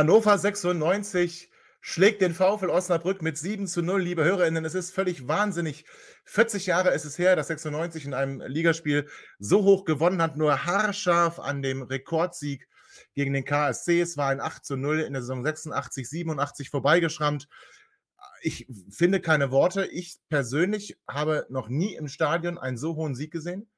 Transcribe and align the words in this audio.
Hannover 0.00 0.38
96 0.38 1.50
schlägt 1.82 2.22
den 2.22 2.32
VfL 2.32 2.70
Osnabrück 2.70 3.20
mit 3.20 3.36
7 3.36 3.66
zu 3.66 3.82
0, 3.82 4.00
liebe 4.00 4.24
Hörerinnen. 4.24 4.64
Es 4.64 4.74
ist 4.74 4.94
völlig 4.94 5.28
wahnsinnig. 5.28 5.84
40 6.24 6.64
Jahre 6.64 6.94
ist 6.94 7.04
es 7.04 7.18
her, 7.18 7.36
dass 7.36 7.48
96 7.48 8.06
in 8.06 8.14
einem 8.14 8.40
Ligaspiel 8.40 9.10
so 9.38 9.62
hoch 9.62 9.84
gewonnen 9.84 10.22
hat, 10.22 10.38
nur 10.38 10.64
haarscharf 10.64 11.38
an 11.38 11.60
dem 11.60 11.82
Rekordsieg 11.82 12.66
gegen 13.14 13.34
den 13.34 13.44
KSC. 13.44 14.00
Es 14.00 14.16
war 14.16 14.30
ein 14.30 14.40
8 14.40 14.64
zu 14.64 14.78
0 14.78 15.00
in 15.00 15.12
der 15.12 15.20
Saison 15.20 15.44
86, 15.44 16.08
87 16.08 16.70
vorbeigeschrammt. 16.70 17.46
Ich 18.40 18.66
finde 18.88 19.20
keine 19.20 19.50
Worte. 19.50 19.84
Ich 19.84 20.18
persönlich 20.30 20.96
habe 21.06 21.44
noch 21.50 21.68
nie 21.68 21.94
im 21.94 22.08
Stadion 22.08 22.56
einen 22.56 22.78
so 22.78 22.96
hohen 22.96 23.14
Sieg 23.14 23.32
gesehen 23.32 23.68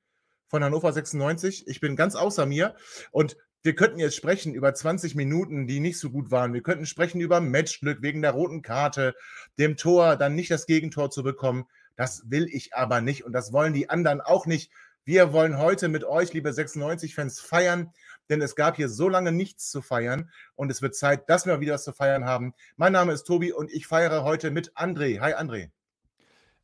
von 0.47 0.63
Hannover 0.63 0.93
96. 0.93 1.67
Ich 1.67 1.81
bin 1.81 1.97
ganz 1.97 2.15
außer 2.15 2.47
mir. 2.47 2.77
Und 3.11 3.37
wir 3.63 3.75
könnten 3.75 3.99
jetzt 3.99 4.17
sprechen 4.17 4.55
über 4.55 4.75
20 4.75 5.15
Minuten, 5.15 5.67
die 5.67 5.81
nicht 5.81 5.99
so 5.99 6.11
gut 6.11 6.31
waren. 6.31 6.53
Wir 6.53 6.63
könnten 6.63 6.87
sprechen 6.87 7.21
über 7.21 7.41
Matchglück 7.41 8.03
wegen 8.03 8.23
der 8.23 8.33
roten 8.33 8.63
Karte, 8.63 9.15
dem 9.59 9.77
Tor, 9.77 10.17
dann 10.17 10.35
nicht 10.35 10.51
das 10.51 10.67
Gegentor 10.67 11.11
zu 11.11 11.23
bekommen. 11.23 11.67
Das 11.97 12.31
will 12.31 12.49
ich 12.51 12.75
aber 12.75 13.01
nicht 13.01 13.25
und 13.25 13.33
das 13.33 13.53
wollen 13.53 13.73
die 13.73 13.89
anderen 13.89 14.21
auch 14.21 14.47
nicht. 14.47 14.73
Wir 15.05 15.33
wollen 15.33 15.59
heute 15.59 15.89
mit 15.89 16.05
euch, 16.05 16.33
liebe 16.33 16.51
96-Fans, 16.51 17.41
feiern, 17.41 17.93
denn 18.31 18.41
es 18.41 18.55
gab 18.55 18.77
hier 18.77 18.89
so 18.89 19.09
lange 19.09 19.33
nichts 19.33 19.71
zu 19.71 19.83
feiern 19.83 20.31
und 20.55 20.71
es 20.71 20.81
wird 20.81 20.95
Zeit, 20.95 21.29
dass 21.29 21.47
wir 21.47 21.61
wieder 21.61 21.75
was 21.75 21.85
zu 21.85 21.93
feiern 21.93 22.25
haben. 22.25 22.55
Mein 22.77 22.93
Name 22.93 23.13
ist 23.13 23.25
Tobi 23.25 23.53
und 23.53 23.71
ich 23.73 23.87
feiere 23.87 24.25
heute 24.25 24.51
mit 24.51 24.73
André. 24.77 25.21
Hi 25.21 25.35
André. 25.35 25.71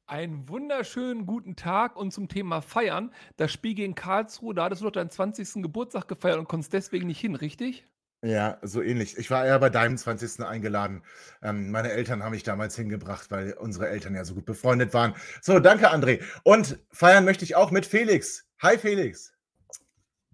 Einen 0.09 0.49
wunderschönen 0.49 1.27
guten 1.27 1.55
Tag 1.55 1.95
und 1.95 2.15
zum 2.15 2.29
Thema 2.29 2.63
Feiern. 2.63 3.13
Das 3.37 3.53
Spiel 3.53 3.75
gegen 3.75 3.95
Karlsruhe, 3.95 4.55
da 4.55 4.65
hattest 4.65 4.81
du 4.81 4.87
doch 4.87 4.93
deinen 4.93 5.11
20. 5.11 5.63
Geburtstag 5.63 6.09
gefeiert 6.09 6.39
und 6.39 6.49
konntest 6.49 6.73
deswegen 6.73 7.07
nicht 7.07 7.21
hin, 7.21 7.35
richtig? 7.35 7.87
Ja, 8.23 8.57
so 8.63 8.81
ähnlich. 8.81 9.19
Ich 9.19 9.31
war 9.31 9.45
eher 9.45 9.59
bei 9.59 9.69
deinem 9.69 9.99
20. 9.99 10.47
eingeladen. 10.47 11.03
Ähm, 11.43 11.71
meine 11.71 11.93
Eltern 11.93 12.25
haben 12.25 12.31
mich 12.31 12.43
damals 12.43 12.75
hingebracht, 12.75 13.31
weil 13.31 13.53
unsere 13.53 13.91
Eltern 13.91 14.15
ja 14.15 14.25
so 14.25 14.33
gut 14.33 14.47
befreundet 14.47 14.95
waren. 14.95 15.15
So, 15.43 15.61
danke, 15.61 15.93
André. 15.93 16.23
Und 16.43 16.79
feiern 16.91 17.27
möchte 17.27 17.45
ich 17.45 17.55
auch 17.55 17.71
mit 17.71 17.85
Felix. 17.85 18.47
Hi, 18.63 18.79
Felix. 18.79 19.35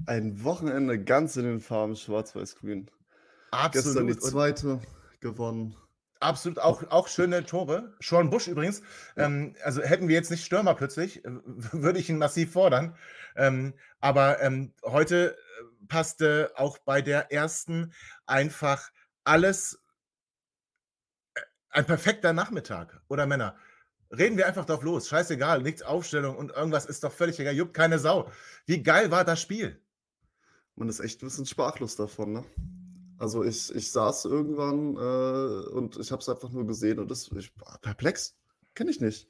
Ein 0.07 0.45
Wochenende 0.45 1.03
ganz 1.03 1.35
in 1.35 1.47
den 1.47 1.61
Farben 1.61 1.97
Schwarz-Weiß-Grün. 1.97 2.93
Absolut. 3.51 3.73
Gestern 3.73 4.07
die 4.07 4.19
zweite 4.19 4.81
gewonnen. 5.19 5.75
Absolut, 6.25 6.59
auch, 6.59 6.83
auch 6.91 7.07
schöne 7.09 7.45
Tore. 7.45 7.93
Sean 8.01 8.31
Busch 8.31 8.49
übrigens. 8.49 8.81
Ähm, 9.15 9.55
also 9.63 9.83
hätten 9.83 10.09
wir 10.09 10.15
jetzt 10.15 10.31
nicht 10.31 10.43
Stürmer 10.43 10.75
plötzlich, 10.75 11.23
äh, 11.23 11.31
würde 11.45 11.99
ich 11.99 12.09
ihn 12.09 12.17
massiv 12.17 12.53
fordern. 12.53 12.97
Ähm, 13.37 13.75
aber 14.01 14.41
ähm, 14.41 14.73
heute 14.85 15.37
äh, 15.37 15.87
passte 15.87 16.51
auch 16.57 16.79
bei 16.79 17.03
der 17.03 17.31
ersten 17.31 17.93
einfach 18.25 18.91
alles. 19.25 19.83
Äh, 21.35 21.41
ein 21.69 21.85
perfekter 21.85 22.33
Nachmittag, 22.33 23.03
oder 23.09 23.27
Männer? 23.27 23.57
Reden 24.11 24.39
wir 24.39 24.47
einfach 24.47 24.65
drauf 24.65 24.83
los. 24.83 25.09
Scheißegal, 25.09 25.61
nichts 25.61 25.83
Aufstellung 25.83 26.39
und 26.39 26.53
irgendwas 26.53 26.87
ist 26.87 27.05
doch 27.05 27.13
völlig 27.13 27.39
egal. 27.39 27.53
Juckt 27.53 27.75
keine 27.75 27.99
Sau. 27.99 28.31
Wie 28.65 28.83
geil 28.83 29.11
war 29.11 29.27
das 29.27 29.43
Spiel? 29.43 29.79
Man 30.75 30.89
ist 30.89 31.01
echt 31.01 31.23
ein 31.23 31.27
bisschen 31.27 31.45
sprachlos 31.45 31.97
davon, 31.97 32.33
ne? 32.33 32.45
Also 33.19 33.45
ich, 33.45 33.75
ich 33.75 33.91
saß 33.93 34.25
irgendwann 34.25 34.97
äh, 34.97 35.69
und 35.71 35.97
ich 35.99 36.11
habe 36.11 36.21
es 36.21 36.29
einfach 36.29 36.51
nur 36.51 36.67
gesehen 36.67 36.99
und 36.99 37.11
das 37.11 37.29
ich, 37.29 37.53
perplex. 37.81 38.37
Kenne 38.75 38.91
ich 38.91 39.01
nicht. 39.01 39.29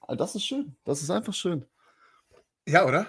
Aber 0.00 0.16
das 0.16 0.34
ist 0.34 0.44
schön. 0.44 0.76
Das 0.84 1.02
ist 1.02 1.10
einfach 1.10 1.32
schön. 1.32 1.64
Ja, 2.66 2.86
oder? 2.86 3.06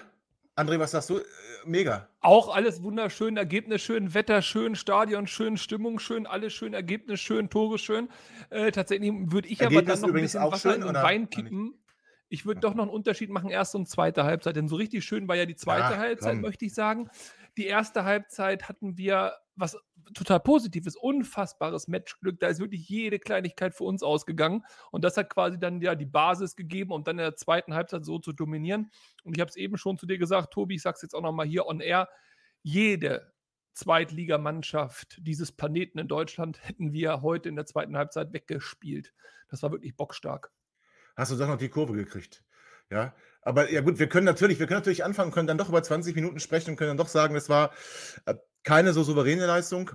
André, 0.56 0.78
was 0.78 0.92
sagst 0.92 1.10
du? 1.10 1.18
Äh, 1.18 1.24
mega. 1.66 2.08
Auch 2.20 2.54
alles 2.54 2.82
wunderschön, 2.82 3.36
Ergebnis 3.36 3.82
schön, 3.82 4.14
Wetter 4.14 4.40
schön, 4.40 4.74
Stadion 4.74 5.26
schön, 5.26 5.58
Stimmung 5.58 5.98
schön, 5.98 6.26
alles 6.26 6.54
schön, 6.54 6.72
Ergebnis 6.72 7.20
schön, 7.20 7.50
Tore 7.50 7.78
schön. 7.78 8.08
Äh, 8.48 8.72
tatsächlich 8.72 9.12
würde 9.12 9.48
ich 9.48 9.60
Ergebnis 9.60 9.82
aber 9.82 9.92
dann 9.92 10.00
noch 10.00 10.16
ein 10.16 10.22
bisschen 10.22 10.42
Wasser 10.42 10.72
schön, 10.72 10.80
in 10.80 10.86
den 10.86 11.02
Wein 11.02 11.28
kippen. 11.28 11.74
Ich 12.28 12.46
würde 12.46 12.60
doch 12.60 12.74
noch 12.74 12.84
einen 12.84 12.92
Unterschied 12.92 13.30
machen, 13.30 13.50
erste 13.50 13.76
und 13.76 13.88
zweite 13.88 14.24
Halbzeit. 14.24 14.56
Denn 14.56 14.68
so 14.68 14.76
richtig 14.76 15.04
schön 15.04 15.28
war 15.28 15.36
ja 15.36 15.46
die 15.46 15.54
zweite 15.56 15.94
Ja, 15.94 15.98
Halbzeit, 15.98 16.32
komm. 16.32 16.40
möchte 16.40 16.64
ich 16.64 16.74
sagen. 16.74 17.10
Die 17.56 17.66
erste 17.66 18.04
Halbzeit 18.04 18.68
hatten 18.68 18.96
wir 18.96 19.34
was 19.56 19.76
total 20.14 20.40
Positives, 20.40 20.96
unfassbares 20.96 21.88
Matchglück. 21.88 22.38
Da 22.38 22.48
ist 22.48 22.60
wirklich 22.60 22.88
jede 22.88 23.18
Kleinigkeit 23.18 23.74
für 23.74 23.84
uns 23.84 24.02
ausgegangen. 24.02 24.64
Und 24.90 25.02
das 25.02 25.16
hat 25.16 25.30
quasi 25.30 25.58
dann 25.58 25.80
ja 25.80 25.94
die 25.94 26.06
Basis 26.06 26.56
gegeben, 26.56 26.92
um 26.92 27.04
dann 27.04 27.18
in 27.18 27.24
der 27.24 27.36
zweiten 27.36 27.74
Halbzeit 27.74 28.04
so 28.04 28.18
zu 28.18 28.32
dominieren. 28.32 28.90
Und 29.24 29.36
ich 29.36 29.40
habe 29.40 29.48
es 29.48 29.56
eben 29.56 29.76
schon 29.76 29.98
zu 29.98 30.06
dir 30.06 30.18
gesagt, 30.18 30.52
Tobi, 30.52 30.76
ich 30.76 30.82
sage 30.82 30.96
es 30.96 31.02
jetzt 31.02 31.14
auch 31.14 31.22
nochmal 31.22 31.46
hier 31.46 31.66
on 31.66 31.80
air. 31.80 32.08
Jede 32.62 33.32
Zweitligamannschaft 33.72 35.18
dieses 35.20 35.52
Planeten 35.52 35.98
in 35.98 36.08
Deutschland 36.08 36.58
hätten 36.62 36.92
wir 36.92 37.22
heute 37.22 37.48
in 37.48 37.56
der 37.56 37.66
zweiten 37.66 37.96
Halbzeit 37.96 38.32
weggespielt. 38.32 39.12
Das 39.48 39.62
war 39.62 39.72
wirklich 39.72 39.96
bockstark. 39.96 40.52
Hast 41.16 41.32
du 41.32 41.36
doch 41.36 41.48
noch 41.48 41.58
die 41.58 41.70
Kurve 41.70 41.94
gekriegt. 41.94 42.44
Ja, 42.90 43.14
aber 43.42 43.70
ja 43.70 43.80
gut, 43.80 43.98
wir 43.98 44.08
können 44.08 44.26
natürlich, 44.26 44.60
wir 44.60 44.66
können 44.66 44.78
natürlich 44.78 45.04
anfangen, 45.04 45.32
können 45.32 45.48
dann 45.48 45.58
doch 45.58 45.68
über 45.68 45.82
20 45.82 46.14
Minuten 46.14 46.38
sprechen 46.38 46.70
und 46.70 46.76
können 46.76 46.90
dann 46.90 46.96
doch 46.96 47.08
sagen, 47.08 47.34
es 47.34 47.48
war 47.48 47.72
äh, 48.26 48.34
keine 48.66 48.92
so 48.92 49.04
souveräne 49.04 49.46
Leistung, 49.46 49.92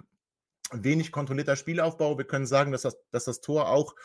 wenig 0.72 1.12
kontrollierter 1.12 1.58
Spielaufbau. 1.58 2.18
Wir 2.18 2.26
können 2.26 2.46
sagen, 2.48 2.72
dass 2.72 2.84
das, 2.84 2.98
dass 3.12 3.26
das 3.26 3.42
Tor 3.42 3.70
auch 3.70 3.96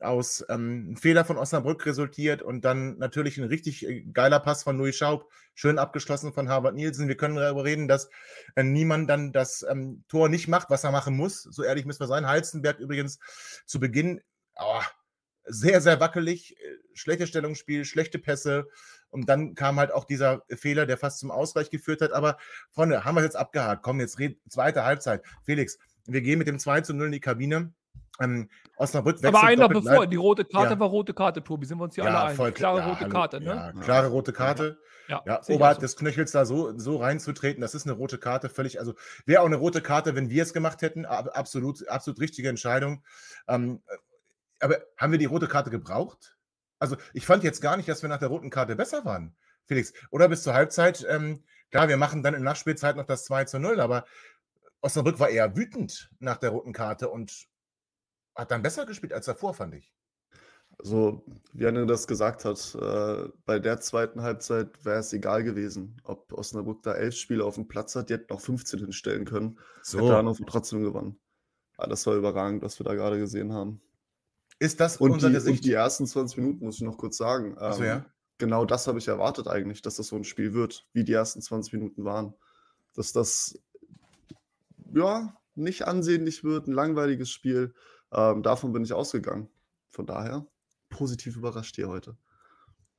aus 0.00 0.42
ähm, 0.48 0.86
einem 0.86 0.96
Fehler 0.96 1.24
von 1.26 1.36
Osnabrück 1.36 1.84
resultiert 1.84 2.40
und 2.40 2.64
dann 2.64 2.96
natürlich 2.96 3.36
ein 3.36 3.44
richtig 3.44 3.86
äh, 3.86 4.00
geiler 4.12 4.40
Pass 4.40 4.62
von 4.62 4.78
Louis 4.78 4.96
Schaub, 4.96 5.30
schön 5.54 5.78
abgeschlossen 5.78 6.32
von 6.32 6.48
Harvard 6.48 6.74
Nielsen. 6.74 7.08
Wir 7.08 7.16
können 7.18 7.36
darüber 7.36 7.64
reden, 7.64 7.88
dass 7.88 8.08
äh, 8.56 8.62
niemand 8.62 9.10
dann 9.10 9.32
das 9.32 9.64
ähm, 9.68 10.04
Tor 10.08 10.30
nicht 10.30 10.48
macht, 10.48 10.70
was 10.70 10.84
er 10.84 10.92
machen 10.92 11.14
muss. 11.14 11.42
So 11.42 11.62
ehrlich 11.62 11.84
müssen 11.84 12.00
wir 12.00 12.06
sein. 12.06 12.26
Heizenberg 12.26 12.78
übrigens 12.78 13.18
zu 13.66 13.80
Beginn 13.80 14.22
oh, 14.56 14.82
sehr, 15.44 15.82
sehr 15.82 16.00
wackelig, 16.00 16.56
äh, 16.58 16.76
schlechtes 16.94 17.28
Stellungsspiel, 17.28 17.84
schlechte 17.84 18.18
Pässe. 18.18 18.66
Und 19.10 19.28
dann 19.28 19.54
kam 19.54 19.78
halt 19.78 19.92
auch 19.92 20.04
dieser 20.04 20.42
Fehler, 20.50 20.84
der 20.86 20.98
fast 20.98 21.18
zum 21.20 21.30
Ausgleich 21.30 21.70
geführt 21.70 22.00
hat. 22.02 22.12
Aber 22.12 22.36
Freunde, 22.72 23.04
haben 23.04 23.14
wir 23.14 23.20
es 23.20 23.26
jetzt 23.26 23.36
abgehakt. 23.36 23.82
Komm, 23.82 24.00
jetzt 24.00 24.18
red, 24.18 24.38
zweite 24.48 24.84
Halbzeit. 24.84 25.22
Felix, 25.44 25.78
wir 26.06 26.20
gehen 26.20 26.38
mit 26.38 26.48
dem 26.48 26.58
2 26.58 26.82
zu 26.82 26.92
0 26.94 27.06
in 27.06 27.12
die 27.12 27.20
Kabine. 27.20 27.72
Ähm, 28.20 28.48
Osnabrück 28.76 29.16
wechselt 29.16 29.34
Aber 29.34 29.46
einer 29.46 29.68
bevor, 29.68 30.06
die 30.06 30.16
rote 30.16 30.44
Karte 30.44 30.74
Ja. 30.74 30.80
war 30.80 30.88
rote 30.88 31.12
Karte, 31.12 31.44
Tobi, 31.44 31.66
sind 31.66 31.78
wir 31.78 31.84
uns 31.84 31.94
hier 31.94 32.04
alle 32.04 32.12
ja, 32.14 32.24
einig. 32.24 32.36
voll 32.36 32.52
Klare 32.52 32.78
ja, 32.78 32.86
rote 32.88 33.08
Karte, 33.08 33.40
ne? 33.40 33.46
Ja, 33.46 33.72
klare 33.72 34.06
rote 34.08 34.32
Karte. 34.32 34.78
Ja, 35.08 35.22
oberhalb 35.48 35.76
so. 35.76 35.80
des 35.82 35.96
Knöchels 35.96 36.32
da 36.32 36.44
so, 36.46 36.76
so 36.78 36.96
reinzutreten, 36.96 37.60
das 37.60 37.74
ist 37.74 37.86
eine 37.86 37.92
rote 37.94 38.18
Karte, 38.18 38.48
völlig, 38.48 38.80
also 38.80 38.94
wäre 39.24 39.42
auch 39.42 39.46
eine 39.46 39.54
rote 39.56 39.80
Karte, 39.80 40.16
wenn 40.16 40.30
wir 40.30 40.42
es 40.42 40.52
gemacht 40.52 40.82
hätten, 40.82 41.04
ab- 41.04 41.30
absolut, 41.34 41.86
absolut 41.88 42.18
richtige 42.20 42.48
Entscheidung. 42.48 43.04
Ähm, 43.46 43.82
äh, 43.86 43.96
aber 44.60 44.78
haben 44.96 45.12
wir 45.12 45.18
die 45.18 45.26
rote 45.26 45.46
Karte 45.46 45.70
gebraucht? 45.70 46.35
Also 46.78 46.96
ich 47.14 47.26
fand 47.26 47.44
jetzt 47.44 47.60
gar 47.60 47.76
nicht, 47.76 47.88
dass 47.88 48.02
wir 48.02 48.08
nach 48.08 48.18
der 48.18 48.28
roten 48.28 48.50
Karte 48.50 48.76
besser 48.76 49.04
waren, 49.04 49.34
Felix. 49.64 49.92
Oder 50.10 50.28
bis 50.28 50.42
zur 50.42 50.54
Halbzeit, 50.54 51.06
ähm, 51.08 51.42
klar, 51.70 51.88
wir 51.88 51.96
machen 51.96 52.22
dann 52.22 52.34
in 52.34 52.42
Nachspielzeit 52.42 52.96
noch 52.96 53.06
das 53.06 53.24
2 53.24 53.44
zu 53.44 53.58
0, 53.58 53.80
aber 53.80 54.04
Osnabrück 54.80 55.18
war 55.18 55.30
eher 55.30 55.56
wütend 55.56 56.10
nach 56.18 56.36
der 56.36 56.50
roten 56.50 56.72
Karte 56.72 57.08
und 57.08 57.46
hat 58.34 58.50
dann 58.50 58.62
besser 58.62 58.86
gespielt 58.86 59.12
als 59.12 59.26
davor, 59.26 59.54
fand 59.54 59.74
ich. 59.74 59.92
Also, 60.78 61.24
wie 61.52 61.66
Anne 61.66 61.86
das 61.86 62.06
gesagt 62.06 62.44
hat, 62.44 62.74
äh, 62.74 63.28
bei 63.46 63.58
der 63.58 63.80
zweiten 63.80 64.20
Halbzeit 64.20 64.84
wäre 64.84 64.98
es 64.98 65.12
egal 65.12 65.42
gewesen, 65.42 66.00
ob 66.04 66.32
Osnabrück 66.32 66.82
da 66.82 66.92
elf 66.92 67.16
Spieler 67.16 67.46
auf 67.46 67.54
dem 67.54 67.66
Platz 67.66 67.96
hat, 67.96 68.10
die 68.10 68.14
hätten 68.14 68.32
auch 68.32 68.40
15 68.40 68.80
hinstellen 68.80 69.24
können. 69.24 69.58
Hätte 69.90 70.16
Hannover 70.16 70.44
trotzdem 70.46 70.82
gewonnen. 70.82 71.18
Ja, 71.78 71.86
das 71.86 72.06
war 72.06 72.14
überragend, 72.14 72.62
was 72.62 72.78
wir 72.78 72.84
da 72.84 72.94
gerade 72.94 73.18
gesehen 73.18 73.54
haben. 73.54 73.80
Ist 74.58 74.80
das 74.80 74.96
Und 74.96 75.12
unser 75.12 75.28
die, 75.28 75.34
Gesicht? 75.34 75.58
und 75.58 75.64
die 75.64 75.72
ersten 75.72 76.06
20 76.06 76.38
Minuten 76.38 76.64
muss 76.64 76.76
ich 76.76 76.82
noch 76.82 76.96
kurz 76.96 77.16
sagen. 77.16 77.56
Ach 77.58 77.74
so, 77.74 77.82
ähm, 77.82 77.88
ja? 77.88 78.06
Genau 78.38 78.64
das 78.64 78.86
habe 78.86 78.98
ich 78.98 79.08
erwartet 79.08 79.48
eigentlich, 79.48 79.82
dass 79.82 79.96
das 79.96 80.08
so 80.08 80.16
ein 80.16 80.24
Spiel 80.24 80.52
wird, 80.54 80.86
wie 80.92 81.04
die 81.04 81.12
ersten 81.12 81.40
20 81.40 81.72
Minuten 81.74 82.04
waren. 82.04 82.34
Dass 82.94 83.12
das, 83.12 83.58
ja, 84.94 85.36
nicht 85.54 85.86
ansehnlich 85.86 86.44
wird, 86.44 86.66
ein 86.66 86.72
langweiliges 86.72 87.30
Spiel. 87.30 87.74
Ähm, 88.12 88.42
davon 88.42 88.72
bin 88.72 88.84
ich 88.84 88.92
ausgegangen. 88.92 89.48
Von 89.90 90.06
daher 90.06 90.46
positiv 90.88 91.36
überrascht 91.36 91.76
hier 91.76 91.88
heute. 91.88 92.16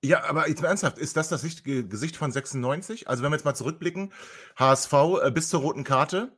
Ja, 0.04 0.24
aber 0.26 0.48
jetzt 0.48 0.62
mal 0.62 0.68
ernsthaft, 0.70 1.00
ist 1.00 1.18
das 1.18 1.30
das 1.30 1.42
Gesicht 1.42 2.18
von 2.18 2.32
96? 2.32 3.08
Also 3.08 3.24
wenn 3.24 3.32
wir 3.32 3.36
jetzt 3.36 3.46
mal 3.46 3.56
zurückblicken, 3.56 4.14
HSV 4.56 4.94
äh, 5.24 5.32
bis 5.32 5.50
zur 5.50 5.62
roten 5.62 5.84
Karte, 5.84 6.32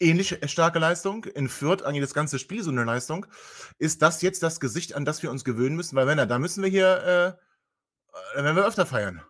ähnlich 0.00 0.38
starke 0.46 0.78
Leistung, 0.78 1.24
in 1.24 1.48
Fürth 1.48 1.82
eigentlich 1.82 2.02
das 2.02 2.14
ganze 2.14 2.38
Spiel 2.38 2.62
so 2.62 2.70
eine 2.70 2.84
Leistung. 2.84 3.26
Ist 3.78 4.02
das 4.02 4.22
jetzt 4.22 4.42
das 4.42 4.58
Gesicht, 4.58 4.94
an 4.94 5.04
das 5.04 5.22
wir 5.22 5.30
uns 5.30 5.44
gewöhnen 5.44 5.76
müssen? 5.76 5.96
Weil 5.96 6.06
wenn 6.06 6.18
er, 6.18 6.26
da 6.26 6.38
müssen 6.38 6.62
wir 6.62 6.70
hier, 6.70 7.36
äh, 8.34 8.38
äh, 8.38 8.44
wenn 8.44 8.56
wir 8.56 8.66
öfter 8.66 8.86
feiern. 8.86 9.22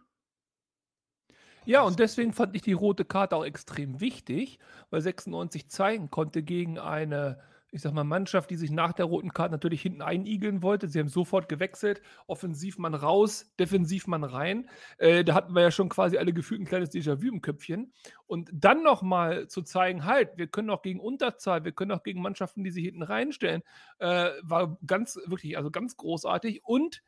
Ja, 1.66 1.82
und 1.82 1.98
deswegen 1.98 2.32
fand 2.32 2.56
ich 2.56 2.62
die 2.62 2.72
rote 2.72 3.04
Karte 3.04 3.36
auch 3.36 3.44
extrem 3.44 4.00
wichtig, 4.00 4.58
weil 4.88 5.02
96 5.02 5.68
zeigen 5.68 6.10
konnte 6.10 6.42
gegen 6.42 6.78
eine 6.78 7.38
ich 7.72 7.82
sag 7.82 7.92
mal, 7.92 8.04
Mannschaft, 8.04 8.50
die 8.50 8.56
sich 8.56 8.70
nach 8.70 8.92
der 8.92 9.04
roten 9.06 9.32
Karte 9.32 9.52
natürlich 9.52 9.82
hinten 9.82 10.02
einigeln 10.02 10.62
wollte. 10.62 10.88
Sie 10.88 10.98
haben 10.98 11.08
sofort 11.08 11.48
gewechselt. 11.48 12.02
Offensiv 12.26 12.78
man 12.78 12.94
raus, 12.94 13.52
defensiv 13.58 14.06
man 14.06 14.24
rein. 14.24 14.68
Äh, 14.98 15.24
da 15.24 15.34
hatten 15.34 15.54
wir 15.54 15.62
ja 15.62 15.70
schon 15.70 15.88
quasi 15.88 16.18
alle 16.18 16.32
gefühlt 16.32 16.60
ein 16.60 16.66
kleines 16.66 16.90
Déjà-vu 16.90 17.28
im 17.28 17.42
Köpfchen. 17.42 17.92
Und 18.26 18.50
dann 18.52 18.82
nochmal 18.82 19.46
zu 19.48 19.62
zeigen, 19.62 20.04
halt, 20.04 20.36
wir 20.36 20.48
können 20.48 20.70
auch 20.70 20.82
gegen 20.82 21.00
Unterzahl, 21.00 21.64
wir 21.64 21.72
können 21.72 21.92
auch 21.92 22.02
gegen 22.02 22.22
Mannschaften, 22.22 22.64
die 22.64 22.70
sich 22.70 22.84
hinten 22.84 23.02
reinstellen, 23.02 23.62
äh, 23.98 24.30
war 24.42 24.78
ganz, 24.86 25.18
wirklich, 25.26 25.56
also 25.56 25.70
ganz 25.70 25.96
großartig. 25.96 26.64
Und 26.64 27.02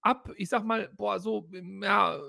ab, 0.00 0.30
ich 0.36 0.48
sag 0.48 0.64
mal, 0.64 0.90
boah, 0.96 1.18
so, 1.18 1.48
ja, 1.52 2.20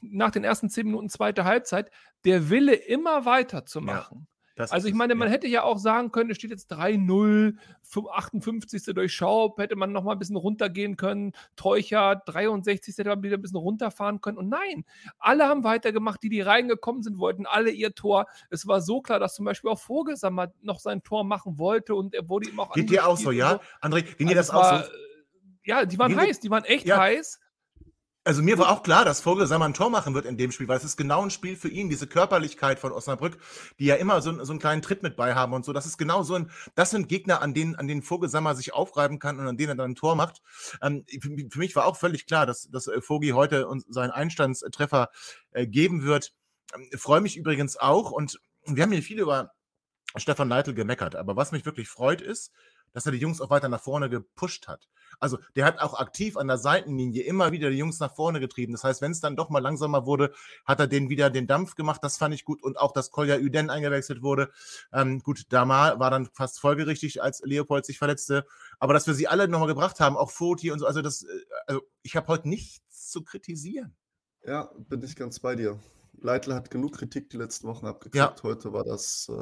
nach 0.00 0.30
den 0.30 0.44
ersten 0.44 0.70
zehn 0.70 0.86
Minuten 0.86 1.08
zweite 1.08 1.44
Halbzeit, 1.44 1.90
der 2.24 2.50
Wille 2.50 2.74
immer 2.74 3.24
weiter 3.24 3.64
zu 3.66 3.80
machen. 3.80 4.26
Ja. 4.28 4.31
Das 4.56 4.70
also 4.70 4.88
ich 4.88 4.94
meine, 4.94 5.14
man 5.14 5.28
ja. 5.28 5.34
hätte 5.34 5.48
ja 5.48 5.62
auch 5.62 5.78
sagen 5.78 6.12
können, 6.12 6.30
es 6.30 6.36
steht 6.36 6.50
jetzt 6.50 6.72
3-0, 6.72 7.56
58. 8.10 8.94
durch 8.94 9.14
Schaub, 9.14 9.58
hätte 9.58 9.76
man 9.76 9.92
noch 9.92 10.04
mal 10.04 10.12
ein 10.12 10.18
bisschen 10.18 10.36
runtergehen 10.36 10.96
können, 10.96 11.32
Teucher, 11.56 12.22
63. 12.26 12.96
hätte 12.98 13.08
man 13.08 13.22
wieder 13.22 13.36
ein 13.36 13.42
bisschen 13.42 13.58
runterfahren 13.58 14.20
können 14.20 14.38
und 14.38 14.48
nein, 14.48 14.84
alle 15.18 15.46
haben 15.46 15.64
weitergemacht, 15.64 16.22
die, 16.22 16.28
die 16.28 16.40
reingekommen 16.40 17.02
sind, 17.02 17.18
wollten 17.18 17.46
alle 17.46 17.70
ihr 17.70 17.94
Tor. 17.94 18.26
Es 18.50 18.66
war 18.66 18.80
so 18.80 19.00
klar, 19.00 19.18
dass 19.18 19.34
zum 19.34 19.44
Beispiel 19.44 19.70
auch 19.70 19.78
Vogelsammer 19.78 20.52
noch 20.62 20.80
sein 20.80 21.02
Tor 21.02 21.24
machen 21.24 21.58
wollte 21.58 21.94
und 21.94 22.14
er 22.14 22.28
wurde 22.28 22.48
ihm 22.48 22.60
auch 22.60 22.72
Geht 22.72 22.90
dir 22.90 23.06
auch 23.06 23.16
so, 23.16 23.30
ja? 23.30 23.60
So. 23.80 23.88
André, 23.88 24.02
ging 24.02 24.28
dir 24.28 24.36
also 24.36 24.52
das 24.52 24.62
auch 24.62 24.84
so? 24.84 24.92
Ja, 25.64 25.84
die 25.84 25.98
waren 25.98 26.16
heiß, 26.16 26.40
die 26.40 26.50
waren 26.50 26.64
echt 26.64 26.86
ja. 26.86 26.98
heiß. 26.98 27.38
Also 28.24 28.40
mir 28.40 28.56
war 28.56 28.70
auch 28.70 28.84
klar, 28.84 29.04
dass 29.04 29.20
Vogelsammer 29.20 29.64
ein 29.64 29.74
Tor 29.74 29.90
machen 29.90 30.14
wird 30.14 30.26
in 30.26 30.36
dem 30.36 30.52
Spiel, 30.52 30.68
weil 30.68 30.76
es 30.76 30.84
ist 30.84 30.96
genau 30.96 31.22
ein 31.22 31.30
Spiel 31.30 31.56
für 31.56 31.68
ihn, 31.68 31.90
diese 31.90 32.06
Körperlichkeit 32.06 32.78
von 32.78 32.92
Osnabrück, 32.92 33.36
die 33.80 33.86
ja 33.86 33.96
immer 33.96 34.22
so, 34.22 34.44
so 34.44 34.52
einen 34.52 34.60
kleinen 34.60 34.80
Tritt 34.80 35.02
mit 35.02 35.16
bei 35.16 35.34
haben 35.34 35.52
und 35.52 35.64
so. 35.64 35.72
Das 35.72 35.86
ist 35.86 35.98
genau 35.98 36.22
so 36.22 36.34
ein, 36.34 36.50
das 36.76 36.90
sind 36.90 37.08
Gegner, 37.08 37.42
an 37.42 37.52
denen, 37.52 37.74
an 37.74 37.88
denen 37.88 38.02
Vogelsammer 38.02 38.54
sich 38.54 38.74
aufreiben 38.74 39.18
kann 39.18 39.40
und 39.40 39.48
an 39.48 39.56
denen 39.56 39.70
er 39.70 39.74
dann 39.74 39.92
ein 39.92 39.96
Tor 39.96 40.14
macht. 40.14 40.40
Ähm, 40.80 41.04
für, 41.20 41.30
für, 41.50 41.58
mich 41.58 41.74
war 41.74 41.84
auch 41.84 41.96
völlig 41.96 42.26
klar, 42.26 42.46
dass, 42.46 42.70
dass 42.70 42.86
äh, 42.86 43.00
Vogi 43.00 43.30
heute 43.30 43.66
uns 43.66 43.86
seinen 43.88 44.12
Einstandstreffer 44.12 45.08
äh, 45.50 45.66
geben 45.66 46.04
wird. 46.04 46.32
Ähm, 46.76 46.90
freue 46.96 47.22
mich 47.22 47.36
übrigens 47.36 47.76
auch 47.76 48.12
und 48.12 48.38
wir 48.66 48.84
haben 48.84 48.92
hier 48.92 49.02
viel 49.02 49.18
über 49.18 49.52
Stefan 50.14 50.48
Leitl 50.48 50.74
gemeckert, 50.74 51.16
aber 51.16 51.34
was 51.34 51.50
mich 51.50 51.64
wirklich 51.64 51.88
freut 51.88 52.20
ist, 52.20 52.52
dass 52.92 53.06
er 53.06 53.12
die 53.12 53.18
Jungs 53.18 53.40
auch 53.40 53.50
weiter 53.50 53.68
nach 53.68 53.80
vorne 53.80 54.08
gepusht 54.08 54.68
hat. 54.68 54.88
Also 55.18 55.38
der 55.56 55.64
hat 55.64 55.80
auch 55.80 55.94
aktiv 55.94 56.36
an 56.36 56.48
der 56.48 56.58
Seitenlinie 56.58 57.22
immer 57.22 57.52
wieder 57.52 57.70
die 57.70 57.78
Jungs 57.78 58.00
nach 58.00 58.14
vorne 58.14 58.40
getrieben. 58.40 58.72
Das 58.72 58.84
heißt, 58.84 59.02
wenn 59.02 59.12
es 59.12 59.20
dann 59.20 59.36
doch 59.36 59.50
mal 59.50 59.60
langsamer 59.60 60.06
wurde, 60.06 60.32
hat 60.64 60.80
er 60.80 60.86
denen 60.86 61.10
wieder 61.10 61.30
den 61.30 61.46
Dampf 61.46 61.74
gemacht. 61.74 62.02
Das 62.02 62.16
fand 62.16 62.34
ich 62.34 62.44
gut. 62.44 62.62
Und 62.62 62.78
auch, 62.78 62.92
dass 62.92 63.10
Kolja 63.10 63.36
Üden 63.36 63.70
eingewechselt 63.70 64.22
wurde. 64.22 64.50
Ähm, 64.92 65.20
gut, 65.20 65.44
Damar 65.50 66.00
war 66.00 66.10
dann 66.10 66.26
fast 66.32 66.60
folgerichtig, 66.60 67.22
als 67.22 67.40
Leopold 67.44 67.86
sich 67.86 67.98
verletzte. 67.98 68.46
Aber 68.78 68.94
dass 68.94 69.06
wir 69.06 69.14
sie 69.14 69.28
alle 69.28 69.48
nochmal 69.48 69.68
gebracht 69.68 70.00
haben, 70.00 70.16
auch 70.16 70.30
Foti 70.30 70.70
und 70.70 70.78
so, 70.78 70.86
also 70.86 71.02
das, 71.02 71.22
äh, 71.22 71.26
also 71.66 71.82
ich 72.02 72.16
habe 72.16 72.28
heute 72.28 72.48
nichts 72.48 73.10
zu 73.10 73.22
kritisieren. 73.22 73.94
Ja, 74.44 74.72
bin 74.88 75.02
ich 75.02 75.14
ganz 75.14 75.38
bei 75.38 75.54
dir. 75.54 75.78
Leitl 76.20 76.54
hat 76.54 76.70
genug 76.70 76.94
Kritik 76.94 77.30
die 77.30 77.36
letzten 77.36 77.68
Wochen 77.68 77.86
abgekriegt. 77.86 78.16
Ja. 78.16 78.34
Heute 78.42 78.72
war 78.72 78.84
das, 78.84 79.28
äh, 79.28 79.32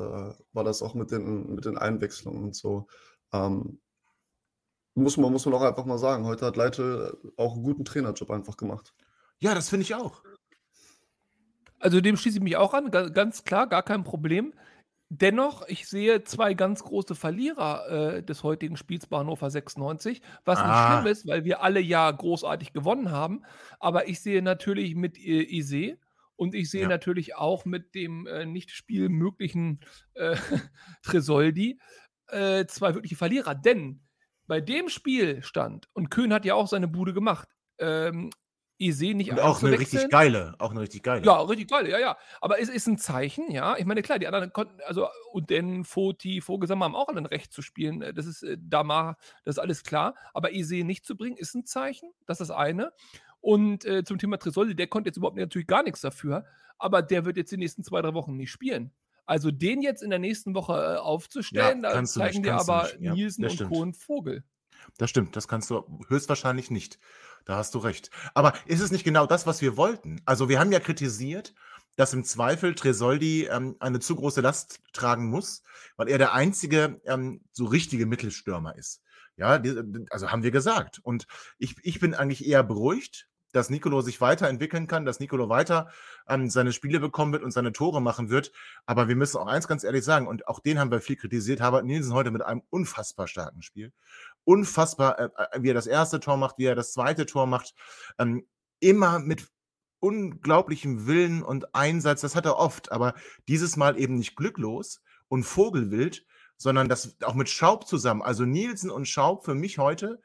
war 0.53 0.65
das 0.65 0.83
auch 0.83 0.95
mit 0.95 1.11
den, 1.11 1.55
mit 1.55 1.65
den 1.65 1.79
Einwechslungen 1.79 2.45
und 2.45 2.57
so. 2.57 2.87
Ähm, 3.33 3.81
muss 4.95 5.17
man, 5.17 5.33
muss 5.33 5.47
man 5.47 5.55
auch 5.55 5.63
einfach 5.63 5.85
mal 5.85 5.99
sagen. 5.99 6.25
Heute 6.25 6.47
hat 6.47 6.57
Leite 6.57 7.19
auch 7.37 7.55
einen 7.55 7.63
guten 7.63 7.85
Trainerjob 7.85 8.31
einfach 8.31 8.57
gemacht. 8.57 8.93
Ja, 9.39 9.55
das 9.55 9.69
finde 9.69 9.83
ich 9.83 9.95
auch. 9.95 10.23
Also 11.79 12.01
dem 12.01 12.17
schließe 12.17 12.39
ich 12.39 12.45
mich 12.45 12.57
auch 12.57 12.75
an, 12.75 12.91
ganz 12.91 13.45
klar, 13.45 13.67
gar 13.67 13.83
kein 13.83 14.05
Problem. 14.05 14.53
Dennoch, 15.09 15.67
ich 15.67 15.89
sehe 15.89 16.23
zwei 16.23 16.55
ganz 16.55 16.85
große 16.85 17.17
Verlierer 17.17 17.89
äh, 17.89 18.23
des 18.23 18.45
heutigen 18.45 18.77
Spiels 18.77 19.07
bei 19.07 19.19
Hannover 19.19 19.51
96, 19.51 20.23
was 20.45 20.59
ah. 20.59 20.67
nicht 20.67 20.93
schlimm 20.93 21.13
ist, 21.13 21.27
weil 21.27 21.45
wir 21.45 21.63
alle 21.63 21.81
ja 21.81 22.09
großartig 22.11 22.73
gewonnen 22.73 23.11
haben. 23.11 23.43
Aber 23.81 24.09
ich 24.09 24.21
sehe 24.21 24.41
natürlich 24.43 24.95
mit 24.95 25.19
äh, 25.19 25.43
Ise 25.43 25.99
und 26.37 26.55
ich 26.55 26.71
sehe 26.71 26.83
ja. 26.83 26.89
natürlich 26.89 27.35
auch 27.35 27.65
mit 27.65 27.95
dem 27.95 28.27
äh, 28.27 28.47
nicht 28.47 28.71
spielmöglichen 28.71 29.81
äh, 30.15 30.37
Tresoldi 31.03 31.81
äh, 32.33 32.67
zwei 32.67 32.95
wirkliche 32.95 33.17
Verlierer. 33.17 33.55
Denn 33.55 34.03
bei 34.47 34.61
dem 34.61 34.89
Spielstand, 34.89 35.89
und 35.93 36.11
Köhn 36.11 36.33
hat 36.33 36.45
ja 36.45 36.55
auch 36.55 36.67
seine 36.67 36.89
Bude 36.89 37.13
gemacht, 37.13 37.49
ähm, 37.79 38.31
sehe 38.89 39.15
nicht 39.15 39.31
und 39.31 39.41
auch 39.41 39.63
eine 39.63 39.79
richtig 39.79 40.09
geile, 40.09 40.55
auch 40.59 40.71
eine 40.71 40.81
richtig 40.81 41.03
geile. 41.03 41.25
Ja, 41.25 41.39
richtig 41.43 41.69
geile, 41.69 41.91
ja, 41.91 41.99
ja. 41.99 42.17
Aber 42.41 42.59
es 42.61 42.71
ist 42.71 42.87
ein 42.87 42.97
Zeichen, 42.97 43.51
ja. 43.51 43.77
Ich 43.77 43.85
meine, 43.85 44.01
klar, 44.01 44.19
die 44.19 44.27
anderen 44.27 44.53
konnten, 44.55 44.81
also 44.87 45.09
und 45.33 45.51
den 45.51 45.85
Foti, 45.85 46.41
Vogelsammer 46.41 46.87
haben 46.87 46.97
auch 46.97 47.09
ein 47.09 47.27
Recht 47.27 47.53
zu 47.53 47.61
spielen. 47.61 48.01
Das 48.15 48.25
ist 48.25 48.43
äh, 48.43 48.57
Damar, 48.59 49.19
das 49.45 49.57
ist 49.57 49.59
alles 49.59 49.85
klar. 49.85 50.15
Aber 50.33 50.53
Ise 50.53 50.77
nicht 50.77 51.05
zu 51.05 51.17
bringen, 51.17 51.37
ist 51.37 51.55
ein 51.55 51.67
Zeichen. 51.67 52.11
Das 52.27 52.41
ist 52.41 52.49
das 52.49 52.57
eine. 52.57 52.93
Und 53.41 53.85
äh, 53.85 54.03
zum 54.05 54.19
Thema 54.19 54.39
Tresoldi, 54.39 54.75
der 54.75 54.87
konnte 54.87 55.09
jetzt 55.09 55.19
überhaupt 55.19 55.37
natürlich 55.37 55.69
gar 55.69 55.83
nichts 55.83 56.01
dafür. 56.01 56.47
Aber 56.79 57.03
der 57.03 57.27
wird 57.27 57.37
jetzt 57.37 57.53
die 57.53 57.59
nächsten 57.59 57.85
zwei, 57.85 58.01
drei 58.01 58.15
Wochen 58.15 58.37
nicht 58.37 58.51
spielen. 58.51 58.93
Also 59.27 59.51
den 59.51 59.83
jetzt 59.83 60.03
in 60.03 60.11
der 60.11 60.19
nächsten 60.19 60.55
Woche 60.55 60.73
äh, 60.73 60.97
aufzustellen, 60.99 61.83
ja, 61.83 61.95
da 61.95 62.05
zeigen 62.05 62.43
dir 62.43 62.55
aber 62.55 62.89
ja, 63.01 63.13
Nielsen 63.13 63.45
und 63.45 63.69
Kohn 63.69 63.95
Vogel. 63.95 64.45
Das 64.99 65.11
stimmt, 65.11 65.37
das 65.37 65.49
kannst 65.49 65.71
du 65.71 65.85
höchstwahrscheinlich 66.09 66.71
nicht. 66.71 66.99
Da 67.45 67.57
hast 67.57 67.75
du 67.75 67.79
recht. 67.79 68.11
Aber 68.35 68.53
ist 68.67 68.81
es 68.81 68.91
nicht 68.91 69.05
genau 69.05 69.27
das, 69.27 69.47
was 69.47 69.63
wir 69.63 69.77
wollten? 69.77 70.21
Also 70.25 70.49
wir 70.49 70.61
haben 70.61 70.73
ja 70.73 70.81
kritisiert, 70.81 71.55
dass 71.97 72.13
im 72.13 72.25
Zweifel 72.25 72.75
Tresoldi 72.75 73.47
ähm, 73.47 73.77
eine 73.81 74.01
zu 74.01 74.17
große 74.17 74.41
Last 74.41 74.81
tragen 74.93 75.29
muss, 75.29 75.63
weil 75.97 76.09
er 76.09 76.19
der 76.19 76.33
einzige 76.33 77.01
ähm, 77.05 77.43
so 77.53 77.65
richtige 77.67 78.07
Mittelstürmer 78.07 78.77
ist. 78.77 79.03
Ja, 79.37 79.63
also 80.11 80.31
haben 80.31 80.43
wir 80.43 80.51
gesagt. 80.51 81.01
Und 81.03 81.27
ich, 81.59 81.77
ich 81.83 81.99
bin 81.99 82.15
eigentlich 82.15 82.47
eher 82.47 82.63
beruhigt, 82.63 83.30
dass 83.53 83.71
Nicolo 83.71 84.01
sich 84.01 84.21
weiterentwickeln 84.21 84.87
kann, 84.87 85.05
dass 85.05 85.21
Nicolo 85.21 85.49
weiter 85.49 85.91
ähm, 86.29 86.51
seine 86.51 86.73
Spiele 86.73 87.01
bekommen 87.01 87.33
wird 87.33 87.43
und 87.43 87.51
seine 87.51 87.73
Tore 87.73 88.01
machen 88.01 88.31
wird. 88.31 88.53
Aber 88.87 89.09
wir 89.09 89.17
müssen 89.17 89.39
auch 89.39 89.47
eins 89.47 89.69
ganz 89.69 89.85
ehrlich 89.85 90.05
sagen, 90.05 90.27
und 90.27 90.49
auch 90.49 90.61
den 90.61 90.79
haben 90.79 90.91
wir 90.91 91.01
viel 91.01 91.17
kritisiert, 91.17 91.61
Herbert 91.61 91.85
Nielsen 91.85 92.15
heute 92.15 92.31
mit 92.31 92.43
einem 92.43 92.63
unfassbar 92.71 93.27
starken 93.27 93.63
Spiel. 93.63 93.93
Unfassbar, 94.45 95.19
äh, 95.19 95.25
äh, 95.25 95.63
wie 95.63 95.71
er 95.71 95.75
das 95.75 95.87
erste 95.87 96.21
Tor 96.21 96.37
macht, 96.37 96.59
wie 96.59 96.67
er 96.67 96.75
das 96.75 96.93
zweite 96.93 97.27
Tor 97.27 97.47
macht. 97.47 97.75
Ähm, 98.19 98.47
immer 98.81 99.19
mit 99.19 99.47
unglaublichem 100.01 101.07
Willen 101.07 101.43
und 101.43 101.75
Einsatz. 101.75 102.23
Das 102.23 102.35
hat 102.35 102.47
er 102.47 102.57
oft, 102.57 102.91
aber 102.91 103.15
dieses 103.49 103.77
Mal 103.77 103.99
eben 103.99 104.17
nicht 104.17 104.35
glücklos 104.35 105.03
und 105.29 105.45
vogelwild, 105.45 106.25
sondern 106.57 106.89
das 106.89 107.17
auch 107.23 107.35
mit 107.35 107.49
Schaub 107.49 107.87
zusammen. 107.87 108.23
Also 108.23 108.45
Nielsen 108.45 108.91
und 108.91 109.07
Schaub 109.07 109.45
für 109.45 109.55
mich 109.55 109.79
heute 109.79 110.21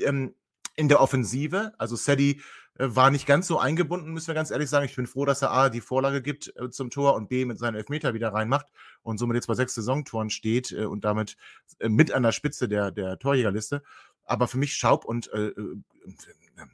ähm, 0.00 0.34
in 0.76 0.88
der 0.88 1.00
Offensive. 1.00 1.72
Also 1.78 1.96
Sadie 1.96 2.40
war 2.78 3.10
nicht 3.10 3.26
ganz 3.26 3.46
so 3.46 3.58
eingebunden, 3.58 4.12
müssen 4.12 4.28
wir 4.28 4.34
ganz 4.34 4.50
ehrlich 4.50 4.68
sagen. 4.68 4.84
Ich 4.84 4.96
bin 4.96 5.06
froh, 5.06 5.24
dass 5.24 5.42
er 5.42 5.50
A, 5.50 5.68
die 5.70 5.80
Vorlage 5.80 6.22
gibt 6.22 6.54
äh, 6.56 6.70
zum 6.70 6.90
Tor 6.90 7.14
und 7.14 7.28
B, 7.28 7.44
mit 7.44 7.58
seinen 7.58 7.74
Elfmeter 7.74 8.14
wieder 8.14 8.32
reinmacht 8.32 8.66
und 9.02 9.18
somit 9.18 9.36
jetzt 9.36 9.46
bei 9.46 9.54
sechs 9.54 9.74
Saisontoren 9.74 10.30
steht 10.30 10.72
äh, 10.72 10.84
und 10.84 11.04
damit 11.04 11.36
äh, 11.78 11.88
mit 11.88 12.12
an 12.12 12.22
der 12.22 12.32
Spitze 12.32 12.68
der, 12.68 12.90
der 12.90 13.18
Torjägerliste. 13.18 13.82
Aber 14.24 14.48
für 14.48 14.58
mich 14.58 14.74
Schaub 14.74 15.04
und 15.04 15.32
äh, 15.32 15.48
äh, 15.48 15.82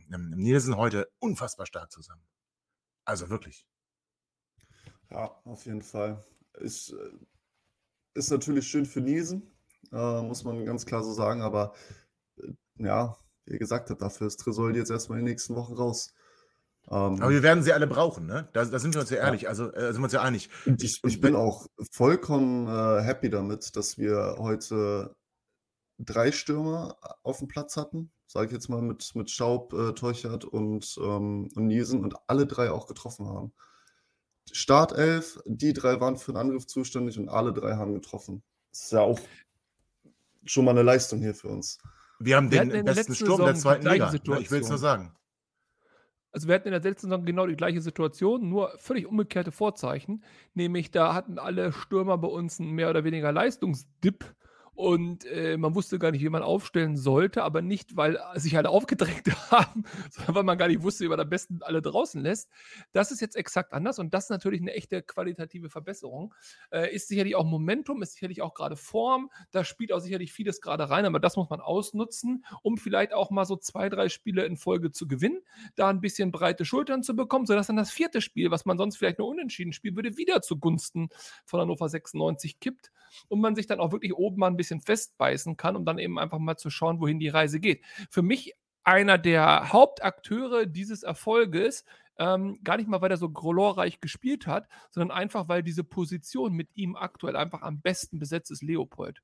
Nielsen 0.09 0.77
heute 0.77 1.09
unfassbar 1.19 1.67
stark 1.67 1.93
zusammen. 1.93 2.23
Also 3.05 3.31
wirklich. 3.31 3.67
Ja, 5.11 5.41
auf 5.45 5.67
jeden 5.67 5.83
Fall. 5.83 6.25
Ist, 6.55 6.95
ist 8.15 8.31
natürlich 8.31 8.67
schön 8.67 8.87
für 8.87 9.01
Nielsen, 9.01 9.51
muss 9.91 10.45
man 10.45 10.65
ganz 10.67 10.85
klar 10.87 11.03
so 11.03 11.13
sagen, 11.13 11.41
aber 11.41 11.75
ja, 12.77 13.17
wie 13.45 13.53
ihr 13.53 13.59
gesagt 13.59 13.91
habt, 13.91 14.03
dafür 14.03 14.27
ist 14.27 14.39
Tresoldi 14.39 14.79
jetzt 14.79 14.91
erstmal 14.91 15.19
in 15.19 15.25
den 15.25 15.33
nächsten 15.33 15.55
Wochen 15.55 15.75
raus. 15.75 16.13
Ähm, 16.89 17.21
Aber 17.21 17.31
wir 17.31 17.43
werden 17.43 17.63
sie 17.63 17.73
alle 17.73 17.87
brauchen, 17.87 18.27
ne? 18.27 18.49
Da, 18.53 18.65
da 18.65 18.79
sind 18.79 18.95
wir 18.95 19.01
uns 19.01 19.11
ja 19.11 19.19
ehrlich, 19.19 19.43
ja. 19.43 19.49
also 19.49 19.73
äh, 19.73 19.93
sind 19.93 20.01
wir 20.01 20.05
uns 20.05 20.13
ja 20.13 20.23
einig. 20.23 20.51
Ich, 20.81 21.01
ich 21.05 21.21
bin 21.21 21.37
auch 21.37 21.67
vollkommen 21.93 22.67
äh, 22.67 23.03
happy 23.03 23.31
damit, 23.31 23.77
dass 23.77 23.99
wir 23.99 24.37
heute 24.39 25.15
drei 25.99 26.33
Stürmer 26.33 26.97
auf 27.23 27.39
dem 27.39 27.49
Platz 27.49 27.77
hatten, 27.77 28.11
sage 28.27 28.47
ich 28.47 28.53
jetzt 28.53 28.69
mal 28.69 28.83
mit, 28.83 29.15
mit 29.15 29.31
Schaub, 29.31 29.73
äh, 29.73 29.93
Teuchert 29.93 30.45
und, 30.45 30.97
ähm, 30.99 31.49
und 31.55 31.67
Niesen 31.67 32.03
und 32.03 32.17
alle 32.27 32.47
drei 32.47 32.71
auch 32.71 32.87
getroffen 32.87 33.29
haben. 33.29 33.53
Startelf, 34.51 35.41
die 35.47 35.73
drei 35.73 36.01
waren 36.01 36.17
für 36.17 36.33
den 36.33 36.39
Angriff 36.39 36.67
zuständig 36.67 37.19
und 37.19 37.29
alle 37.29 37.53
drei 37.53 37.77
haben 37.77 37.95
getroffen. 37.95 38.43
Das 38.71 38.85
ist 38.85 38.93
ja 38.93 39.01
auch 39.01 39.21
schon 40.45 40.65
mal 40.65 40.73
eine 40.73 40.83
Leistung 40.83 41.21
hier 41.21 41.35
für 41.35 41.49
uns. 41.49 41.79
Wir 42.25 42.37
haben 42.37 42.50
den 42.50 42.73
wir 42.73 42.83
besten 42.83 43.14
Sturm 43.14 43.31
Saison 43.31 43.47
der 43.47 43.55
zweiten 43.55 43.88
Liga. 43.88 44.11
Situation. 44.11 44.45
Ich 44.45 44.50
will 44.50 44.61
es 44.61 44.69
nur 44.69 44.79
sagen. 44.79 45.14
Also 46.33 46.49
wir 46.49 46.55
hatten 46.55 46.69
in 46.69 46.73
der 46.73 46.81
letzten 46.81 47.09
Saison 47.09 47.25
genau 47.25 47.47
die 47.47 47.57
gleiche 47.57 47.83
Situation, 47.83 48.49
nur 48.49 48.73
völlig 48.79 49.07
umgekehrte 49.07 49.52
Vorzeichen. 49.52 50.25
Nämlich 50.55 50.91
da 50.91 51.14
hatten 51.14 51.38
alle 51.38 51.73
Stürmer 51.73 52.17
bei 52.17 52.29
uns 52.29 52.59
einen 52.59 52.71
mehr 52.71 52.88
oder 52.88 53.05
weniger 53.05 53.33
Leistungsdip 53.33 54.25
und 54.75 55.26
äh, 55.26 55.57
man 55.59 55.75
wusste 55.75 55.99
gar 55.99 56.11
nicht, 56.12 56.23
wie 56.23 56.29
man 56.31 56.43
aufstellen 56.43 56.97
sollte, 56.97 57.43
aber 57.45 57.61
nicht, 57.61 57.97
weil 57.97 58.19
sich 58.35 58.57
alle 58.57 58.71
aufgedrängt 58.71 59.26
haben, 59.50 59.85
sondern 60.11 60.35
weil 60.35 60.43
man 60.45 60.59
gar 60.59 60.69
nicht 60.69 60.83
wusste, 60.83 61.05
wie 61.05 61.09
man 61.09 61.21
am 61.21 61.29
besten 61.29 61.61
alle 61.62 61.83
draußen 61.83 62.21
lässt. 62.23 62.49
Das 62.93 63.11
ist 63.11 63.21
jetzt 63.21 63.37
exakt 63.37 63.75
anders 63.75 63.99
und 63.99 64.14
das 64.14 64.25
ist 64.25 64.31
natürlich 64.31 64.61
eine 64.62 64.73
echte 64.73 65.02
qualitative 65.02 65.69
Verbesserung. 65.69 66.35
Äh, 66.71 66.95
ist 66.95 67.09
sicherlich 67.09 67.37
auch 67.37 67.45
Momentum, 67.45 68.02
ist 68.02 68.14
sicherlich 68.14 68.41
auch 68.41 68.55
gerade 68.55 68.76
Form, 68.76 69.31
da 69.50 69.62
spielt 69.62 69.93
auch 69.93 70.00
sicherlich 70.00 70.33
vieles 70.33 70.61
gerade 70.61 70.88
rein, 70.88 71.05
aber 71.05 71.21
das 71.21 71.37
muss 71.37 71.50
man 71.50 71.61
ausnutzen, 71.61 72.45
um 72.62 72.79
vielleicht 72.79 73.12
auch 73.12 73.31
mal 73.31 73.45
so 73.45 73.57
zwei, 73.57 73.91
drei 73.91 74.09
Spiele 74.09 74.47
in 74.47 74.57
Folge 74.57 74.91
zu 74.91 75.07
gewinnen, 75.07 75.41
da 75.75 75.91
ein 75.91 76.00
bisschen 76.00 76.33
breite 76.33 76.64
Schultern 76.64 77.02
zu 77.02 77.14
bekommen, 77.14 77.45
sodass 77.45 77.67
dann 77.67 77.76
das 77.76 77.91
vierte 77.91 78.23
Spiel, 78.23 78.50
was 78.50 78.64
man 78.64 78.79
sonst 78.79 78.97
vielleicht 78.97 79.19
nur 79.19 79.29
unentschieden 79.29 79.73
spielen 79.73 79.97
würde, 79.97 80.17
wieder 80.17 80.41
zugunsten 80.41 81.11
von 81.45 81.61
Hannover 81.61 81.88
96 81.88 82.59
kippt 82.59 82.91
und 83.29 83.41
man 83.41 83.55
sich 83.55 83.67
dann 83.67 83.81
auch 83.81 83.93
wirklich 83.93 84.14
oben 84.14 84.38
mal 84.38 84.47
ein 84.47 84.57
bisschen 84.57 84.62
festbeißen 84.64 85.57
kann, 85.57 85.76
um 85.76 85.85
dann 85.85 85.99
eben 85.99 86.19
einfach 86.19 86.38
mal 86.38 86.57
zu 86.57 86.71
schauen, 86.71 87.00
wohin 87.00 87.19
die 87.19 87.28
Reise 87.28 87.61
geht. 87.61 87.83
Für 88.11 88.23
mich 88.23 88.54
einer 88.85 89.19
der 89.19 89.73
Hauptakteure 89.73 90.66
dieses 90.66 91.02
Erfolges, 91.02 91.85
ähm, 92.19 92.59
gar 92.62 92.76
nicht 92.76 92.88
mal, 92.88 93.00
weil 93.00 93.11
er 93.11 93.16
so 93.16 93.31
glorreich 93.31 94.00
gespielt 94.00 94.47
hat, 94.47 94.69
sondern 94.90 95.16
einfach, 95.16 95.49
weil 95.49 95.62
diese 95.62 95.85
Position 95.85 96.52
mit 96.52 96.69
ihm 96.75 96.97
aktuell 96.97 97.37
einfach 97.37 97.62
am 97.62 97.81
besten 97.81 98.19
besetzt 98.19 98.50
ist, 98.50 98.62
Leopold. 98.62 99.23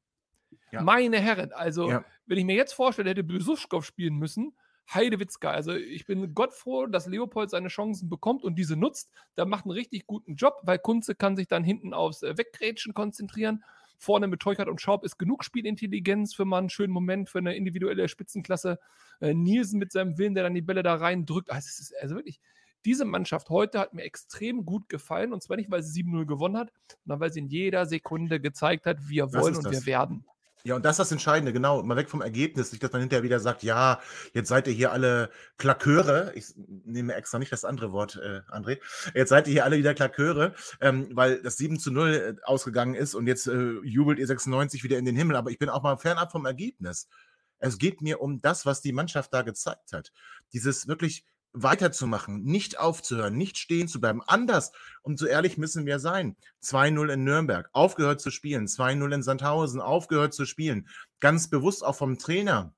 Ja. 0.73 0.83
Meine 0.83 1.19
Herren, 1.21 1.53
also 1.53 1.91
ja. 1.91 2.05
wenn 2.27 2.39
ich 2.39 2.45
mir 2.45 2.57
jetzt 2.57 2.73
vorstelle, 2.73 3.11
hätte 3.11 3.25
Besuschkow 3.25 3.85
spielen 3.85 4.17
müssen, 4.17 4.55
Heidewitzka. 4.93 5.51
Also 5.51 5.75
ich 5.75 6.07
bin 6.07 6.35
Gott 6.35 6.55
froh, 6.55 6.87
dass 6.87 7.07
Leopold 7.07 7.51
seine 7.51 7.69
Chancen 7.69 8.09
bekommt 8.09 8.43
und 8.43 8.57
diese 8.57 8.77
nutzt. 8.77 9.11
Der 9.37 9.45
macht 9.45 9.65
einen 9.65 9.73
richtig 9.73 10.07
guten 10.07 10.37
Job, 10.37 10.61
weil 10.63 10.79
Kunze 10.79 11.15
kann 11.15 11.37
sich 11.37 11.47
dann 11.47 11.63
hinten 11.63 11.93
aufs 11.93 12.23
äh, 12.23 12.39
Weggrätschen 12.39 12.95
konzentrieren. 12.95 13.65
Vorne 13.99 14.29
mit 14.29 14.41
Teuchert 14.41 14.69
und 14.69 14.81
Schaub 14.81 15.05
ist 15.05 15.19
genug 15.19 15.45
Spielintelligenz 15.45 16.35
für 16.35 16.45
mal 16.45 16.59
einen 16.59 16.71
schönen 16.71 16.93
Moment, 16.93 17.29
für 17.29 17.39
eine 17.39 17.57
individuelle 17.57 18.09
Spitzenklasse. 18.09 18.79
Äh, 19.21 19.35
Nielsen 19.35 19.79
mit 19.79 19.93
seinem 19.93 20.17
Willen, 20.19 20.35
der 20.35 20.45
dann 20.45 20.55
die 20.55 20.63
Bälle 20.63 20.83
da 20.83 20.95
reindrückt. 20.95 21.51
Also, 21.51 21.67
es 21.67 21.81
ist 21.81 21.95
also 22.01 22.15
wirklich, 22.15 22.41
diese 22.85 23.05
Mannschaft 23.05 23.51
heute 23.51 23.81
hat 23.81 23.95
mir 23.95 24.03
extrem 24.05 24.65
gut 24.65 24.89
gefallen. 24.89 25.33
Und 25.33 25.43
zwar 25.43 25.57
nicht, 25.57 25.71
weil 25.71 25.83
sie 25.83 26.03
7-0 26.03 26.27
gewonnen 26.27 26.57
hat, 26.57 26.73
sondern 27.05 27.21
weil 27.21 27.33
sie 27.33 27.41
in 27.41 27.49
jeder 27.49 27.87
Sekunde 27.87 28.41
gezeigt 28.41 28.87
hat, 28.87 29.09
wir 29.09 29.33
wollen 29.33 29.57
und 29.57 29.71
wir 29.71 29.85
werden. 29.87 30.25
Ja, 30.69 30.75
und 30.77 30.85
das 30.85 30.97
ist 30.97 30.99
das 30.99 31.13
Entscheidende, 31.13 31.55
genau. 31.55 31.83
Mal 31.83 31.97
weg 31.97 32.11
vom 32.11 32.21
Ergebnis, 32.21 32.73
nicht, 32.73 32.83
dass 32.83 32.93
man 32.93 33.01
hinterher 33.01 33.23
wieder 33.23 33.41
sagt, 33.41 33.63
ja, 33.63 34.01
jetzt 34.35 34.49
seid 34.49 34.67
ihr 34.67 34.75
hier 34.75 34.93
alle 34.93 35.31
Klaköre. 35.57 36.31
Ich 36.35 36.53
nehme 36.85 37.15
extra 37.15 37.39
nicht 37.39 37.51
das 37.51 37.65
andere 37.65 37.91
Wort, 37.93 38.17
äh, 38.17 38.43
André. 38.53 38.79
Jetzt 39.15 39.31
seid 39.31 39.47
ihr 39.47 39.55
hier 39.55 39.65
alle 39.65 39.79
wieder 39.79 39.95
Klaköre, 39.95 40.53
ähm, 40.83 41.09
weil 41.13 41.41
das 41.41 41.57
7 41.57 41.79
zu 41.79 41.91
0 41.91 42.15
äh, 42.15 42.35
ausgegangen 42.45 42.95
ist 42.95 43.15
und 43.15 43.27
jetzt 43.27 43.47
äh, 43.47 43.79
jubelt 43.83 44.19
ihr 44.19 44.27
96 44.27 44.85
wieder 44.85 44.99
in 44.99 45.07
den 45.07 45.17
Himmel. 45.17 45.37
Aber 45.37 45.51
ich 45.51 45.59
bin 45.59 45.71
auch 45.71 45.83
mal 45.83 45.97
fernab 45.97 46.33
vom 46.33 46.45
Ergebnis. 46.45 47.09
Es 47.61 47.79
geht 47.79 48.03
mir 48.03 48.21
um 48.21 48.43
das, 48.43 48.67
was 48.67 48.83
die 48.83 48.93
Mannschaft 48.93 49.33
da 49.33 49.41
gezeigt 49.41 49.95
hat. 49.95 50.13
Dieses 50.53 50.87
wirklich 50.87 51.25
weiterzumachen, 51.63 52.43
nicht 52.45 52.79
aufzuhören, 52.79 53.37
nicht 53.37 53.59
stehen 53.59 53.89
zu 53.89 54.01
bleiben. 54.01 54.23
Anders, 54.27 54.73
und 55.03 55.19
so 55.19 55.27
ehrlich 55.27 55.59
müssen 55.59 55.87
wir 55.87 55.99
sein. 55.99 56.37
2-0 56.63 57.13
in 57.13 57.25
Nürnberg, 57.25 57.69
aufgehört 57.73 58.21
zu 58.21 58.31
spielen. 58.31 58.67
2-0 58.67 59.15
in 59.15 59.23
Sandhausen, 59.23 59.81
aufgehört 59.81 60.35
zu 60.35 60.45
spielen. 60.45 60.89
Ganz 61.21 61.49
bewusst 61.49 61.85
auch 61.85 61.97
vom 61.97 62.19
Trainer 62.19 62.75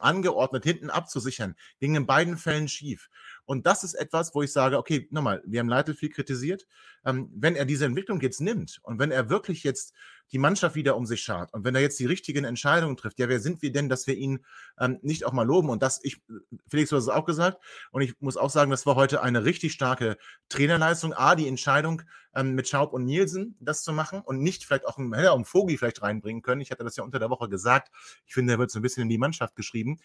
angeordnet, 0.00 0.64
hinten 0.64 0.90
abzusichern. 0.90 1.54
Ging 1.80 1.94
in 1.94 2.06
beiden 2.06 2.36
Fällen 2.36 2.68
schief. 2.68 3.08
Und 3.44 3.66
das 3.66 3.84
ist 3.84 3.94
etwas, 3.94 4.34
wo 4.34 4.42
ich 4.42 4.52
sage, 4.52 4.78
okay, 4.78 5.06
nochmal, 5.10 5.42
wir 5.46 5.60
haben 5.60 5.68
Leitl 5.68 5.94
viel 5.94 6.10
kritisiert. 6.10 6.66
Ähm, 7.04 7.30
wenn 7.34 7.56
er 7.56 7.64
diese 7.64 7.84
Entwicklung 7.84 8.20
jetzt 8.20 8.40
nimmt 8.40 8.80
und 8.82 8.98
wenn 8.98 9.10
er 9.10 9.28
wirklich 9.28 9.62
jetzt 9.62 9.94
die 10.32 10.38
Mannschaft 10.38 10.74
wieder 10.74 10.96
um 10.96 11.06
sich 11.06 11.22
schart 11.22 11.52
und 11.52 11.64
wenn 11.64 11.74
er 11.74 11.80
jetzt 11.80 11.98
die 12.00 12.06
richtigen 12.06 12.44
Entscheidungen 12.44 12.96
trifft, 12.96 13.18
ja, 13.18 13.28
wer 13.28 13.40
sind 13.40 13.62
wir 13.62 13.72
denn, 13.72 13.88
dass 13.88 14.06
wir 14.06 14.16
ihn 14.16 14.44
ähm, 14.78 14.98
nicht 15.02 15.24
auch 15.24 15.32
mal 15.32 15.46
loben? 15.46 15.70
Und 15.70 15.82
das, 15.82 16.00
ich, 16.02 16.20
Felix, 16.68 16.90
du 16.90 16.96
hast 16.96 17.04
es 17.04 17.08
auch 17.08 17.24
gesagt, 17.24 17.62
und 17.90 18.02
ich 18.02 18.14
muss 18.20 18.36
auch 18.36 18.50
sagen, 18.50 18.70
das 18.70 18.86
war 18.86 18.96
heute 18.96 19.22
eine 19.22 19.44
richtig 19.44 19.72
starke 19.72 20.16
Trainerleistung. 20.48 21.12
A, 21.12 21.34
die 21.34 21.48
Entscheidung 21.48 22.02
ähm, 22.34 22.54
mit 22.54 22.68
Schaub 22.68 22.92
und 22.92 23.04
Nielsen, 23.04 23.56
das 23.60 23.82
zu 23.82 23.92
machen 23.92 24.20
und 24.20 24.40
nicht 24.40 24.64
vielleicht 24.64 24.86
auch 24.86 24.98
einen 24.98 25.14
Heller 25.14 25.34
Vogi 25.44 25.76
vielleicht 25.76 26.02
reinbringen 26.02 26.42
können. 26.42 26.60
Ich 26.60 26.70
hatte 26.70 26.84
das 26.84 26.96
ja 26.96 27.04
unter 27.04 27.18
der 27.18 27.30
Woche 27.30 27.48
gesagt. 27.48 27.90
Ich 28.26 28.34
finde, 28.34 28.54
er 28.54 28.58
wird 28.58 28.70
so 28.70 28.78
ein 28.78 28.82
bisschen 28.82 29.02
in 29.02 29.08
die 29.08 29.18
Mannschaft 29.18 29.56
geschrieben. 29.56 29.98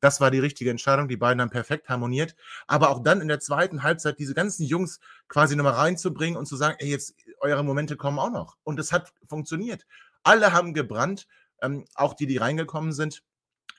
Das 0.00 0.20
war 0.20 0.30
die 0.30 0.38
richtige 0.38 0.70
Entscheidung. 0.70 1.08
Die 1.08 1.16
beiden 1.16 1.40
haben 1.40 1.50
perfekt 1.50 1.88
harmoniert. 1.88 2.34
Aber 2.66 2.90
auch 2.90 3.02
dann 3.02 3.20
in 3.20 3.28
der 3.28 3.40
zweiten 3.40 3.82
Halbzeit 3.82 4.18
diese 4.18 4.34
ganzen 4.34 4.64
Jungs 4.64 5.00
quasi 5.28 5.56
nochmal 5.56 5.74
reinzubringen 5.74 6.36
und 6.36 6.46
zu 6.46 6.56
sagen, 6.56 6.76
ey, 6.78 6.90
jetzt 6.90 7.14
eure 7.44 7.62
Momente 7.62 7.96
kommen 7.96 8.18
auch 8.18 8.30
noch. 8.30 8.56
Und 8.64 8.80
es 8.80 8.90
hat 8.90 9.12
funktioniert. 9.28 9.86
Alle 10.22 10.52
haben 10.52 10.74
gebrannt, 10.74 11.28
ähm, 11.62 11.84
auch 11.94 12.14
die, 12.14 12.26
die 12.26 12.38
reingekommen 12.38 12.92
sind. 12.92 13.22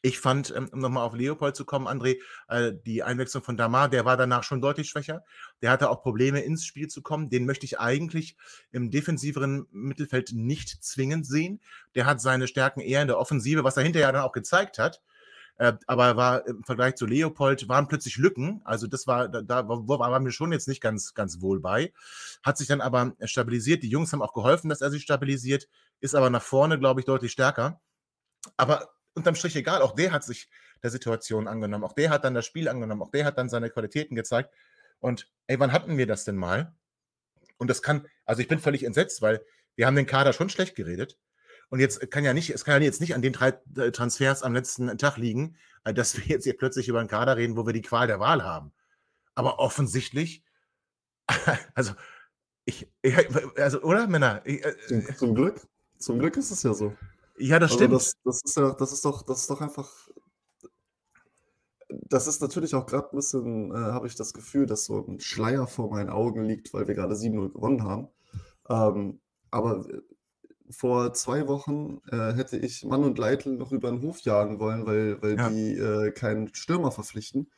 Ich 0.04 0.20
fand, 0.20 0.54
ähm, 0.56 0.70
um 0.72 0.80
nochmal 0.80 1.04
auf 1.04 1.16
Leopold 1.16 1.56
zu 1.56 1.66
kommen, 1.66 1.88
André, 1.88 2.18
äh, 2.48 2.74
die 2.86 3.02
Einwechslung 3.02 3.44
von 3.44 3.58
Damar, 3.58 3.90
der 3.90 4.06
war 4.06 4.18
danach 4.18 4.44
schon 4.44 4.62
deutlich 4.62 4.88
schwächer. 4.88 5.24
Der 5.64 5.72
hatte 5.72 5.90
auch 5.90 6.04
Probleme, 6.04 6.42
ins 6.42 6.64
Spiel 6.64 6.88
zu 6.88 7.02
kommen. 7.02 7.30
Den 7.30 7.46
möchte 7.46 7.66
ich 7.66 7.80
eigentlich 7.80 8.38
im 8.72 8.92
defensiveren 8.92 9.66
Mittelfeld 9.72 10.32
nicht 10.34 10.84
zwingend 10.84 11.26
sehen. 11.26 11.60
Der 11.96 12.06
hat 12.06 12.22
seine 12.22 12.48
Stärken 12.48 12.82
eher 12.82 13.02
in 13.02 13.08
der 13.08 13.18
Offensive, 13.18 13.64
was 13.64 13.78
er 13.78 13.84
hinterher 13.84 14.12
dann 14.12 14.22
auch 14.22 14.32
gezeigt 14.32 14.78
hat. 14.78 15.02
Äh, 15.58 15.74
aber 15.88 16.18
war 16.18 16.46
im 16.48 16.64
Vergleich 16.64 16.96
zu 16.96 17.06
Leopold 17.06 17.70
waren 17.70 17.88
plötzlich 17.88 18.18
Lücken. 18.18 18.62
Also 18.66 18.88
das 18.88 19.08
war, 19.08 19.30
da, 19.30 19.42
da 19.42 19.68
war 19.68 20.20
mir 20.20 20.32
schon 20.32 20.52
jetzt 20.52 20.68
nicht 20.68 20.82
ganz, 20.82 21.14
ganz 21.14 21.42
wohl 21.42 21.60
bei. 21.60 21.94
Hat 22.44 22.58
sich 22.58 22.68
dann 22.68 22.82
aber 22.82 23.14
stabilisiert. 23.24 23.84
Die 23.84 23.90
Jungs 23.90 24.12
haben 24.12 24.22
auch 24.22 24.34
geholfen, 24.34 24.70
dass 24.70 24.82
er 24.82 24.92
sich 24.92 25.04
stabilisiert, 25.04 25.68
ist 26.02 26.16
aber 26.16 26.30
nach 26.30 26.42
vorne, 26.42 26.78
glaube 26.78 27.00
ich, 27.00 27.06
deutlich 27.06 27.32
stärker. 27.32 27.82
Aber 28.58 28.90
unterm 29.14 29.36
Strich 29.36 29.56
egal, 29.56 29.82
auch 29.82 29.96
der 29.96 30.12
hat 30.12 30.24
sich 30.24 30.50
der 30.84 30.92
Situation 30.92 31.48
angenommen. 31.48 31.86
Auch 31.86 31.94
der 31.94 32.10
hat 32.10 32.26
dann 32.26 32.34
das 32.34 32.46
Spiel 32.46 32.68
angenommen. 32.68 33.02
Auch 33.02 33.12
der 33.12 33.26
hat 33.26 33.38
dann 33.38 33.50
seine 33.50 33.70
Qualitäten 33.70 34.16
gezeigt. 34.16 34.54
Und 35.00 35.32
ey, 35.48 35.60
wann 35.60 35.72
hatten 35.72 35.98
wir 35.98 36.06
das 36.08 36.26
denn 36.26 36.36
mal? 36.36 36.76
Und 37.58 37.70
das 37.70 37.82
kann, 37.82 38.08
also 38.26 38.42
ich 38.42 38.48
bin 38.48 38.60
völlig 38.60 38.84
entsetzt, 38.84 39.22
weil 39.22 39.44
wir 39.76 39.88
haben 39.88 39.96
den 39.96 40.06
Kader 40.06 40.34
schon 40.34 40.50
schlecht 40.50 40.76
geredet. 40.76 41.18
Und 41.70 41.80
jetzt 41.80 42.10
kann 42.12 42.24
ja 42.24 42.34
nicht, 42.34 42.50
es 42.52 42.64
kann 42.64 42.82
ja 42.82 42.86
jetzt 42.86 43.02
nicht 43.02 43.16
an 43.16 43.22
den 43.22 43.34
drei 43.34 43.60
äh, 43.78 43.92
Transfers 43.92 44.44
am 44.44 44.54
letzten 44.54 44.98
Tag 44.98 45.18
liegen, 45.18 45.56
äh, 45.84 45.94
dass 45.94 46.18
wir 46.18 46.26
jetzt 46.26 46.44
hier 46.44 46.58
plötzlich 46.58 46.88
über 46.88 47.00
einen 47.00 47.10
Kader 47.10 47.38
reden, 47.38 47.58
wo 47.58 47.66
wir 47.66 47.74
die 47.74 47.82
Qual 47.82 48.08
der 48.08 48.20
Wahl 48.20 48.44
haben. 48.44 48.72
Aber 49.34 49.60
offensichtlich, 49.60 50.44
also 51.74 51.94
ich, 52.66 52.88
also 53.58 53.82
oder 53.82 54.08
Männer? 54.08 54.42
Ich, 54.46 54.64
äh, 54.66 55.16
zum, 55.18 55.36
Glück, 55.36 55.62
zum 55.98 56.20
Glück 56.20 56.36
ist 56.38 56.52
es 56.52 56.64
ja 56.64 56.74
so. 56.74 56.94
Ja, 57.38 57.60
das 57.60 57.72
also 57.72 57.84
stimmt. 57.84 57.94
Das, 57.94 58.14
das, 58.24 58.42
ist 58.44 58.58
ja, 58.58 58.74
das 58.74 58.92
ist 58.92 59.06
doch, 59.06 59.22
das 59.24 59.42
ist 59.42 59.50
doch 59.50 59.62
einfach. 59.62 59.92
Das 61.88 62.28
ist 62.28 62.42
natürlich 62.42 62.74
auch 62.74 62.86
gerade 62.88 63.10
ein 63.12 63.16
bisschen, 63.16 63.72
äh, 63.72 63.78
habe 63.78 64.08
ich 64.08 64.16
das 64.16 64.34
Gefühl, 64.34 64.66
dass 64.66 64.86
so 64.86 65.06
ein 65.08 65.20
Schleier 65.20 65.68
vor 65.68 65.90
meinen 65.92 66.10
Augen 66.10 66.44
liegt, 66.44 66.74
weil 66.74 66.88
wir 66.88 66.96
gerade 66.96 67.14
7-0 67.14 67.54
gewonnen 67.54 67.84
haben. 67.84 68.08
Ähm, 68.70 69.22
aber 69.52 69.86
vor 70.70 71.14
zwei 71.14 71.48
Wochen 71.48 72.02
äh, 72.12 72.34
hätte 72.34 72.58
ich 72.58 72.84
Mann 72.84 73.04
und 73.04 73.18
Leitl 73.18 73.52
noch 73.52 73.72
über 73.72 73.90
den 73.90 74.02
Hof 74.02 74.22
jagen 74.22 74.60
wollen, 74.60 74.86
weil, 74.86 75.22
weil 75.22 75.38
ja. 75.38 75.50
die 75.50 75.74
äh, 75.74 76.12
keinen 76.12 76.54
Stürmer 76.54 76.92
verpflichten. 76.92 77.52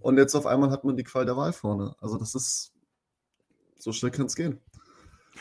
Und 0.00 0.18
jetzt 0.18 0.34
auf 0.34 0.46
einmal 0.46 0.70
hat 0.70 0.84
man 0.84 0.96
die 0.96 1.04
Qual 1.04 1.24
der 1.24 1.36
Wahl 1.36 1.52
vorne. 1.52 1.94
Also 2.00 2.18
das 2.18 2.34
ist, 2.34 2.72
so 3.78 3.92
schnell 3.92 4.10
kann 4.10 4.26
es 4.26 4.34
gehen. 4.34 4.60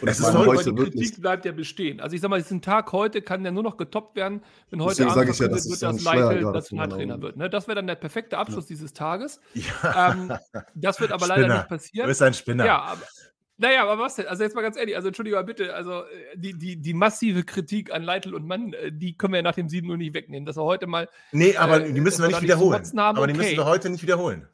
Und 0.02 0.08
es 0.10 0.20
ist 0.20 0.34
heute 0.34 0.74
die 0.74 0.84
Kritik 0.84 1.22
bleibt 1.22 1.46
ja 1.46 1.52
bestehen. 1.52 2.00
Also 2.00 2.16
ich 2.16 2.22
sag 2.22 2.30
mal, 2.30 2.40
diesen 2.40 2.62
Tag 2.62 2.92
heute 2.92 3.22
kann 3.22 3.44
ja 3.44 3.52
nur 3.52 3.64
noch 3.64 3.78
getoppt 3.78 4.16
werden, 4.16 4.44
wenn 4.70 4.82
heute 4.84 5.08
Abend 5.08 5.18
ja, 5.40 5.48
das 5.48 5.70
wird, 5.70 5.82
dass 5.82 6.04
Leitl 6.04 6.42
Nationaltrainer 6.42 7.22
wird. 7.22 7.38
Ne? 7.38 7.50
Das 7.50 7.68
wäre 7.68 7.76
dann 7.76 7.88
der 7.88 7.96
perfekte 7.96 8.38
Abschluss 8.38 8.66
ja. 8.66 8.76
dieses 8.76 8.94
Tages. 8.94 9.40
Ja. 9.54 9.64
Ähm, 9.98 10.32
das 10.76 11.00
wird 11.00 11.12
aber 11.12 11.26
Spinner. 11.26 11.42
leider 11.42 11.58
nicht 11.58 11.70
passieren. 11.70 12.06
Du 12.06 12.10
bist 12.10 12.22
ein 12.22 12.34
Spinner. 12.34 12.66
Ja, 12.66 12.82
aber, 12.82 13.02
naja, 13.58 13.84
aber 13.84 14.02
was 14.02 14.16
denn? 14.16 14.28
Also 14.28 14.44
jetzt 14.44 14.56
mal 14.56 14.62
ganz 14.62 14.78
ehrlich, 14.78 14.96
also 14.96 15.08
entschuldige 15.08 15.36
mal 15.36 15.44
bitte, 15.44 15.74
also 15.74 16.02
äh, 16.02 16.38
die, 16.38 16.54
die, 16.54 16.76
die 16.78 16.94
massive 16.94 17.44
Kritik 17.44 17.92
an 17.92 18.04
Leitl 18.04 18.36
und 18.36 18.46
Mann, 18.46 18.74
äh, 18.74 18.92
die 18.92 19.18
können 19.18 19.34
wir 19.34 19.38
ja 19.38 19.44
nach 19.44 19.56
dem 19.56 19.68
7 19.68 19.88
nur 19.88 19.98
nicht 19.98 20.14
wegnehmen. 20.14 20.46
Dass 20.46 20.58
er 20.58 20.64
heute 20.64 20.86
mal. 20.86 21.10
Nee, 21.32 21.56
aber 21.58 21.84
äh, 21.84 21.92
die 21.92 22.02
müssen 22.02 22.22
wir 22.22 22.28
nicht 22.28 22.42
wiederholen. 22.42 22.84
Haben, 22.84 23.00
aber 23.00 23.26
die 23.28 23.34
okay. 23.34 23.42
müssen 23.42 23.58
wir 23.58 23.66
heute 23.66 23.90
nicht 23.90 24.04
wiederholen. 24.04 24.48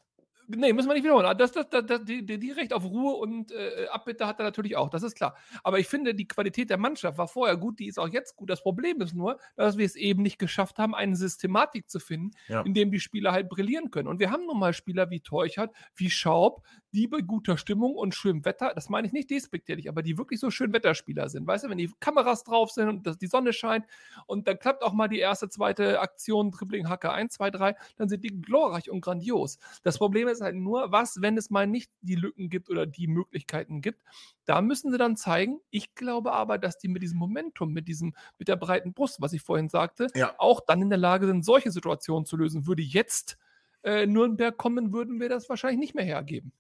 Nee, 0.48 0.74
müssen 0.74 0.88
wir 0.88 0.94
nicht 0.94 1.04
wiederholen. 1.04 1.38
Das, 1.38 1.52
das, 1.52 1.70
das, 1.70 1.86
das, 1.86 2.04
die, 2.04 2.26
die 2.26 2.52
Recht 2.52 2.74
auf 2.74 2.84
Ruhe 2.84 3.16
und 3.16 3.52
äh, 3.52 3.88
Abbitte 3.92 4.28
hat 4.28 4.40
er 4.40 4.46
natürlich 4.46 4.76
auch, 4.76 4.90
das 4.90 5.04
ist 5.04 5.16
klar. 5.16 5.36
Aber 5.64 5.80
ich 5.80 5.88
finde, 5.88 6.14
die 6.14 6.28
Qualität 6.28 6.70
der 6.70 6.78
Mannschaft 6.78 7.18
war 7.18 7.28
vorher 7.28 7.58
gut, 7.58 7.80
die 7.80 7.88
ist 7.88 8.00
auch 8.00 8.10
jetzt 8.10 8.36
gut. 8.36 8.50
Das 8.50 8.62
Problem 8.62 9.02
ist 9.02 9.14
nur, 9.14 9.40
dass 9.56 9.78
wir 9.78 9.86
es 9.86 9.96
eben 9.96 10.22
nicht 10.22 10.40
geschafft 10.40 10.80
haben, 10.80 10.96
eine 10.96 11.16
Systematik 11.16 11.90
zu 11.90 12.00
finden, 12.00 12.32
ja. 12.48 12.62
in 12.62 12.74
dem 12.74 12.92
die 12.92 13.00
Spieler 13.00 13.32
halt 13.32 13.50
brillieren 13.50 13.92
können. 13.92 14.08
Und 14.08 14.20
wir 14.20 14.32
haben 14.32 14.46
nun 14.46 14.60
mal 14.60 14.74
Spieler 14.74 15.10
wie 15.10 15.22
Teuchert, 15.22 15.72
wie 15.96 16.10
Schaub, 16.10 16.64
die 16.94 17.08
bei 17.08 17.22
guter 17.22 17.58
Stimmung 17.58 17.96
und 17.96 18.14
schönem 18.14 18.46
Wetter, 18.46 18.72
das 18.76 18.88
meine 18.88 19.08
ich 19.08 19.14
nicht 19.14 19.30
despektierlich, 19.30 19.90
aber 19.90 20.04
die 20.04 20.18
wirklich 20.18 20.40
so 20.40 20.52
schön 20.52 20.74
Wetterspieler 20.74 21.28
sind. 21.28 21.48
Weißt 21.48 21.64
du, 21.64 21.70
wenn 21.70 21.80
die 21.80 21.92
Kameras 22.00 22.44
drauf 22.44 22.72
sind 22.72 22.88
und 22.88 23.22
die 23.22 23.28
Sonne 23.28 23.52
scheint 23.52 23.86
und 24.28 24.48
dann 24.48 24.60
klappt 24.60 24.84
auch 24.84 24.94
mal 24.94 25.08
die 25.08 25.20
erste, 25.20 25.50
zweite 25.50 26.00
Aktion, 26.00 26.52
Dribbling, 26.52 26.88
Hacke 26.88 27.12
1, 27.12 27.34
2, 27.34 27.50
3, 27.50 27.76
dann 27.98 28.10
sind 28.10 28.24
die 28.24 28.42
glorreich 28.42 28.92
und 28.92 29.02
grandios. 29.02 29.58
Das 29.82 29.98
Problem 29.98 30.28
ist 30.28 30.33
halt 30.42 30.56
nur, 30.56 30.92
was, 30.92 31.22
wenn 31.22 31.38
es 31.38 31.50
mal 31.50 31.68
nicht 31.68 31.92
die 32.02 32.16
Lücken 32.16 32.50
gibt 32.50 32.70
oder 32.70 32.86
die 32.86 33.08
Möglichkeiten 33.08 33.82
gibt. 33.82 34.02
Da 34.46 34.62
müssen 34.62 34.92
sie 34.92 34.98
dann 34.98 35.16
zeigen. 35.16 35.60
Ich 35.70 35.96
glaube 35.96 36.34
aber, 36.34 36.58
dass 36.58 36.78
die 36.78 36.88
mit 36.88 37.02
diesem 37.02 37.20
Momentum, 37.20 37.74
mit 37.74 37.88
diesem, 37.88 38.16
mit 38.38 38.48
der 38.48 38.56
breiten 38.56 38.94
Brust, 38.94 39.22
was 39.22 39.34
ich 39.34 39.42
vorhin 39.42 39.70
sagte, 39.70 40.08
ja. 40.16 40.34
auch 40.38 40.62
dann 40.66 40.82
in 40.82 40.90
der 40.90 41.00
Lage 41.00 41.28
sind, 41.28 41.46
solche 41.46 41.72
Situationen 41.72 42.26
zu 42.26 42.38
lösen. 42.38 42.68
Würde 42.68 42.82
jetzt 42.82 43.38
äh, 43.84 44.06
Nürnberg 44.06 44.58
kommen, 44.58 44.94
würden 44.94 45.20
wir 45.20 45.30
das 45.30 45.50
wahrscheinlich 45.50 45.80
nicht 45.80 45.96
mehr 45.96 46.06
hergeben. 46.06 46.54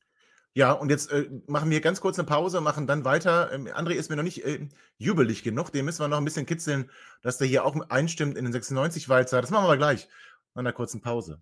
Ja, 0.55 0.71
und 0.71 0.89
jetzt 0.89 1.11
äh, 1.11 1.29
machen 1.47 1.71
wir 1.71 1.81
ganz 1.81 1.99
kurz 1.99 2.19
eine 2.19 2.27
Pause, 2.27 2.61
machen 2.61 2.85
dann 2.85 3.05
weiter. 3.05 3.51
Ähm, 3.51 3.67
André 3.67 3.93
ist 3.93 4.09
mir 4.09 4.15
noch 4.15 4.23
nicht 4.23 4.45
äh, 4.45 4.67
jubelig 4.97 5.41
genug. 5.41 5.71
Den 5.71 5.85
müssen 5.85 6.01
wir 6.01 6.07
noch 6.07 6.19
ein 6.19 6.25
bisschen 6.25 6.45
kitzeln, 6.45 6.91
dass 7.23 7.39
der 7.39 7.47
hier 7.47 7.65
auch 7.65 7.75
einstimmt 7.89 8.37
in 8.37 8.45
den 8.45 8.53
96-Walzer. 8.53 9.41
Das 9.41 9.49
machen 9.49 9.67
wir 9.67 9.77
gleich. 9.77 10.07
Nach 10.53 10.59
einer 10.59 10.73
kurzen 10.73 11.01
Pause. 11.01 11.41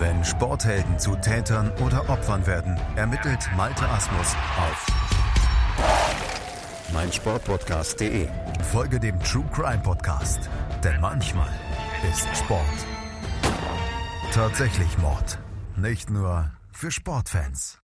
Wenn 0.00 0.24
Sporthelden 0.24 0.96
zu 1.00 1.16
Tätern 1.16 1.72
oder 1.84 2.08
Opfern 2.08 2.46
werden, 2.46 2.78
ermittelt 2.94 3.40
Malte 3.56 3.84
Asmus 3.88 4.32
auf 4.56 4.86
meinsportpodcast.de. 6.92 8.28
Folge 8.70 9.00
dem 9.00 9.18
True 9.20 9.44
Crime 9.52 9.82
Podcast, 9.82 10.48
denn 10.84 11.00
manchmal 11.00 11.50
ist 12.08 12.28
Sport 12.36 12.62
tatsächlich 14.32 14.96
Mord. 14.98 15.40
Nicht 15.76 16.10
nur 16.10 16.48
für 16.70 16.92
Sportfans. 16.92 17.80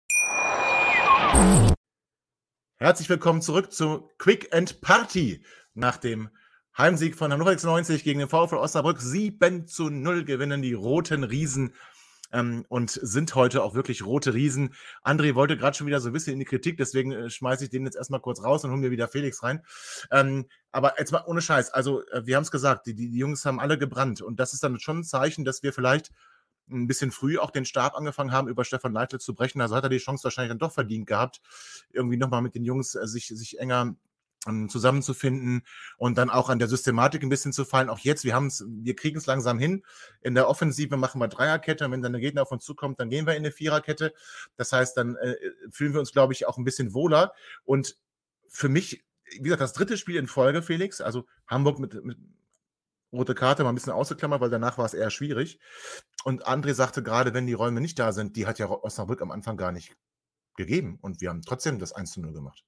Herzlich 2.76 3.08
willkommen 3.08 3.40
zurück 3.40 3.72
zu 3.72 4.10
Quick 4.18 4.54
and 4.54 4.82
Party 4.82 5.42
nach 5.72 5.96
dem 5.96 6.28
Heimsieg 6.76 7.16
von 7.16 7.32
Hannover 7.32 7.50
96 7.50 8.04
gegen 8.04 8.18
den 8.18 8.28
VfL 8.28 8.56
Osnabrück. 8.56 9.00
7 9.00 9.66
zu 9.66 9.88
0 9.90 10.24
gewinnen 10.24 10.62
die 10.62 10.74
Roten 10.74 11.24
Riesen 11.24 11.74
ähm, 12.32 12.64
und 12.68 12.90
sind 12.90 13.34
heute 13.34 13.62
auch 13.62 13.74
wirklich 13.74 14.04
rote 14.04 14.34
Riesen. 14.34 14.74
André 15.04 15.34
wollte 15.34 15.56
gerade 15.56 15.76
schon 15.76 15.86
wieder 15.86 16.00
so 16.00 16.08
ein 16.08 16.12
bisschen 16.12 16.34
in 16.34 16.38
die 16.38 16.44
Kritik, 16.44 16.76
deswegen 16.76 17.12
äh, 17.12 17.30
schmeiße 17.30 17.64
ich 17.64 17.70
den 17.70 17.84
jetzt 17.84 17.96
erstmal 17.96 18.20
kurz 18.20 18.42
raus 18.42 18.64
und 18.64 18.70
hole 18.70 18.80
mir 18.80 18.90
wieder 18.90 19.08
Felix 19.08 19.42
rein. 19.42 19.62
Ähm, 20.10 20.46
aber 20.72 20.98
jetzt 20.98 21.12
mal 21.12 21.24
ohne 21.26 21.42
Scheiß, 21.42 21.70
also 21.70 22.06
äh, 22.08 22.26
wir 22.26 22.36
haben 22.36 22.42
es 22.42 22.50
gesagt, 22.50 22.86
die, 22.86 22.94
die, 22.94 23.16
Jungs 23.16 23.44
haben 23.44 23.60
alle 23.60 23.78
gebrannt 23.78 24.22
und 24.22 24.40
das 24.40 24.54
ist 24.54 24.62
dann 24.64 24.80
schon 24.80 25.00
ein 25.00 25.04
Zeichen, 25.04 25.44
dass 25.44 25.62
wir 25.62 25.72
vielleicht 25.72 26.10
ein 26.70 26.86
bisschen 26.86 27.10
früh 27.10 27.38
auch 27.38 27.50
den 27.50 27.64
Stab 27.64 27.94
angefangen 27.94 28.32
haben, 28.32 28.48
über 28.48 28.64
Stefan 28.64 28.92
Leitl 28.92 29.18
zu 29.18 29.34
brechen. 29.34 29.60
Also 29.60 29.74
hat 29.74 29.84
er 29.84 29.90
die 29.90 29.98
Chance 29.98 30.24
wahrscheinlich 30.24 30.50
dann 30.50 30.58
doch 30.58 30.72
verdient 30.72 31.06
gehabt, 31.06 31.40
irgendwie 31.92 32.16
nochmal 32.16 32.42
mit 32.42 32.54
den 32.54 32.64
Jungs 32.64 32.94
äh, 32.94 33.06
sich, 33.06 33.26
sich 33.28 33.58
enger 33.58 33.94
zusammenzufinden 34.68 35.62
und 35.98 36.18
dann 36.18 36.28
auch 36.28 36.48
an 36.48 36.58
der 36.58 36.68
Systematik 36.68 37.22
ein 37.22 37.28
bisschen 37.28 37.52
zu 37.52 37.64
fallen. 37.64 37.88
Auch 37.88 38.00
jetzt, 38.00 38.24
wir 38.24 38.34
haben 38.34 38.46
es, 38.46 38.64
wir 38.66 38.96
kriegen 38.96 39.16
es 39.16 39.26
langsam 39.26 39.58
hin. 39.58 39.84
In 40.20 40.34
der 40.34 40.48
Offensive 40.48 40.96
machen 40.96 41.20
wir 41.20 41.28
Dreierkette 41.28 41.84
und 41.84 41.92
wenn 41.92 42.02
dann 42.02 42.12
der 42.12 42.20
Gegner 42.20 42.42
auf 42.42 42.50
uns 42.50 42.64
zukommt, 42.64 42.98
dann 42.98 43.08
gehen 43.08 43.26
wir 43.26 43.34
in 43.34 43.40
eine 43.40 43.52
Viererkette. 43.52 44.12
Das 44.56 44.72
heißt, 44.72 44.96
dann 44.96 45.16
äh, 45.16 45.36
fühlen 45.70 45.92
wir 45.92 46.00
uns, 46.00 46.12
glaube 46.12 46.32
ich, 46.32 46.46
auch 46.46 46.58
ein 46.58 46.64
bisschen 46.64 46.92
wohler. 46.92 47.32
Und 47.64 47.96
für 48.48 48.68
mich, 48.68 49.04
wie 49.30 49.42
gesagt, 49.42 49.62
das 49.62 49.74
dritte 49.74 49.96
Spiel 49.96 50.16
in 50.16 50.26
Folge, 50.26 50.62
Felix, 50.62 51.00
also 51.00 51.24
Hamburg 51.46 51.78
mit, 51.78 52.04
mit 52.04 52.18
rote 53.12 53.34
Karte 53.34 53.62
mal 53.62 53.70
ein 53.70 53.74
bisschen 53.74 53.92
ausgeklammert, 53.92 54.40
weil 54.40 54.50
danach 54.50 54.78
war 54.78 54.86
es 54.86 54.94
eher 54.94 55.10
schwierig. 55.10 55.60
Und 56.24 56.46
André 56.46 56.74
sagte 56.74 57.02
gerade, 57.02 57.34
wenn 57.34 57.46
die 57.46 57.52
Räume 57.52 57.80
nicht 57.80 57.98
da 57.98 58.12
sind, 58.12 58.36
die 58.36 58.46
hat 58.46 58.58
ja 58.58 58.68
Osnabrück 58.68 59.22
am 59.22 59.30
Anfang 59.30 59.56
gar 59.56 59.70
nicht 59.70 59.94
gegeben. 60.56 60.98
Und 61.00 61.20
wir 61.20 61.28
haben 61.28 61.42
trotzdem 61.42 61.78
das 61.78 61.92
1 61.92 62.12
zu 62.12 62.20
0 62.20 62.32
gemacht. 62.32 62.64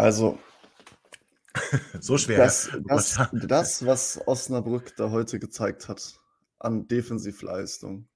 Also, 0.00 0.38
so 2.00 2.16
schwer. 2.16 2.38
Das, 2.38 2.70
das, 2.86 3.20
das, 3.32 3.84
was 3.84 4.26
Osnabrück 4.26 4.96
da 4.96 5.10
heute 5.10 5.38
gezeigt 5.38 5.90
hat 5.90 6.18
an 6.58 6.88
Defensivleistung, 6.88 8.08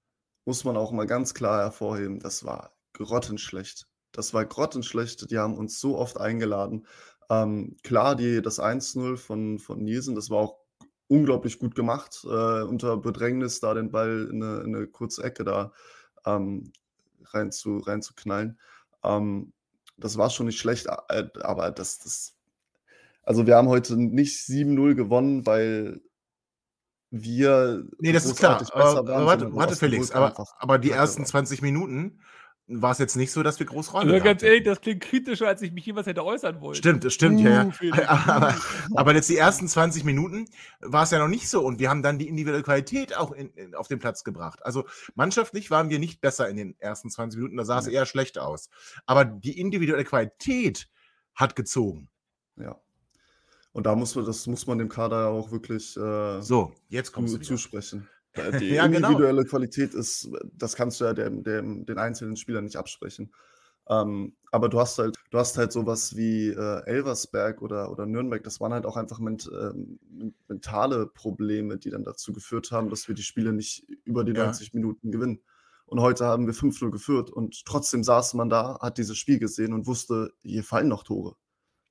muss 0.46 0.64
man 0.64 0.78
auch 0.78 0.92
mal 0.92 1.06
ganz 1.06 1.34
klar 1.34 1.60
hervorheben. 1.60 2.20
Das 2.20 2.42
war 2.46 2.72
grottenschlecht. 2.94 3.86
Das 4.12 4.32
war 4.32 4.46
grottenschlecht. 4.46 5.30
Die 5.30 5.36
haben 5.36 5.58
uns 5.58 5.78
so 5.78 5.98
oft 5.98 6.18
eingeladen. 6.18 6.86
Ähm, 7.28 7.76
klar, 7.82 8.16
die, 8.16 8.40
das 8.40 8.60
1-0 8.60 9.18
von, 9.18 9.58
von 9.58 9.82
Nielsen, 9.82 10.14
das 10.14 10.30
war 10.30 10.38
auch 10.38 10.56
unglaublich 11.08 11.58
gut 11.58 11.74
gemacht. 11.74 12.22
Äh, 12.24 12.62
unter 12.62 12.96
Bedrängnis 12.96 13.60
da 13.60 13.74
den 13.74 13.90
Ball 13.90 14.26
in 14.30 14.42
eine, 14.42 14.60
in 14.62 14.74
eine 14.74 14.86
kurze 14.86 15.22
Ecke 15.22 15.44
da 15.44 15.70
ähm, 16.24 16.72
rein, 17.24 17.52
zu, 17.52 17.76
rein 17.76 18.00
zu 18.00 18.14
knallen. 18.14 18.58
Ähm, 19.02 19.52
das 19.96 20.16
war 20.18 20.30
schon 20.30 20.46
nicht 20.46 20.58
schlecht, 20.58 20.86
äh, 21.08 21.28
aber 21.40 21.70
das, 21.70 21.98
das 21.98 22.34
also 23.22 23.46
wir 23.46 23.56
haben 23.56 23.68
heute 23.68 23.96
nicht 23.96 24.36
7-0 24.38 24.94
gewonnen, 24.94 25.46
weil 25.46 26.00
wir. 27.10 27.84
Nee, 27.98 28.12
das 28.12 28.26
ist 28.26 28.36
klar. 28.36 28.62
Aber, 28.72 29.06
waren, 29.06 29.26
warte, 29.26 29.54
warte 29.54 29.76
Felix, 29.76 30.10
aber, 30.10 30.46
aber 30.58 30.78
die 30.78 30.90
ersten 30.90 31.24
20 31.24 31.62
Minuten 31.62 32.20
war 32.66 32.92
es 32.92 32.98
jetzt 32.98 33.16
nicht 33.16 33.30
so, 33.30 33.42
dass 33.42 33.58
wir 33.58 33.66
groß 33.66 33.92
Räume 33.92 34.12
also 34.12 34.24
ganz 34.24 34.42
ehrlich, 34.42 34.62
das 34.62 34.80
klingt 34.80 35.02
kritischer, 35.02 35.46
als 35.46 35.60
ich 35.60 35.72
mich 35.72 35.84
jemals 35.84 36.06
hätte 36.06 36.24
äußern 36.24 36.60
wollen. 36.62 36.74
Stimmt, 36.74 37.04
das 37.04 37.12
stimmt, 37.12 37.40
uh, 37.40 37.44
ja. 37.44 37.70
ja. 37.82 38.08
Aber, 38.08 38.56
aber, 38.94 39.14
jetzt 39.14 39.28
die 39.28 39.36
ersten 39.36 39.68
20 39.68 40.04
Minuten 40.04 40.46
war 40.80 41.02
es 41.02 41.10
ja 41.10 41.18
noch 41.18 41.28
nicht 41.28 41.48
so 41.48 41.62
und 41.62 41.78
wir 41.78 41.90
haben 41.90 42.02
dann 42.02 42.18
die 42.18 42.28
individuelle 42.28 42.62
Qualität 42.62 43.16
auch 43.16 43.32
in, 43.32 43.50
in, 43.50 43.74
auf 43.74 43.88
den 43.88 43.98
Platz 43.98 44.24
gebracht. 44.24 44.64
Also 44.64 44.84
mannschaftlich 45.14 45.70
waren 45.70 45.90
wir 45.90 45.98
nicht 45.98 46.20
besser 46.20 46.48
in 46.48 46.56
den 46.56 46.74
ersten 46.78 47.10
20 47.10 47.38
Minuten, 47.38 47.56
da 47.58 47.64
sah 47.64 47.78
es 47.78 47.86
eher 47.86 48.06
schlecht 48.06 48.38
aus. 48.38 48.70
Aber 49.04 49.24
die 49.26 49.58
individuelle 49.58 50.04
Qualität 50.04 50.88
hat 51.34 51.56
gezogen. 51.56 52.08
Ja. 52.56 52.80
Und 53.72 53.86
da 53.86 53.96
muss 53.96 54.14
man, 54.14 54.24
das 54.24 54.46
muss 54.46 54.66
man 54.66 54.78
dem 54.78 54.88
Kader 54.88 55.28
auch 55.28 55.50
wirklich 55.50 55.96
äh, 55.96 56.40
so, 56.40 56.72
jetzt 56.88 57.12
kommst 57.12 57.34
zu, 57.34 57.40
zusprechen. 57.40 58.08
Die 58.36 58.68
ja, 58.74 58.86
genau. 58.86 59.08
individuelle 59.08 59.42
genau. 59.42 59.50
Qualität 59.50 59.94
ist, 59.94 60.28
das 60.52 60.76
kannst 60.76 61.00
du 61.00 61.04
ja 61.04 61.12
dem, 61.12 61.42
dem, 61.42 61.86
den 61.86 61.98
einzelnen 61.98 62.36
Spielern 62.36 62.64
nicht 62.64 62.76
absprechen. 62.76 63.32
Ähm, 63.88 64.34
aber 64.50 64.68
du 64.68 64.80
hast 64.80 64.98
halt, 64.98 65.16
du 65.30 65.38
hast 65.38 65.58
halt 65.58 65.72
sowas 65.72 66.16
wie 66.16 66.48
äh, 66.48 66.86
Elversberg 66.86 67.60
oder, 67.60 67.90
oder 67.90 68.06
Nürnberg, 68.06 68.42
das 68.42 68.60
waren 68.60 68.72
halt 68.72 68.86
auch 68.86 68.96
einfach 68.96 69.18
ment, 69.18 69.50
äh, 69.52 69.72
mentale 70.48 71.06
Probleme, 71.06 71.76
die 71.76 71.90
dann 71.90 72.02
dazu 72.02 72.32
geführt 72.32 72.70
haben, 72.70 72.88
dass 72.88 73.08
wir 73.08 73.14
die 73.14 73.22
Spiele 73.22 73.52
nicht 73.52 73.86
über 74.04 74.24
die 74.24 74.32
ja. 74.32 74.44
90 74.46 74.72
Minuten 74.72 75.12
gewinnen. 75.12 75.40
Und 75.86 76.00
heute 76.00 76.24
haben 76.24 76.46
wir 76.46 76.54
5-0 76.54 76.90
geführt 76.90 77.30
und 77.30 77.66
trotzdem 77.66 78.02
saß 78.02 78.34
man 78.34 78.48
da, 78.48 78.78
hat 78.80 78.96
dieses 78.96 79.18
Spiel 79.18 79.38
gesehen 79.38 79.74
und 79.74 79.86
wusste, 79.86 80.32
hier 80.42 80.64
fallen 80.64 80.88
noch 80.88 81.02
Tore. 81.02 81.36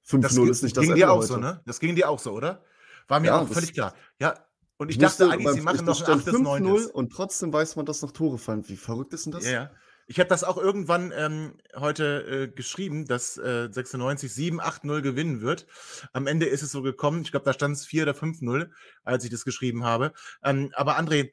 5-0 0.07 0.49
ist 0.49 0.63
nicht 0.63 0.75
das 0.75 0.81
ging 0.81 0.91
Ende 0.91 1.05
dir 1.05 1.11
auch 1.11 1.17
heute. 1.17 1.27
so, 1.27 1.37
ne? 1.37 1.61
Das 1.65 1.79
ging 1.79 1.95
dir 1.95 2.09
auch 2.09 2.19
so, 2.19 2.31
oder? 2.31 2.63
War 3.07 3.19
mir 3.19 3.27
ja, 3.27 3.39
auch 3.39 3.47
völlig 3.47 3.73
klar. 3.73 3.93
Ja, 4.19 4.33
und 4.77 4.89
ich 4.89 4.97
dachte 4.97 5.29
eigentlich, 5.29 5.53
sie 5.53 5.61
machen 5.61 5.85
noch 5.85 6.01
ein 6.07 6.19
8 6.19 6.33
9 6.33 6.85
und 6.87 7.11
trotzdem 7.11 7.53
weiß 7.53 7.75
man, 7.75 7.85
dass 7.85 8.01
noch 8.01 8.11
Tore 8.11 8.37
fallen. 8.37 8.67
Wie 8.67 8.77
verrückt 8.77 9.13
ist 9.13 9.25
denn 9.25 9.31
das? 9.31 9.45
Ja, 9.45 9.51
ja. 9.51 9.71
Ich 10.05 10.19
habe 10.19 10.27
das 10.27 10.43
auch 10.43 10.57
irgendwann 10.57 11.13
ähm, 11.15 11.53
heute 11.75 12.49
äh, 12.49 12.53
geschrieben, 12.53 13.05
dass 13.05 13.37
äh, 13.37 13.69
96 13.71 14.31
7-8-0 14.31 15.01
gewinnen 15.01 15.41
wird. 15.41 15.65
Am 16.11 16.27
Ende 16.27 16.45
ist 16.45 16.61
es 16.61 16.71
so 16.71 16.81
gekommen. 16.81 17.21
Ich 17.21 17.31
glaube, 17.31 17.45
da 17.45 17.53
stand 17.53 17.77
es 17.77 17.85
4 17.85 18.03
oder 18.03 18.11
5-0, 18.11 18.69
als 19.03 19.23
ich 19.23 19.29
das 19.29 19.45
geschrieben 19.45 19.85
habe. 19.85 20.13
Ähm, 20.43 20.71
aber 20.75 20.99
André, 20.99 21.31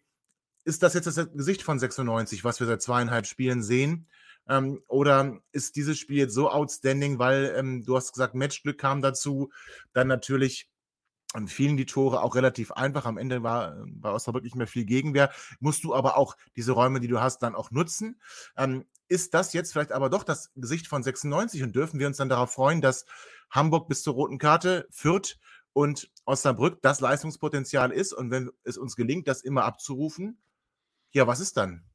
ist 0.64 0.82
das 0.82 0.94
jetzt 0.94 1.06
das 1.06 1.32
Gesicht 1.32 1.62
von 1.62 1.78
96, 1.78 2.44
was 2.44 2.60
wir 2.60 2.66
seit 2.66 2.82
zweieinhalb 2.82 3.26
Spielen 3.26 3.62
sehen? 3.62 4.08
Ähm, 4.48 4.82
oder 4.86 5.38
ist 5.52 5.76
dieses 5.76 5.98
Spiel 5.98 6.18
jetzt 6.18 6.34
so 6.34 6.50
outstanding, 6.50 7.18
weil 7.18 7.52
ähm, 7.56 7.84
du 7.84 7.96
hast 7.96 8.12
gesagt, 8.12 8.34
Matchglück 8.34 8.78
kam 8.78 9.02
dazu, 9.02 9.50
dann 9.92 10.06
natürlich 10.06 10.68
fielen 11.46 11.76
die 11.76 11.86
Tore 11.86 12.22
auch 12.22 12.34
relativ 12.34 12.72
einfach. 12.72 13.04
Am 13.04 13.18
Ende 13.18 13.42
war 13.42 13.76
bei 13.86 14.10
Osnabrück 14.10 14.44
nicht 14.44 14.56
mehr 14.56 14.66
viel 14.66 14.84
Gegenwehr. 14.84 15.30
Musst 15.60 15.84
du 15.84 15.94
aber 15.94 16.16
auch 16.16 16.36
diese 16.56 16.72
Räume, 16.72 17.00
die 17.00 17.08
du 17.08 17.20
hast, 17.20 17.38
dann 17.38 17.54
auch 17.54 17.70
nutzen. 17.70 18.20
Ähm, 18.56 18.84
ist 19.08 19.34
das 19.34 19.52
jetzt 19.52 19.72
vielleicht 19.72 19.92
aber 19.92 20.08
doch 20.08 20.22
das 20.22 20.52
Gesicht 20.54 20.86
von 20.86 21.02
96 21.02 21.62
und 21.62 21.74
dürfen 21.74 21.98
wir 21.98 22.06
uns 22.06 22.16
dann 22.16 22.28
darauf 22.28 22.52
freuen, 22.52 22.80
dass 22.80 23.06
Hamburg 23.50 23.88
bis 23.88 24.02
zur 24.02 24.14
roten 24.14 24.38
Karte, 24.38 24.86
Fürth 24.90 25.38
und 25.72 26.10
Osnabrück 26.24 26.80
das 26.82 27.00
Leistungspotenzial 27.00 27.90
ist 27.90 28.12
und 28.12 28.30
wenn 28.30 28.50
es 28.62 28.78
uns 28.78 28.96
gelingt, 28.96 29.26
das 29.26 29.42
immer 29.42 29.64
abzurufen, 29.64 30.40
ja, 31.12 31.26
was 31.26 31.40
ist 31.40 31.56
dann? 31.56 31.89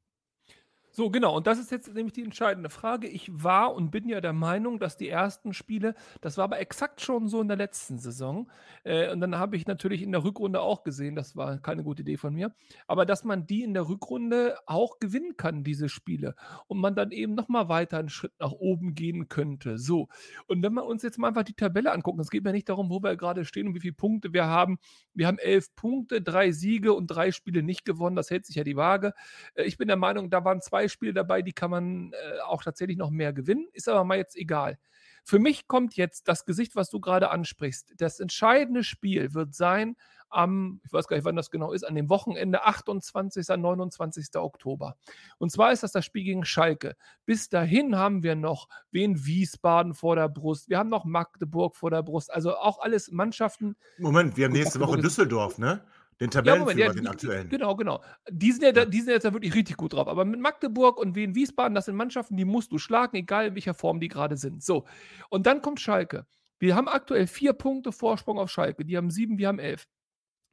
So, 0.97 1.09
genau. 1.09 1.35
Und 1.35 1.45
das 1.45 1.59
ist 1.59 1.71
jetzt 1.71 1.93
nämlich 1.93 2.13
die 2.13 2.23
entscheidende 2.23 2.69
Frage. 2.69 3.09
Ich 3.09 3.29
war 3.43 3.75
und 3.75 3.91
bin 3.91 4.07
ja 4.07 4.21
der 4.21 4.31
Meinung, 4.31 4.79
dass 4.79 4.95
die 4.95 5.09
ersten 5.09 5.51
Spiele, 5.51 5.93
das 6.21 6.37
war 6.37 6.45
aber 6.45 6.61
exakt 6.61 7.01
schon 7.01 7.27
so 7.27 7.41
in 7.41 7.49
der 7.49 7.57
letzten 7.57 7.99
Saison. 7.99 8.49
Äh, 8.85 9.11
und 9.11 9.19
dann 9.19 9.37
habe 9.37 9.57
ich 9.57 9.67
natürlich 9.67 10.01
in 10.01 10.13
der 10.13 10.23
Rückrunde 10.23 10.61
auch 10.61 10.85
gesehen, 10.85 11.17
das 11.17 11.35
war 11.35 11.57
keine 11.57 11.83
gute 11.83 12.03
Idee 12.03 12.15
von 12.15 12.33
mir, 12.33 12.55
aber 12.87 13.05
dass 13.05 13.25
man 13.25 13.45
die 13.45 13.63
in 13.63 13.73
der 13.73 13.89
Rückrunde 13.89 14.55
auch 14.67 14.99
gewinnen 14.99 15.35
kann, 15.35 15.65
diese 15.65 15.89
Spiele. 15.89 16.33
Und 16.67 16.79
man 16.79 16.95
dann 16.95 17.11
eben 17.11 17.35
nochmal 17.35 17.67
weiter 17.67 17.97
einen 17.97 18.07
Schritt 18.07 18.31
nach 18.39 18.53
oben 18.53 18.95
gehen 18.95 19.27
könnte. 19.27 19.77
So. 19.77 20.07
Und 20.47 20.63
wenn 20.63 20.71
wir 20.75 20.85
uns 20.85 21.03
jetzt 21.03 21.17
mal 21.17 21.27
einfach 21.27 21.43
die 21.43 21.55
Tabelle 21.55 21.91
angucken, 21.91 22.21
es 22.21 22.29
geht 22.29 22.45
mir 22.45 22.53
nicht 22.53 22.69
darum, 22.69 22.89
wo 22.89 23.03
wir 23.03 23.17
gerade 23.17 23.43
stehen 23.43 23.67
und 23.67 23.75
wie 23.75 23.81
viele 23.81 23.95
Punkte 23.95 24.31
wir 24.31 24.45
haben. 24.45 24.77
Wir 25.13 25.27
haben 25.27 25.39
elf 25.39 25.75
Punkte, 25.75 26.21
drei 26.21 26.51
Siege 26.51 26.93
und 26.93 27.07
drei 27.07 27.33
Spiele 27.33 27.63
nicht 27.63 27.83
gewonnen. 27.83 28.15
Das 28.15 28.29
hält 28.29 28.45
sich 28.45 28.55
ja 28.55 28.63
die 28.63 28.77
Waage. 28.77 29.13
Äh, 29.55 29.63
ich 29.63 29.77
bin 29.77 29.89
der 29.89 29.97
Meinung, 29.97 30.29
da 30.29 30.45
waren 30.45 30.61
zwei 30.61 30.84
Spiele 30.89 31.13
dabei, 31.13 31.41
die 31.41 31.53
kann 31.53 31.71
man 31.71 32.13
äh, 32.13 32.39
auch 32.41 32.63
tatsächlich 32.63 32.97
noch 32.97 33.09
mehr 33.09 33.33
gewinnen. 33.33 33.67
Ist 33.73 33.89
aber 33.89 34.03
mal 34.03 34.17
jetzt 34.17 34.35
egal. 34.35 34.77
Für 35.23 35.39
mich 35.39 35.67
kommt 35.67 35.95
jetzt 35.95 36.27
das 36.27 36.45
Gesicht, 36.45 36.75
was 36.75 36.91
du 36.91 36.99
gerade 36.99 37.31
ansprichst. 37.31 37.93
Das 37.97 38.19
entscheidende 38.19 38.83
Spiel 38.83 39.33
wird 39.33 39.55
sein 39.55 39.95
am, 40.29 40.81
ich 40.85 40.93
weiß 40.93 41.07
gar 41.07 41.15
nicht, 41.15 41.25
wann 41.25 41.35
das 41.35 41.49
genau 41.49 41.71
ist, 41.71 41.83
an 41.83 41.95
dem 41.95 42.09
Wochenende 42.09 42.63
28. 42.63 43.47
29. 43.47 44.35
Oktober. 44.35 44.97
Und 45.37 45.51
zwar 45.51 45.71
ist 45.71 45.83
das 45.83 45.93
das 45.93 46.05
Spiel 46.05 46.23
gegen 46.23 46.45
Schalke. 46.45 46.95
Bis 47.25 47.49
dahin 47.49 47.95
haben 47.95 48.21
wir 48.21 48.35
noch 48.35 48.67
Wien 48.91 49.25
Wiesbaden 49.25 49.93
vor 49.93 50.15
der 50.15 50.29
Brust. 50.29 50.69
Wir 50.69 50.77
haben 50.77 50.89
noch 50.89 51.05
Magdeburg 51.05 51.75
vor 51.75 51.89
der 51.89 52.03
Brust. 52.03 52.31
Also 52.31 52.55
auch 52.55 52.79
alles 52.79 53.11
Mannschaften. 53.11 53.75
Moment, 53.97 54.37
wir 54.37 54.45
haben 54.45 54.53
nächste 54.53 54.79
Woche 54.79 54.99
Düsseldorf, 54.99 55.57
ne? 55.57 55.83
Den 56.21 56.31
Tabellenführer, 56.31 56.69
ja, 56.69 56.87
Moment, 56.87 56.95
ja, 56.95 57.01
den 57.01 57.07
aktuellen. 57.07 57.49
Genau, 57.49 57.75
genau. 57.75 58.01
Die 58.29 58.51
sind, 58.53 58.63
ja, 58.63 58.71
ja. 58.71 58.85
die 58.85 59.01
sind 59.01 59.11
jetzt 59.11 59.25
ja 59.25 59.33
wirklich 59.33 59.53
richtig 59.53 59.75
gut 59.75 59.93
drauf. 59.93 60.07
Aber 60.07 60.23
mit 60.23 60.39
Magdeburg 60.39 60.97
und 60.97 61.15
Wien 61.15 61.35
Wiesbaden, 61.35 61.75
das 61.75 61.85
sind 61.85 61.95
Mannschaften, 61.95 62.37
die 62.37 62.45
musst 62.45 62.71
du 62.71 62.77
schlagen, 62.77 63.17
egal 63.17 63.47
in 63.47 63.55
welcher 63.55 63.73
Form 63.73 63.99
die 63.99 64.07
gerade 64.07 64.37
sind. 64.37 64.63
So. 64.63 64.85
Und 65.29 65.45
dann 65.45 65.61
kommt 65.61 65.81
Schalke. 65.81 66.25
Wir 66.57 66.75
haben 66.75 66.87
aktuell 66.87 67.27
vier 67.27 67.51
Punkte 67.51 67.91
Vorsprung 67.91 68.39
auf 68.39 68.49
Schalke. 68.49 68.85
Die 68.85 68.95
haben 68.95 69.09
sieben, 69.09 69.37
wir 69.37 69.49
haben 69.49 69.59
elf. 69.59 69.87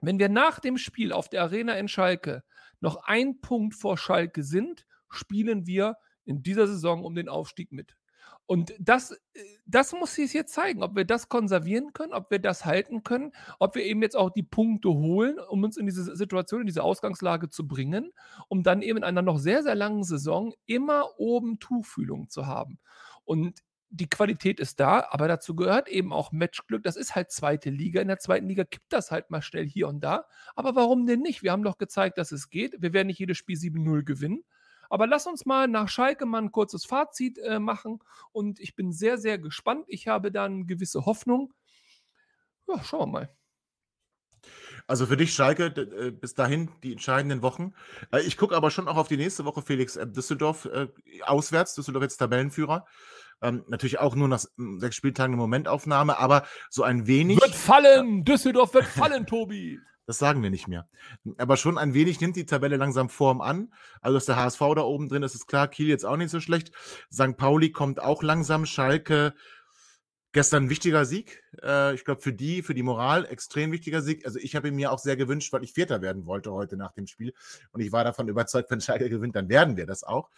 Wenn 0.01 0.19
wir 0.19 0.29
nach 0.29 0.59
dem 0.59 0.79
Spiel 0.79 1.13
auf 1.13 1.29
der 1.29 1.43
Arena 1.43 1.75
in 1.75 1.87
Schalke 1.87 2.43
noch 2.81 3.05
ein 3.05 3.41
Punkt 3.41 3.77
vor 3.77 3.97
Schalke 3.97 4.43
sind, 4.43 4.85
spielen 5.11 5.65
wir 5.67 5.97
in 6.25 6.43
dieser 6.43 6.67
Saison 6.67 7.05
um 7.05 7.15
den 7.15 7.29
Aufstieg 7.29 7.71
mit. 7.71 7.97
Und 8.53 8.75
das, 8.79 9.13
äh, 9.13 9.17
das 9.65 9.95
muss 9.95 10.15
sich 10.15 10.35
jetzt 10.35 10.53
zeigen, 10.53 10.83
ob 10.83 10.95
wir 10.95 11.07
das 11.07 11.31
konservieren 11.31 11.95
können, 11.95 12.13
ob 12.13 12.31
wir 12.31 12.39
das 12.39 12.67
halten 12.67 13.03
können, 13.03 13.33
ob 13.59 13.75
wir 13.77 13.83
eben 13.83 14.03
jetzt 14.03 14.15
auch 14.15 14.29
die 14.29 14.43
Punkte 14.43 14.91
holen, 14.91 15.39
um 15.39 15.65
uns 15.65 15.79
in 15.79 15.87
diese 15.87 16.15
Situation, 16.15 16.61
in 16.61 16.67
diese 16.67 16.83
Ausgangslage 16.83 17.49
zu 17.49 17.67
bringen, 17.67 18.13
um 18.49 18.63
dann 18.63 18.83
eben 18.83 18.99
in 18.99 19.05
einer 19.05 19.23
noch 19.23 19.39
sehr, 19.39 19.63
sehr 19.63 19.75
langen 19.75 20.05
Saison 20.05 20.53
immer 20.67 21.19
oben 21.19 21.61
Tuchfühlung 21.61 22.29
zu 22.29 22.47
haben. 22.47 22.79
Und 23.25 23.61
die 23.89 24.11
Qualität 24.11 24.61
ist 24.61 24.81
da, 24.81 25.07
aber 25.09 25.29
dazu 25.29 25.57
gehört 25.57 25.89
eben 25.89 26.13
auch 26.13 26.31
Matchglück. 26.31 26.83
Das 26.83 26.97
ist 26.97 27.15
halt 27.15 27.31
zweite 27.31 27.71
Liga. 27.71 28.03
In 28.03 28.09
der 28.09 28.19
zweiten 28.19 28.49
Liga 28.49 28.65
kippt 28.65 28.93
das 28.93 29.11
halt 29.11 29.31
mal 29.31 29.41
schnell 29.41 29.67
hier 29.67 29.89
und 29.89 30.01
da. 30.01 30.27
Aber 30.57 30.77
warum 30.77 31.07
denn 31.07 31.21
nicht? 31.21 31.43
Wir 31.43 31.53
haben 31.53 31.63
doch 31.63 31.79
gezeigt, 31.79 32.19
dass 32.19 32.33
es 32.33 32.51
geht. 32.51 32.83
Wir 32.83 32.93
werden 32.93 33.07
nicht 33.07 33.19
jedes 33.19 33.39
Spiel 33.39 33.57
7-0 33.57 34.03
gewinnen. 34.03 34.45
Aber 34.93 35.07
lass 35.07 35.27
uns 35.27 35.47
mal 35.47 35.69
nach 35.69 35.89
Schalke 35.89 36.27
mal 36.27 36.43
ein 36.43 36.53
kurzes 36.53 36.85
Fazit 36.85 37.39
äh, 37.39 37.59
machen. 37.59 38.01
Und 38.31 38.61
ich 38.61 38.75
bin 38.77 38.93
sehr, 38.93 39.17
sehr 39.17 39.39
gespannt. 39.39 39.87
Ich 39.89 40.07
habe 40.07 40.31
da 40.31 40.45
eine 40.45 40.67
gewisse 40.67 41.07
Hoffnung. 41.07 41.55
Ja, 42.69 42.85
schauen 42.85 43.01
wir 43.01 43.07
mal. 43.07 43.37
Also 44.87 45.07
für 45.07 45.17
dich, 45.17 45.33
Schalke, 45.33 45.69
äh, 45.69 46.11
bis 46.11 46.35
dahin 46.35 46.71
die 46.83 46.93
entscheidenden 46.93 47.41
Wochen. 47.41 47.73
Äh, 48.13 48.21
ich 48.21 48.37
gucke 48.37 48.55
aber 48.55 48.71
schon 48.71 48.87
auch 48.87 48.99
auf 48.99 49.09
die 49.09 49.17
nächste 49.17 49.47
Woche, 49.47 49.63
Felix. 49.63 49.97
Äh, 49.97 50.07
Düsseldorf 50.07 50.69
auswärts, 51.23 51.75
Düsseldorf 51.75 52.03
jetzt 52.03 52.19
Tabellenführer. 52.19 52.85
Ähm, 53.41 53.65
natürlich 53.69 53.99
auch 53.99 54.15
nur 54.15 54.29
nach 54.29 54.45
hm, 54.59 54.79
sechs 54.79 54.97
Spieltagen 54.97 55.33
eine 55.33 55.41
Momentaufnahme, 55.41 56.19
aber 56.19 56.45
so 56.69 56.83
ein 56.83 57.07
wenig. 57.07 57.41
Wird 57.41 57.55
fallen! 57.55 58.27
Düsseldorf 58.27 58.75
wird 58.75 58.85
fallen, 58.85 59.25
Tobi! 59.25 59.81
Das 60.07 60.19
sagen 60.19 60.43
wir 60.43 60.51
nicht 60.51 60.67
mehr. 60.67 60.89
Aber 61.39 61.57
schon 61.57 61.79
ein 61.79 61.95
wenig 61.95 62.21
nimmt 62.21 62.37
die 62.37 62.47
Tabelle 62.47 62.77
langsam 62.77 63.09
Form 63.09 63.41
an. 63.41 63.73
Also 64.01 64.19
ist 64.19 64.29
der 64.29 64.37
HSV 64.37 64.59
da 64.59 64.83
oben 64.83 65.09
drin, 65.09 65.23
das 65.23 65.35
ist 65.35 65.47
klar. 65.47 65.69
Kiel 65.69 65.89
jetzt 65.89 66.05
auch 66.05 66.17
nicht 66.17 66.31
so 66.31 66.41
schlecht. 66.41 66.73
St. 67.13 67.37
Pauli 67.37 67.71
kommt 67.71 68.01
auch 68.01 68.23
langsam. 68.23 68.67
Schalke 68.67 69.35
gestern 70.33 70.65
ein 70.65 70.71
wichtiger 70.71 71.05
Sieg. 71.05 71.43
Äh, 71.63 71.95
ich 71.95 72.05
glaube, 72.05 72.21
für 72.21 72.33
die, 72.33 72.63
für 72.63 72.75
die 72.75 72.83
Moral 72.83 73.27
extrem 73.27 73.71
wichtiger 73.71 74.03
Sieg. 74.03 74.25
Also 74.27 74.39
ich 74.39 74.57
habe 74.57 74.69
ihn 74.69 74.75
mir 74.75 74.91
auch 74.91 74.99
sehr 74.99 75.17
gewünscht, 75.17 75.53
weil 75.53 75.63
ich 75.63 75.73
Vierter 75.73 76.03
werden 76.03 76.27
wollte 76.27 76.53
heute 76.53 76.77
nach 76.77 76.93
dem 76.93 77.07
Spiel. 77.07 77.33
Und 77.71 77.81
ich 77.81 77.93
war 77.93 78.03
davon 78.03 78.29
überzeugt, 78.29 78.71
wenn 78.71 78.81
Schalke 78.81 79.09
gewinnt, 79.09 79.37
dann 79.37 79.49
werden 79.49 79.77
wir 79.77 79.87
das 79.87 80.03
auch. 80.03 80.31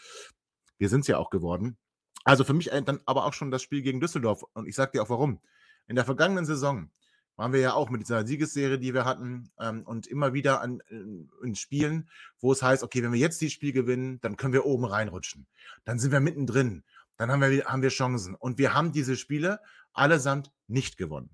Wir 0.76 0.88
sind 0.88 1.00
es 1.00 1.06
ja 1.06 1.18
auch 1.18 1.30
geworden. 1.30 1.78
Also 2.24 2.44
für 2.44 2.54
mich 2.54 2.70
dann 2.70 3.00
aber 3.06 3.24
auch 3.24 3.32
schon 3.32 3.50
das 3.50 3.62
Spiel 3.62 3.82
gegen 3.82 4.00
Düsseldorf. 4.00 4.42
Und 4.52 4.66
ich 4.66 4.74
sage 4.74 4.92
dir 4.92 5.02
auch 5.02 5.10
warum. 5.10 5.40
In 5.86 5.96
der 5.96 6.04
vergangenen 6.04 6.46
Saison 6.46 6.90
waren 7.36 7.52
wir 7.52 7.60
ja 7.60 7.74
auch 7.74 7.90
mit 7.90 8.00
dieser 8.02 8.26
Siegesserie, 8.26 8.78
die 8.78 8.94
wir 8.94 9.04
hatten, 9.04 9.50
ähm, 9.58 9.82
und 9.82 10.06
immer 10.06 10.32
wieder 10.32 10.60
an, 10.60 10.80
in, 10.88 11.30
in, 11.42 11.54
Spielen, 11.54 12.08
wo 12.40 12.52
es 12.52 12.62
heißt, 12.62 12.82
okay, 12.82 13.02
wenn 13.02 13.12
wir 13.12 13.18
jetzt 13.18 13.40
dieses 13.40 13.54
Spiel 13.54 13.72
gewinnen, 13.72 14.20
dann 14.20 14.36
können 14.36 14.52
wir 14.52 14.66
oben 14.66 14.84
reinrutschen. 14.84 15.46
Dann 15.84 15.98
sind 15.98 16.12
wir 16.12 16.20
mittendrin. 16.20 16.84
Dann 17.16 17.30
haben 17.30 17.40
wir, 17.40 17.64
haben 17.64 17.82
wir 17.82 17.88
Chancen. 17.90 18.34
Und 18.34 18.58
wir 18.58 18.74
haben 18.74 18.92
diese 18.92 19.16
Spiele 19.16 19.60
allesamt 19.92 20.52
nicht 20.68 20.96
gewonnen. 20.96 21.30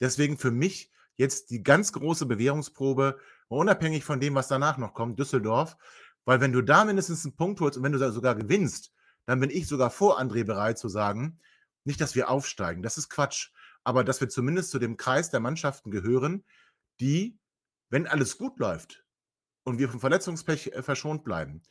Deswegen 0.00 0.38
für 0.38 0.50
mich 0.50 0.90
jetzt 1.16 1.50
die 1.50 1.62
ganz 1.62 1.92
große 1.92 2.26
Bewährungsprobe, 2.26 3.18
unabhängig 3.48 4.04
von 4.04 4.20
dem, 4.20 4.34
was 4.34 4.48
danach 4.48 4.78
noch 4.78 4.94
kommt, 4.94 5.18
Düsseldorf. 5.18 5.76
Weil 6.24 6.40
wenn 6.40 6.52
du 6.52 6.62
da 6.62 6.84
mindestens 6.84 7.24
einen 7.24 7.36
Punkt 7.36 7.60
holst 7.60 7.76
und 7.76 7.84
wenn 7.84 7.92
du 7.92 7.98
da 7.98 8.10
sogar 8.10 8.34
gewinnst, 8.34 8.92
dann 9.26 9.40
bin 9.40 9.50
ich 9.50 9.68
sogar 9.68 9.90
vor 9.90 10.20
André 10.20 10.44
bereit 10.44 10.78
zu 10.78 10.88
sagen, 10.88 11.38
nicht, 11.84 12.00
dass 12.00 12.14
wir 12.14 12.30
aufsteigen. 12.30 12.82
Das 12.82 12.98
ist 12.98 13.08
Quatsch 13.08 13.50
aber 13.84 14.04
dass 14.04 14.20
wir 14.20 14.28
zumindest 14.28 14.70
zu 14.70 14.78
dem 14.78 14.96
Kreis 14.96 15.30
der 15.30 15.40
Mannschaften 15.40 15.90
gehören, 15.90 16.44
die, 17.00 17.38
wenn 17.90 18.06
alles 18.06 18.38
gut 18.38 18.58
läuft 18.58 19.04
und 19.64 19.78
wir 19.78 19.88
vom 19.88 20.00
Verletzungspech 20.00 20.68
äh, 20.68 20.82
verschont 20.82 21.24
bleiben 21.24 21.62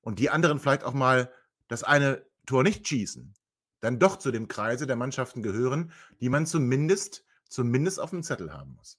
und 0.00 0.18
die 0.18 0.30
anderen 0.30 0.58
vielleicht 0.58 0.84
auch 0.84 0.94
mal 0.94 1.32
das 1.68 1.84
eine 1.84 2.26
Tor 2.46 2.62
nicht 2.62 2.86
schießen, 2.86 3.34
dann 3.80 3.98
doch 3.98 4.16
zu 4.16 4.30
dem 4.30 4.48
Kreise 4.48 4.86
der 4.86 4.96
Mannschaften 4.96 5.42
gehören, 5.42 5.92
die 6.20 6.28
man 6.28 6.46
zumindest, 6.46 7.24
zumindest 7.48 8.00
auf 8.00 8.10
dem 8.10 8.22
Zettel 8.22 8.52
haben 8.52 8.74
muss. 8.74 8.98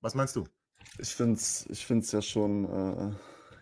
Was 0.00 0.14
meinst 0.14 0.36
du? 0.36 0.46
Ich 0.98 1.14
finde 1.14 1.34
es 1.34 1.66
ich 1.68 1.84
find's 1.84 2.12
ja 2.12 2.22
schon 2.22 2.64
äh, 2.64 3.12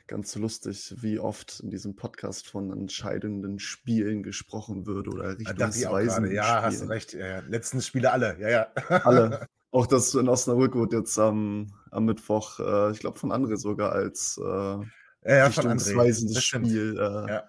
ganz 0.06 0.34
lustig, 0.36 0.94
wie 0.98 1.18
oft 1.18 1.60
in 1.60 1.70
diesem 1.70 1.96
Podcast 1.96 2.46
von 2.46 2.70
entscheidenden 2.70 3.58
Spielen 3.58 4.22
gesprochen 4.22 4.86
wird 4.86 5.08
oder 5.08 5.38
richtungsweisenden 5.38 6.32
Ja, 6.32 6.44
Spielen. 6.44 6.62
hast 6.62 6.82
du 6.82 6.86
recht. 6.86 7.12
Ja, 7.14 7.26
ja. 7.26 7.38
Letzten 7.48 7.80
Spiele 7.80 8.12
alle, 8.12 8.38
ja, 8.38 8.48
ja. 8.48 8.66
Alle. 9.04 9.46
Auch 9.70 9.86
das 9.86 10.14
in 10.14 10.28
Osnabrück 10.28 10.76
wird 10.76 10.92
jetzt 10.92 11.18
am, 11.18 11.72
am 11.90 12.04
Mittwoch, 12.04 12.60
äh, 12.60 12.92
ich 12.92 13.00
glaube 13.00 13.18
von 13.18 13.32
André 13.32 13.56
sogar 13.56 13.92
als 13.92 14.38
äh, 14.38 14.44
ja, 14.44 14.86
ja, 15.24 15.46
richtungsweisendes 15.46 16.44
Spiel 16.44 16.96
äh, 16.96 17.32
ja. 17.32 17.44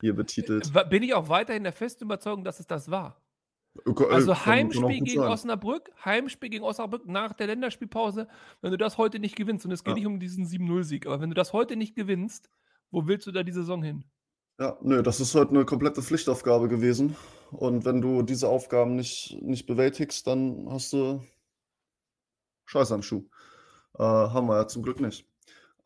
hier 0.00 0.14
betitelt. 0.14 0.70
Bin 0.90 1.02
ich 1.02 1.14
auch 1.14 1.28
weiterhin 1.28 1.62
der 1.62 1.72
festen 1.72 2.04
Überzeugung, 2.04 2.44
dass 2.44 2.60
es 2.60 2.66
das 2.66 2.90
war? 2.90 3.23
Also 4.08 4.46
Heimspiel 4.46 5.00
gegen 5.00 5.20
sein. 5.20 5.30
Osnabrück, 5.30 5.90
Heimspiel 6.04 6.48
gegen 6.48 6.64
Osnabrück 6.64 7.06
nach 7.06 7.32
der 7.32 7.48
Länderspielpause, 7.48 8.28
wenn 8.60 8.70
du 8.70 8.76
das 8.76 8.98
heute 8.98 9.18
nicht 9.18 9.36
gewinnst, 9.36 9.64
und 9.64 9.72
es 9.72 9.82
geht 9.82 9.92
ja. 9.92 9.94
nicht 9.96 10.06
um 10.06 10.20
diesen 10.20 10.46
7-0-Sieg, 10.46 11.06
aber 11.06 11.20
wenn 11.20 11.30
du 11.30 11.34
das 11.34 11.52
heute 11.52 11.76
nicht 11.76 11.96
gewinnst, 11.96 12.50
wo 12.90 13.06
willst 13.06 13.26
du 13.26 13.32
da 13.32 13.42
die 13.42 13.52
Saison 13.52 13.82
hin? 13.82 14.04
Ja, 14.60 14.78
nö, 14.82 15.02
das 15.02 15.18
ist 15.18 15.34
heute 15.34 15.50
eine 15.50 15.64
komplette 15.64 16.02
Pflichtaufgabe 16.02 16.68
gewesen. 16.68 17.16
Und 17.50 17.84
wenn 17.84 18.00
du 18.00 18.22
diese 18.22 18.48
Aufgaben 18.48 18.94
nicht, 18.94 19.36
nicht 19.42 19.66
bewältigst, 19.66 20.26
dann 20.28 20.68
hast 20.70 20.92
du 20.92 21.24
Scheiß 22.66 22.92
am 22.92 23.02
Schuh. 23.02 23.28
Äh, 23.98 24.02
haben 24.02 24.46
wir 24.46 24.56
ja 24.56 24.68
zum 24.68 24.82
Glück 24.82 25.00
nicht. 25.00 25.26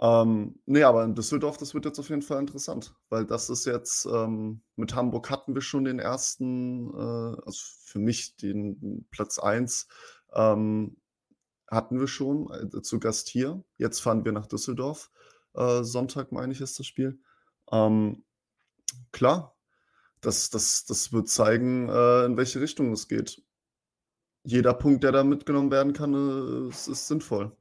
Ähm, 0.00 0.60
nee, 0.66 0.84
aber 0.84 1.04
in 1.04 1.14
Düsseldorf, 1.14 1.56
das 1.56 1.74
wird 1.74 1.84
jetzt 1.84 1.98
auf 1.98 2.08
jeden 2.08 2.22
Fall 2.22 2.38
interessant, 2.38 2.94
weil 3.08 3.26
das 3.26 3.50
ist 3.50 3.64
jetzt, 3.64 4.06
ähm, 4.06 4.60
mit 4.76 4.94
Hamburg 4.94 5.28
hatten 5.30 5.54
wir 5.54 5.62
schon 5.62 5.84
den 5.84 5.98
ersten, 5.98 6.90
äh, 6.94 7.36
also 7.44 7.58
für 7.84 7.98
mich 7.98 8.36
den 8.36 9.06
Platz 9.10 9.40
1 9.40 9.88
ähm, 10.34 10.96
hatten 11.68 11.98
wir 11.98 12.06
schon 12.08 12.50
äh, 12.52 12.82
zu 12.82 13.00
Gast 13.00 13.28
hier. 13.28 13.64
Jetzt 13.76 14.00
fahren 14.00 14.24
wir 14.24 14.32
nach 14.32 14.46
Düsseldorf. 14.46 15.10
Äh, 15.54 15.82
Sonntag, 15.82 16.32
meine 16.32 16.52
ich, 16.52 16.60
ist 16.60 16.78
das 16.78 16.86
Spiel. 16.86 17.18
Ähm, 17.72 18.24
klar, 19.12 19.56
das, 20.20 20.50
das, 20.50 20.84
das 20.86 21.12
wird 21.12 21.28
zeigen, 21.28 21.88
äh, 21.88 22.24
in 22.24 22.36
welche 22.36 22.60
Richtung 22.60 22.92
es 22.92 23.08
geht. 23.08 23.42
jeder 24.44 24.74
Punkt, 24.74 25.04
der 25.04 25.12
da 25.12 25.24
mitgenommen 25.24 25.70
werden 25.70 25.92
kann, 25.92 26.14
äh, 26.14 26.68
ist, 26.70 26.88
ist 26.88 27.08
sinnvoll. 27.08 27.52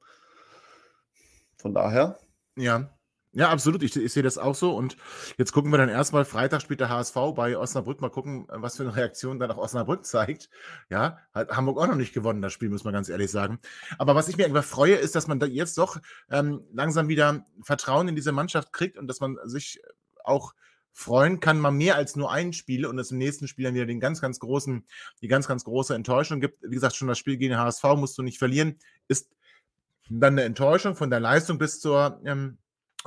Von 1.58 1.74
daher. 1.74 2.18
Ja. 2.58 2.90
Ja, 3.34 3.50
absolut. 3.50 3.84
Ich, 3.84 3.96
ich 3.96 4.14
sehe 4.14 4.24
das 4.24 4.40
auch 4.40 4.56
so. 4.56 4.76
Und 4.76 4.98
jetzt 5.38 5.52
gucken 5.52 5.70
wir 5.72 5.78
dann 5.78 5.90
erstmal, 5.90 6.26
Freitag 6.26 6.62
spielt 6.62 6.80
der 6.80 6.90
HSV 6.90 7.16
bei 7.36 7.56
Osnabrück. 7.56 8.02
Mal 8.02 8.10
gucken, 8.10 8.48
was 8.50 8.78
für 8.78 8.84
eine 8.84 8.96
Reaktion 8.96 9.38
dann 9.38 9.52
auch 9.52 9.58
Osnabrück 9.58 10.06
zeigt. 10.06 10.50
Ja, 10.90 11.20
hat 11.34 11.56
Hamburg 11.56 11.78
auch 11.78 11.86
noch 11.86 11.96
nicht 11.96 12.14
gewonnen, 12.14 12.42
das 12.42 12.54
Spiel, 12.54 12.70
muss 12.70 12.84
man 12.84 12.94
ganz 12.94 13.10
ehrlich 13.10 13.30
sagen. 13.30 13.60
Aber 14.00 14.16
was 14.16 14.28
ich 14.28 14.38
mir 14.38 14.46
einfach 14.46 14.64
freue, 14.64 14.96
ist, 14.96 15.14
dass 15.14 15.28
man 15.28 15.40
da 15.40 15.46
jetzt 15.46 15.78
doch 15.78 16.00
ähm, 16.32 16.64
langsam 16.74 17.10
wieder 17.10 17.46
Vertrauen 17.62 18.08
in 18.08 18.16
diese 18.16 18.32
Mannschaft 18.32 18.74
kriegt 18.74 18.98
und 18.98 19.08
dass 19.08 19.20
man 19.20 19.38
sich 19.44 19.82
auch 20.24 20.56
freuen 20.92 21.40
kann, 21.40 21.60
mal 21.60 21.70
mehr 21.70 21.96
als 21.96 22.16
nur 22.16 22.32
ein 22.32 22.54
Spiel 22.54 22.88
und 22.88 22.98
es 22.98 23.12
im 23.12 23.20
nächsten 23.20 23.48
Spiel 23.48 23.66
dann 23.66 23.76
wieder 23.76 23.86
den 23.86 24.00
ganz, 24.00 24.20
ganz 24.20 24.40
großen, 24.40 24.84
die 25.22 25.28
ganz, 25.28 25.48
ganz 25.48 25.64
große 25.64 25.94
Enttäuschung 25.94 26.40
gibt. 26.40 26.58
Wie 26.64 26.74
gesagt, 26.74 26.96
schon 26.96 27.08
das 27.08 27.20
Spiel 27.20 27.38
gegen 27.38 27.52
den 27.52 27.60
HSV 27.60 27.84
musst 27.98 28.18
du 28.18 28.24
nicht 28.24 28.40
verlieren, 28.40 28.80
ist 29.08 29.30
dann 30.10 30.34
eine 30.34 30.44
Enttäuschung 30.44 30.96
von 30.96 31.10
der 31.10 31.20
Leistung 31.20 31.58
bis 31.58 31.80
zur 31.80 32.22
ähm, 32.26 32.58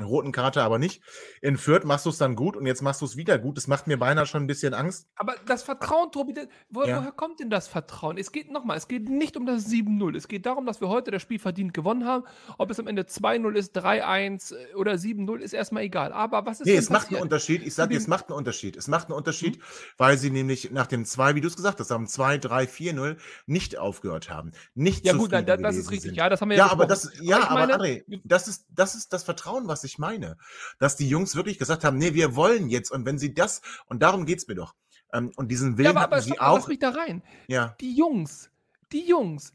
roten 0.05 0.33
Karte 0.33 0.63
aber 0.63 0.79
nicht. 0.79 1.03
In 1.41 1.57
Fürth 1.57 1.85
machst 1.85 2.07
du 2.07 2.11
es 2.11 2.19
dann 2.19 2.37
gut 2.37 2.57
und 2.57 2.67
jetzt 2.67 2.83
machst 2.83 3.01
du 3.01 3.05
es 3.05 3.17
wieder 3.17 3.39
gut. 3.39 3.57
Das 3.57 3.67
macht 3.67 3.87
mir 3.87 3.99
beinahe 3.99 4.27
schon 4.27 4.43
ein 4.43 4.47
bisschen 4.47 4.75
Angst. 4.75 5.09
Aber 5.17 5.35
das 5.47 5.63
Vertrauen, 5.63 6.11
Tobi, 6.13 6.35
wo, 6.69 6.85
ja. 6.85 6.99
woher 6.99 7.13
kommt 7.13 7.41
denn 7.41 7.51
das 7.51 7.69
Vertrauen? 7.69 8.19
Es 8.19 8.33
geht 8.33 8.51
nochmal, 8.51 8.77
es 8.77 8.89
geht 8.89 9.09
nicht 9.09 9.37
um 9.37 9.47
das 9.47 9.67
7-0. 9.67 10.17
Es 10.17 10.29
geht 10.29 10.47
darum, 10.47 10.67
dass 10.67 10.81
wir 10.81 10.89
heute 10.89 11.11
das 11.11 11.23
Spiel 11.23 11.39
verdient 11.39 11.75
gewonnen 11.75 12.07
haben. 12.07 12.25
Ob 12.59 12.71
es 12.71 12.79
am 12.79 12.87
Ende 12.87 13.03
2-0 13.03 13.55
ist, 13.55 13.77
3-1 13.77 14.55
äh, 14.55 14.75
oder 14.75 14.93
7-0, 14.93 15.39
ist 15.39 15.53
erstmal 15.53 15.83
egal. 15.83 16.13
Aber 16.13 16.47
was 16.47 16.61
ist 16.61 16.67
Nee, 16.67 16.77
es 16.77 16.89
passiert? 16.89 16.91
macht 16.91 17.13
einen 17.13 17.23
Unterschied. 17.23 17.67
Ich 17.67 17.75
sage, 17.75 17.97
es 17.97 18.07
macht 18.07 18.29
einen 18.29 18.39
Unterschied. 18.39 18.77
Es 18.77 18.89
macht 18.89 19.09
einen 19.09 19.17
Unterschied, 19.17 19.59
mhm. 19.59 19.63
weil 19.99 20.19
sie 20.19 20.31
nämlich 20.31 20.71
nach 20.71 20.87
dem 20.87 21.05
2, 21.05 21.35
wie 21.35 21.41
du 21.41 21.49
es 21.49 21.57
gesagt 21.57 21.81
hast, 21.81 21.91
am 21.93 22.07
2, 22.07 22.39
3, 22.39 22.65
4-0 22.65 23.17
nicht 23.47 23.79
aufgehört 23.79 24.31
haben. 24.31 24.53
Nicht 24.75 25.05
ja, 25.05 25.15
gut, 25.15 25.33
da, 25.33 25.43
das 25.43 25.77
ist 25.77 25.91
richtig. 25.91 26.11
Sind. 26.11 26.17
Ja, 26.17 26.29
das 26.29 26.41
haben 26.41 26.51
wir 26.51 26.57
ja. 26.57 26.67
Ja, 26.67 26.73
aber 26.73 26.87
das, 26.87 27.11
ja, 27.21 27.49
aber, 27.49 27.55
meine, 27.55 27.77
André, 27.77 28.21
das 28.25 28.49
ist, 28.49 28.67
das 28.71 28.95
ist 28.95 29.13
das 29.13 29.25
Vertrauen, 29.25 29.67
was 29.67 29.85
ich 29.85 29.90
meine 29.99 30.37
dass 30.79 30.97
die 30.97 31.09
Jungs 31.09 31.37
wirklich 31.37 31.59
gesagt 31.59 31.85
haben, 31.85 31.99
nee, 31.99 32.15
wir 32.15 32.35
wollen 32.37 32.69
jetzt 32.69 32.91
und 32.91 33.05
wenn 33.05 33.19
sie 33.19 33.35
das, 33.35 33.63
und 33.87 34.03
darum 34.03 34.27
geht 34.27 34.39
es 34.39 34.49
mir 34.49 34.55
doch. 34.55 34.75
Ähm, 35.13 35.33
und 35.37 35.49
diesen 35.49 35.77
Willen 35.77 35.87
ja, 35.87 35.91
aber, 35.91 36.03
aber 36.03 36.23
sie 36.23 36.39
auch. 36.39 36.57
Lass 36.59 36.69
mich 36.69 36.79
da 36.79 36.91
rein. 36.91 37.23
Ja. 37.49 37.77
Die 37.81 37.95
Jungs, 37.95 38.51
die 38.93 39.07
Jungs, 39.07 39.53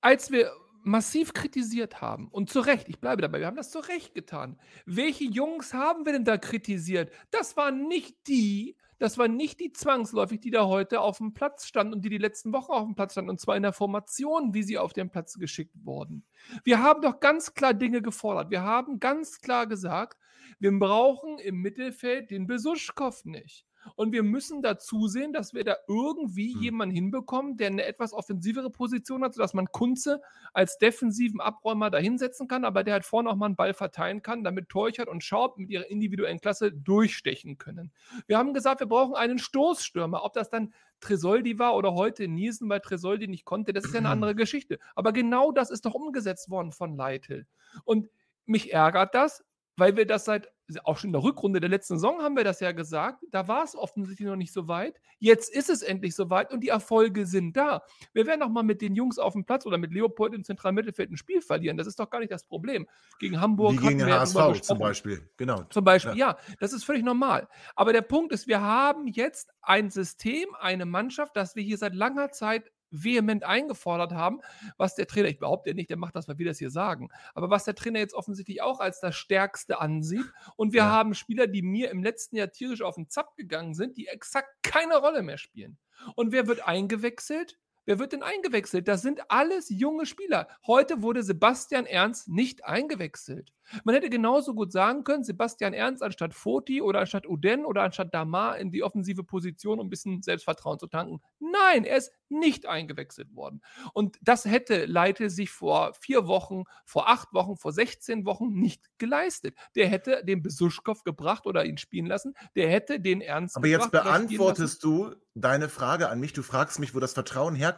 als 0.00 0.30
wir 0.30 0.52
massiv 0.82 1.32
kritisiert 1.32 2.00
haben. 2.00 2.28
Und 2.28 2.50
zu 2.50 2.60
Recht, 2.60 2.88
ich 2.88 3.00
bleibe 3.00 3.22
dabei, 3.22 3.40
wir 3.40 3.46
haben 3.46 3.56
das 3.56 3.70
zu 3.70 3.80
Recht 3.80 4.14
getan. 4.14 4.58
Welche 4.86 5.24
Jungs 5.24 5.74
haben 5.74 6.06
wir 6.06 6.12
denn 6.12 6.24
da 6.24 6.38
kritisiert? 6.38 7.12
Das 7.30 7.56
waren 7.56 7.88
nicht 7.88 8.16
die, 8.26 8.76
das 8.98 9.18
waren 9.18 9.36
nicht 9.36 9.60
die 9.60 9.72
zwangsläufig, 9.72 10.40
die 10.40 10.50
da 10.50 10.66
heute 10.66 11.00
auf 11.00 11.18
dem 11.18 11.34
Platz 11.34 11.66
standen 11.66 11.94
und 11.94 12.04
die 12.04 12.08
die 12.08 12.18
letzten 12.18 12.52
Wochen 12.52 12.72
auf 12.72 12.84
dem 12.84 12.94
Platz 12.94 13.12
standen, 13.12 13.30
und 13.30 13.40
zwar 13.40 13.56
in 13.56 13.62
der 13.62 13.72
Formation, 13.72 14.54
wie 14.54 14.62
sie 14.62 14.78
auf 14.78 14.92
den 14.92 15.10
Platz 15.10 15.38
geschickt 15.38 15.74
wurden. 15.84 16.24
Wir 16.64 16.82
haben 16.82 17.02
doch 17.02 17.20
ganz 17.20 17.54
klar 17.54 17.74
Dinge 17.74 18.02
gefordert. 18.02 18.50
Wir 18.50 18.62
haben 18.62 18.98
ganz 18.98 19.40
klar 19.40 19.66
gesagt, 19.66 20.18
wir 20.58 20.76
brauchen 20.78 21.38
im 21.38 21.56
Mittelfeld 21.56 22.30
den 22.30 22.46
Besuschkow 22.46 23.24
nicht. 23.24 23.67
Und 23.94 24.12
wir 24.12 24.22
müssen 24.22 24.62
dazu 24.62 25.08
sehen, 25.08 25.32
dass 25.32 25.54
wir 25.54 25.64
da 25.64 25.76
irgendwie 25.86 26.54
hm. 26.54 26.62
jemanden 26.62 26.94
hinbekommen, 26.94 27.56
der 27.56 27.68
eine 27.68 27.84
etwas 27.84 28.12
offensivere 28.12 28.70
Position 28.70 29.22
hat, 29.24 29.34
sodass 29.34 29.54
man 29.54 29.66
Kunze 29.66 30.20
als 30.52 30.78
defensiven 30.78 31.40
Abräumer 31.40 31.90
da 31.90 31.98
hinsetzen 31.98 32.48
kann, 32.48 32.64
aber 32.64 32.84
der 32.84 32.94
halt 32.94 33.04
vorne 33.04 33.30
auch 33.30 33.36
mal 33.36 33.46
einen 33.46 33.56
Ball 33.56 33.74
verteilen 33.74 34.22
kann, 34.22 34.44
damit 34.44 34.68
Teuchert 34.68 35.08
und 35.08 35.24
Schaub 35.24 35.58
mit 35.58 35.70
ihrer 35.70 35.90
individuellen 35.90 36.40
Klasse 36.40 36.72
durchstechen 36.72 37.58
können. 37.58 37.92
Wir 38.26 38.38
haben 38.38 38.54
gesagt, 38.54 38.80
wir 38.80 38.86
brauchen 38.86 39.14
einen 39.14 39.38
Stoßstürmer. 39.38 40.24
Ob 40.24 40.32
das 40.34 40.50
dann 40.50 40.72
Tresoldi 41.00 41.58
war 41.58 41.76
oder 41.76 41.94
heute 41.94 42.28
Niesen, 42.28 42.68
weil 42.68 42.80
Tresoldi 42.80 43.28
nicht 43.28 43.44
konnte, 43.44 43.72
das 43.72 43.84
ist 43.84 43.94
ja 43.94 44.00
eine 44.00 44.08
andere 44.10 44.34
Geschichte. 44.34 44.78
Aber 44.94 45.12
genau 45.12 45.52
das 45.52 45.70
ist 45.70 45.84
doch 45.84 45.94
umgesetzt 45.94 46.50
worden 46.50 46.72
von 46.72 46.96
Leitl. 46.96 47.46
Und 47.84 48.08
mich 48.46 48.72
ärgert 48.72 49.14
das, 49.14 49.44
weil 49.78 49.96
wir 49.96 50.06
das 50.06 50.24
seit, 50.24 50.50
auch 50.84 50.98
schon 50.98 51.08
in 51.08 51.12
der 51.12 51.22
Rückrunde 51.22 51.60
der 51.60 51.70
letzten 51.70 51.94
Saison 51.94 52.20
haben 52.20 52.36
wir 52.36 52.44
das 52.44 52.60
ja 52.60 52.72
gesagt, 52.72 53.24
da 53.30 53.46
war 53.48 53.62
es 53.62 53.76
offensichtlich 53.76 54.26
noch 54.26 54.36
nicht 54.36 54.52
so 54.52 54.66
weit. 54.68 55.00
Jetzt 55.18 55.54
ist 55.54 55.70
es 55.70 55.82
endlich 55.82 56.14
so 56.14 56.30
weit 56.30 56.52
und 56.52 56.60
die 56.60 56.68
Erfolge 56.68 57.26
sind 57.26 57.56
da. 57.56 57.82
Wir 58.12 58.26
werden 58.26 58.42
auch 58.42 58.48
mal 58.48 58.64
mit 58.64 58.82
den 58.82 58.94
Jungs 58.94 59.18
auf 59.18 59.34
dem 59.34 59.44
Platz 59.44 59.66
oder 59.66 59.78
mit 59.78 59.92
Leopold 59.92 60.34
im 60.34 60.44
zentralen 60.44 60.74
Mittelfeld 60.74 61.10
ein 61.10 61.16
Spiel 61.16 61.40
verlieren. 61.40 61.76
Das 61.76 61.86
ist 61.86 61.98
doch 61.98 62.10
gar 62.10 62.18
nicht 62.18 62.32
das 62.32 62.44
Problem. 62.44 62.86
Gegen 63.18 63.40
Hamburg. 63.40 63.74
Wie 63.74 63.86
gegen 63.86 63.98
den 63.98 64.12
HSV 64.12 64.60
zum 64.62 64.78
Beispiel. 64.78 65.30
Genau. 65.36 65.62
Zum 65.70 65.84
Beispiel, 65.84 66.16
ja. 66.16 66.30
ja, 66.30 66.56
das 66.58 66.72
ist 66.72 66.84
völlig 66.84 67.04
normal. 67.04 67.48
Aber 67.76 67.92
der 67.92 68.02
Punkt 68.02 68.32
ist, 68.32 68.48
wir 68.48 68.60
haben 68.60 69.06
jetzt 69.06 69.50
ein 69.62 69.90
System, 69.90 70.48
eine 70.58 70.86
Mannschaft, 70.86 71.36
das 71.36 71.54
wir 71.54 71.62
hier 71.62 71.78
seit 71.78 71.94
langer 71.94 72.30
Zeit 72.30 72.70
vehement 72.90 73.44
eingefordert 73.44 74.12
haben, 74.12 74.40
was 74.76 74.94
der 74.94 75.06
Trainer, 75.06 75.28
ich 75.28 75.38
behaupte 75.38 75.74
nicht, 75.74 75.90
der 75.90 75.96
macht 75.96 76.16
das, 76.16 76.28
weil 76.28 76.38
wir 76.38 76.46
das 76.46 76.58
hier 76.58 76.70
sagen, 76.70 77.10
aber 77.34 77.50
was 77.50 77.64
der 77.64 77.74
Trainer 77.74 77.98
jetzt 77.98 78.14
offensichtlich 78.14 78.62
auch 78.62 78.80
als 78.80 79.00
das 79.00 79.16
Stärkste 79.16 79.80
ansieht. 79.80 80.24
Und 80.56 80.72
wir 80.72 80.82
ja. 80.82 80.90
haben 80.90 81.14
Spieler, 81.14 81.46
die 81.46 81.62
mir 81.62 81.90
im 81.90 82.02
letzten 82.02 82.36
Jahr 82.36 82.50
tierisch 82.50 82.82
auf 82.82 82.96
den 82.96 83.08
Zapp 83.08 83.36
gegangen 83.36 83.74
sind, 83.74 83.96
die 83.96 84.06
exakt 84.06 84.48
keine 84.62 84.96
Rolle 84.98 85.22
mehr 85.22 85.38
spielen. 85.38 85.78
Und 86.14 86.32
wer 86.32 86.46
wird 86.46 86.66
eingewechselt? 86.66 87.58
Wer 87.88 87.98
wird 87.98 88.12
denn 88.12 88.22
eingewechselt? 88.22 88.86
Das 88.86 89.00
sind 89.00 89.30
alles 89.30 89.70
junge 89.70 90.04
Spieler. 90.04 90.46
Heute 90.66 91.00
wurde 91.00 91.22
Sebastian 91.22 91.86
Ernst 91.86 92.28
nicht 92.28 92.66
eingewechselt. 92.66 93.54
Man 93.84 93.94
hätte 93.94 94.10
genauso 94.10 94.54
gut 94.54 94.72
sagen 94.72 95.04
können, 95.04 95.24
Sebastian 95.24 95.72
Ernst 95.72 96.02
anstatt 96.02 96.34
Foti 96.34 96.82
oder 96.82 97.00
anstatt 97.00 97.26
Uden 97.26 97.64
oder 97.64 97.82
anstatt 97.82 98.12
Damar 98.12 98.58
in 98.58 98.70
die 98.70 98.82
offensive 98.82 99.24
Position, 99.24 99.80
um 99.80 99.86
ein 99.86 99.90
bisschen 99.90 100.20
Selbstvertrauen 100.22 100.78
zu 100.78 100.86
tanken. 100.86 101.20
Nein, 101.38 101.84
er 101.84 101.96
ist 101.96 102.12
nicht 102.28 102.66
eingewechselt 102.66 103.34
worden. 103.34 103.62
Und 103.94 104.18
das 104.20 104.44
hätte 104.44 104.84
Leite 104.84 105.30
sich 105.30 105.50
vor 105.50 105.94
vier 105.94 106.26
Wochen, 106.26 106.64
vor 106.84 107.08
acht 107.08 107.32
Wochen, 107.32 107.56
vor 107.56 107.72
16 107.72 108.26
Wochen 108.26 108.52
nicht 108.52 108.84
geleistet. 108.98 109.56
Der 109.76 109.88
hätte 109.88 110.22
den 110.24 110.42
Besuschkow 110.42 111.04
gebracht 111.04 111.46
oder 111.46 111.64
ihn 111.64 111.78
spielen 111.78 112.06
lassen. 112.06 112.34
Der 112.54 112.68
hätte 112.68 113.00
den 113.00 113.22
Ernst 113.22 113.56
Aber 113.56 113.66
jetzt 113.66 113.90
beantwortest 113.90 114.84
du 114.84 115.14
deine 115.34 115.68
Frage 115.68 116.08
an 116.08 116.20
mich. 116.20 116.32
Du 116.32 116.42
fragst 116.42 116.78
mich, 116.80 116.94
wo 116.94 117.00
das 117.00 117.12
Vertrauen 117.12 117.54
herkommt. 117.54 117.77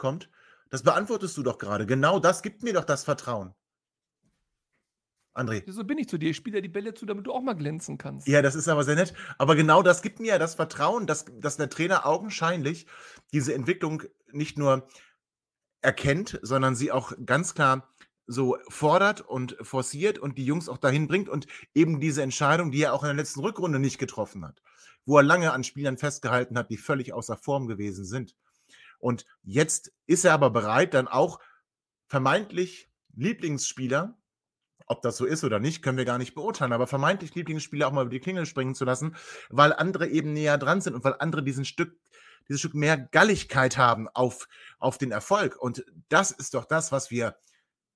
Das 0.71 0.83
beantwortest 0.83 1.37
du 1.37 1.43
doch 1.43 1.59
gerade. 1.59 1.87
Genau 1.87 2.19
das 2.19 2.43
gibt 2.43 2.63
mir 2.63 2.73
doch 2.73 2.85
das 2.85 3.05
Vertrauen. 3.05 3.55
André. 5.35 5.63
So 5.71 5.85
bin 5.85 5.99
ich 5.99 6.09
zu 6.09 6.19
dir. 6.19 6.31
Ich 6.31 6.37
spiele 6.37 6.59
ja 6.59 6.61
die 6.61 6.69
Bälle 6.69 6.95
zu, 6.95 7.07
damit 7.07 7.27
du 7.27 7.33
auch 7.33 7.41
mal 7.41 7.55
glänzen 7.55 7.99
kannst. 7.99 8.27
Ja, 8.27 8.43
das 8.43 8.55
ist 8.55 8.69
aber 8.69 8.85
sehr 8.85 8.97
nett. 8.97 9.15
Aber 9.39 9.55
genau 9.55 9.83
das 9.83 10.03
gibt 10.03 10.21
mir 10.21 10.29
ja 10.29 10.39
das 10.39 10.55
Vertrauen, 10.55 11.07
dass, 11.07 11.25
dass 11.39 11.57
der 11.57 11.71
Trainer 11.71 12.07
augenscheinlich 12.07 12.87
diese 13.33 13.55
Entwicklung 13.55 14.03
nicht 14.33 14.59
nur 14.59 14.89
erkennt, 15.83 16.39
sondern 16.43 16.75
sie 16.75 16.93
auch 16.93 17.13
ganz 17.25 17.55
klar 17.55 17.89
so 18.27 18.59
fordert 18.69 19.23
und 19.23 19.57
forciert 19.61 20.19
und 20.19 20.39
die 20.39 20.45
Jungs 20.45 20.69
auch 20.69 20.79
dahin 20.79 21.09
bringt 21.09 21.29
und 21.29 21.47
eben 21.75 22.01
diese 22.01 22.23
Entscheidung, 22.23 22.71
die 22.71 22.83
er 22.83 22.95
auch 22.95 23.03
in 23.03 23.09
der 23.09 23.17
letzten 23.17 23.41
Rückrunde 23.41 23.79
nicht 23.81 23.99
getroffen 23.99 24.45
hat, 24.45 24.63
wo 25.05 25.17
er 25.17 25.25
lange 25.25 25.53
an 25.53 25.65
Spielern 25.65 25.99
festgehalten 25.99 26.57
hat, 26.57 26.71
die 26.71 26.77
völlig 26.77 27.13
außer 27.13 27.37
Form 27.37 27.67
gewesen 27.67 28.05
sind. 28.05 28.37
Und 29.01 29.27
jetzt 29.43 29.93
ist 30.07 30.25
er 30.25 30.35
aber 30.35 30.51
bereit, 30.51 30.95
dann 30.95 31.09
auch 31.09 31.41
vermeintlich 32.07 32.91
Lieblingsspieler 33.15 34.21
ob 34.91 35.03
das 35.03 35.17
so 35.17 35.25
ist 35.25 35.45
oder 35.45 35.61
nicht, 35.61 35.83
können 35.83 35.99
wir 35.99 36.05
gar 36.05 36.19
nicht 36.19 36.35
beurteilen. 36.35 36.73
Aber 36.73 36.89
vermeintlich 36.89 37.33
Lieblingsspieler 37.35 37.87
auch 37.87 37.93
mal 37.93 38.03
über 38.03 38.11
die 38.11 38.19
Klingel 38.19 38.45
springen 38.45 38.75
zu 38.75 38.85
lassen, 38.85 39.15
weil 39.49 39.73
andere 39.73 40.09
eben 40.09 40.33
näher 40.33 40.59
dran 40.59 40.81
sind 40.81 40.95
und 40.95 41.05
weil 41.05 41.15
andere 41.21 41.45
diesen 41.45 41.65
Stück, 41.65 41.97
dieses 42.49 42.59
Stück 42.59 42.75
mehr 42.75 42.99
Galligkeit 42.99 43.79
haben 43.79 44.09
auf, 44.09 44.49
auf 44.81 44.99
den 44.99 45.13
Erfolg. 45.13 45.57
Und 45.57 45.85
das 46.09 46.33
ist 46.33 46.55
doch 46.55 46.65
das, 46.65 46.91
was 46.91 47.13
wir. 47.13 47.37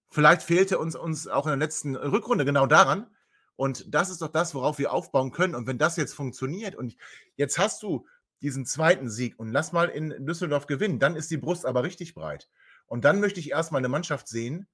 Vielleicht 0.08 0.42
fehlte 0.42 0.78
uns, 0.78 0.94
uns 0.94 1.26
auch 1.26 1.46
in 1.46 1.50
der 1.50 1.58
letzten 1.58 1.96
Rückrunde 1.96 2.44
genau 2.44 2.66
daran. 2.66 3.08
Und 3.56 3.92
das 3.92 4.08
ist 4.08 4.22
doch 4.22 4.28
das, 4.28 4.54
worauf 4.54 4.78
wir 4.78 4.92
aufbauen 4.92 5.32
können. 5.32 5.56
Und 5.56 5.66
wenn 5.66 5.78
das 5.78 5.96
jetzt 5.96 6.14
funktioniert 6.14 6.76
und 6.76 6.96
jetzt 7.34 7.58
hast 7.58 7.82
du 7.82 8.06
diesen 8.42 8.66
zweiten 8.66 9.08
Sieg 9.08 9.38
und 9.38 9.48
lass 9.48 9.72
mal 9.72 9.88
in 9.88 10.26
Düsseldorf 10.26 10.66
gewinnen, 10.66 10.98
dann 10.98 11.16
ist 11.16 11.30
die 11.30 11.36
Brust 11.36 11.64
aber 11.64 11.82
richtig 11.82 12.14
breit. 12.14 12.48
Und 12.86 13.04
dann 13.04 13.20
möchte 13.20 13.40
ich 13.40 13.50
erstmal 13.50 13.80
eine 13.80 13.88
Mannschaft 13.88 14.28
sehen, 14.28 14.68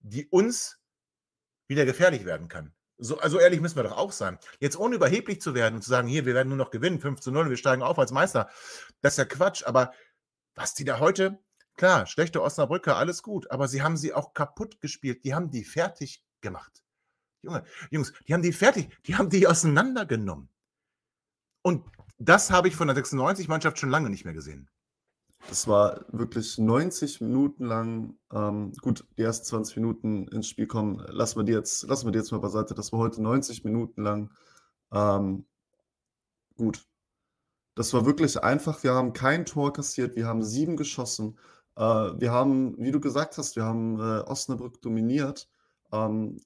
die 0.00 0.26
uns 0.26 0.78
wieder 1.68 1.84
gefährlich 1.84 2.24
werden 2.24 2.48
kann. 2.48 2.74
So, 2.98 3.18
also 3.18 3.38
ehrlich 3.38 3.60
müssen 3.60 3.76
wir 3.76 3.82
doch 3.82 3.96
auch 3.96 4.12
sein. 4.12 4.38
Jetzt 4.58 4.78
ohne 4.78 4.96
überheblich 4.96 5.40
zu 5.40 5.54
werden 5.54 5.76
und 5.76 5.82
zu 5.82 5.90
sagen, 5.90 6.08
hier, 6.08 6.24
wir 6.24 6.34
werden 6.34 6.48
nur 6.48 6.56
noch 6.56 6.70
gewinnen, 6.70 7.00
5 7.00 7.20
zu 7.20 7.30
0, 7.30 7.50
wir 7.50 7.56
steigen 7.56 7.82
auf 7.82 7.98
als 7.98 8.10
Meister. 8.10 8.48
Das 9.02 9.14
ist 9.14 9.18
ja 9.18 9.24
Quatsch. 9.26 9.64
Aber 9.64 9.92
was 10.54 10.74
die 10.74 10.84
da 10.84 10.98
heute, 10.98 11.38
klar, 11.76 12.06
schlechte 12.06 12.42
Osnabrücke, 12.42 12.94
alles 12.94 13.22
gut, 13.22 13.50
aber 13.50 13.68
sie 13.68 13.82
haben 13.82 13.98
sie 13.98 14.14
auch 14.14 14.32
kaputt 14.32 14.80
gespielt. 14.80 15.24
Die 15.24 15.34
haben 15.34 15.50
die 15.50 15.64
fertig 15.64 16.24
gemacht. 16.40 16.82
Junge, 17.42 17.64
Jungs, 17.90 18.12
die 18.26 18.32
haben 18.32 18.42
die 18.42 18.52
fertig, 18.52 18.88
die 19.06 19.16
haben 19.16 19.28
die 19.28 19.46
auseinandergenommen. 19.46 20.48
Und 21.66 21.82
das 22.20 22.52
habe 22.52 22.68
ich 22.68 22.76
von 22.76 22.86
der 22.86 22.96
96-Mannschaft 22.96 23.76
schon 23.80 23.90
lange 23.90 24.08
nicht 24.08 24.24
mehr 24.24 24.34
gesehen. 24.34 24.68
Das 25.48 25.66
war 25.66 26.04
wirklich 26.12 26.58
90 26.58 27.20
Minuten 27.20 27.64
lang. 27.64 28.16
Ähm, 28.32 28.70
gut, 28.80 29.04
die 29.18 29.22
ersten 29.22 29.46
20 29.46 29.78
Minuten 29.78 30.28
ins 30.28 30.46
Spiel 30.46 30.68
kommen, 30.68 31.04
lassen 31.08 31.40
wir 31.40 31.42
die 31.42 31.54
jetzt, 31.54 31.82
lassen 31.88 32.06
wir 32.06 32.12
die 32.12 32.20
jetzt 32.20 32.30
mal 32.30 32.38
beiseite. 32.38 32.74
Das 32.74 32.92
war 32.92 33.00
heute 33.00 33.20
90 33.20 33.64
Minuten 33.64 34.00
lang. 34.04 34.30
Ähm, 34.92 35.44
gut. 36.56 36.86
Das 37.74 37.92
war 37.92 38.06
wirklich 38.06 38.40
einfach. 38.40 38.84
Wir 38.84 38.94
haben 38.94 39.12
kein 39.12 39.44
Tor 39.44 39.72
kassiert, 39.72 40.14
wir 40.14 40.28
haben 40.28 40.44
sieben 40.44 40.76
geschossen. 40.76 41.36
Äh, 41.74 41.82
wir 41.82 42.30
haben, 42.30 42.78
wie 42.78 42.92
du 42.92 43.00
gesagt 43.00 43.38
hast, 43.38 43.56
wir 43.56 43.64
haben 43.64 43.98
äh, 43.98 44.20
Osnabrück 44.20 44.80
dominiert. 44.82 45.48
Ähm, 45.90 46.40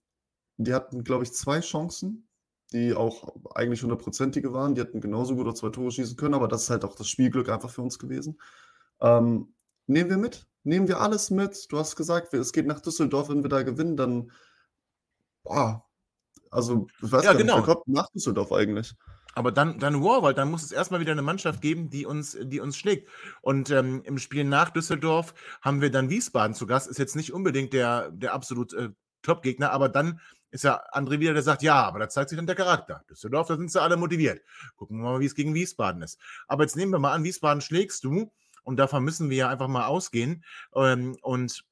die 0.56 0.72
hatten, 0.72 1.04
glaube 1.04 1.24
ich, 1.24 1.35
zwei 1.35 1.61
Chancen, 1.61 2.26
die 2.72 2.94
auch 2.94 3.35
eigentlich 3.54 3.83
hundertprozentige 3.83 4.52
waren. 4.52 4.74
Die 4.74 4.80
hätten 4.80 5.00
genauso 5.00 5.35
gut 5.35 5.46
oder 5.46 5.54
zwei 5.54 5.70
Tore 5.70 5.90
schießen 5.90 6.16
können, 6.16 6.35
aber 6.35 6.48
das 6.48 6.64
ist 6.64 6.70
halt 6.70 6.85
auch 6.85 6.94
das 6.94 7.09
Spielglück 7.09 7.48
einfach 7.48 7.70
für 7.70 7.83
uns 7.83 7.98
gewesen. 7.98 8.40
Ähm, 9.00 9.54
nehmen 9.87 10.11
wir 10.11 10.18
mit. 10.18 10.46
Nehmen 10.62 10.88
wir 10.88 11.00
alles 11.00 11.30
mit. 11.30 11.70
Du 11.72 11.78
hast 11.78 11.96
gesagt, 11.96 12.35
es 12.35 12.52
geht 12.52 12.66
nach 12.66 12.80
Düsseldorf, 12.80 13.28
wenn 13.28 13.42
wir 13.42 13.48
da 13.48 13.62
gewinnen, 13.62 13.96
dann 13.96 14.30
boah, 15.42 15.85
also 16.50 16.87
ich 17.02 17.11
weiß 17.11 17.24
Ja, 17.24 17.33
gar 17.33 17.38
nicht, 17.38 17.46
wer 17.46 17.54
genau. 17.56 17.66
kommt 17.66 17.88
nach 17.88 18.09
Düsseldorf 18.11 18.52
eigentlich? 18.52 18.94
Aber 19.35 19.52
dann, 19.52 19.78
dann 19.78 20.02
wow, 20.02 20.22
weil 20.22 20.35
dann 20.35 20.50
muss 20.50 20.64
es 20.64 20.72
erstmal 20.72 21.00
wieder 21.00 21.12
eine 21.12 21.22
Mannschaft 21.22 21.61
geben, 21.62 21.88
die 21.88 22.04
uns, 22.04 22.37
die 22.40 22.61
uns 22.61 22.76
schlägt. 22.76 23.09
Und 23.42 23.70
ähm, 23.70 24.02
im 24.04 24.18
Spiel 24.18 24.44
nach 24.44 24.70
Düsseldorf 24.70 25.35
haben 25.62 25.80
wir 25.80 25.90
dann 25.90 26.11
Wiesbaden 26.11 26.54
zu 26.54 26.66
Gast. 26.66 26.88
Ist 26.88 26.98
jetzt 26.98 27.14
nicht 27.14 27.33
unbedingt 27.33 27.72
der, 27.72 28.11
der 28.11 28.35
absolut 28.35 28.72
äh, 28.74 28.90
Top-Gegner, 29.22 29.70
aber 29.70 29.88
dann 29.88 30.20
ist 30.51 30.65
ja 30.65 30.83
André 30.93 31.21
wieder, 31.21 31.33
der 31.33 31.43
sagt, 31.43 31.63
ja, 31.63 31.83
aber 31.83 31.99
da 31.99 32.09
zeigt 32.09 32.31
sich 32.31 32.37
dann 32.37 32.47
der 32.47 32.57
Charakter. 32.57 33.05
Düsseldorf, 33.09 33.49
da 33.49 33.57
sind 33.57 33.71
sie 33.71 33.81
alle 33.81 33.97
motiviert. 33.97 34.43
Gucken 34.77 34.99
wir 34.99 35.11
mal, 35.11 35.21
wie 35.21 35.27
es 35.27 35.35
gegen 35.35 35.55
Wiesbaden 35.55 36.03
ist. 36.03 36.19
Aber 36.49 36.65
jetzt 36.65 36.77
nehmen 36.77 36.93
wir 36.93 36.99
mal 36.99 37.13
an, 37.13 37.25
Wiesbaden 37.25 37.61
schlägst 37.61 38.05
du 38.05 38.33
und 38.63 38.77
davon 38.77 39.05
müssen 39.05 39.31
wir 39.31 39.37
ja 39.37 39.49
einfach 39.49 39.69
mal 39.69 39.87
ausgehen. 39.87 40.45
Ähm, 40.75 41.17
und 41.23 41.65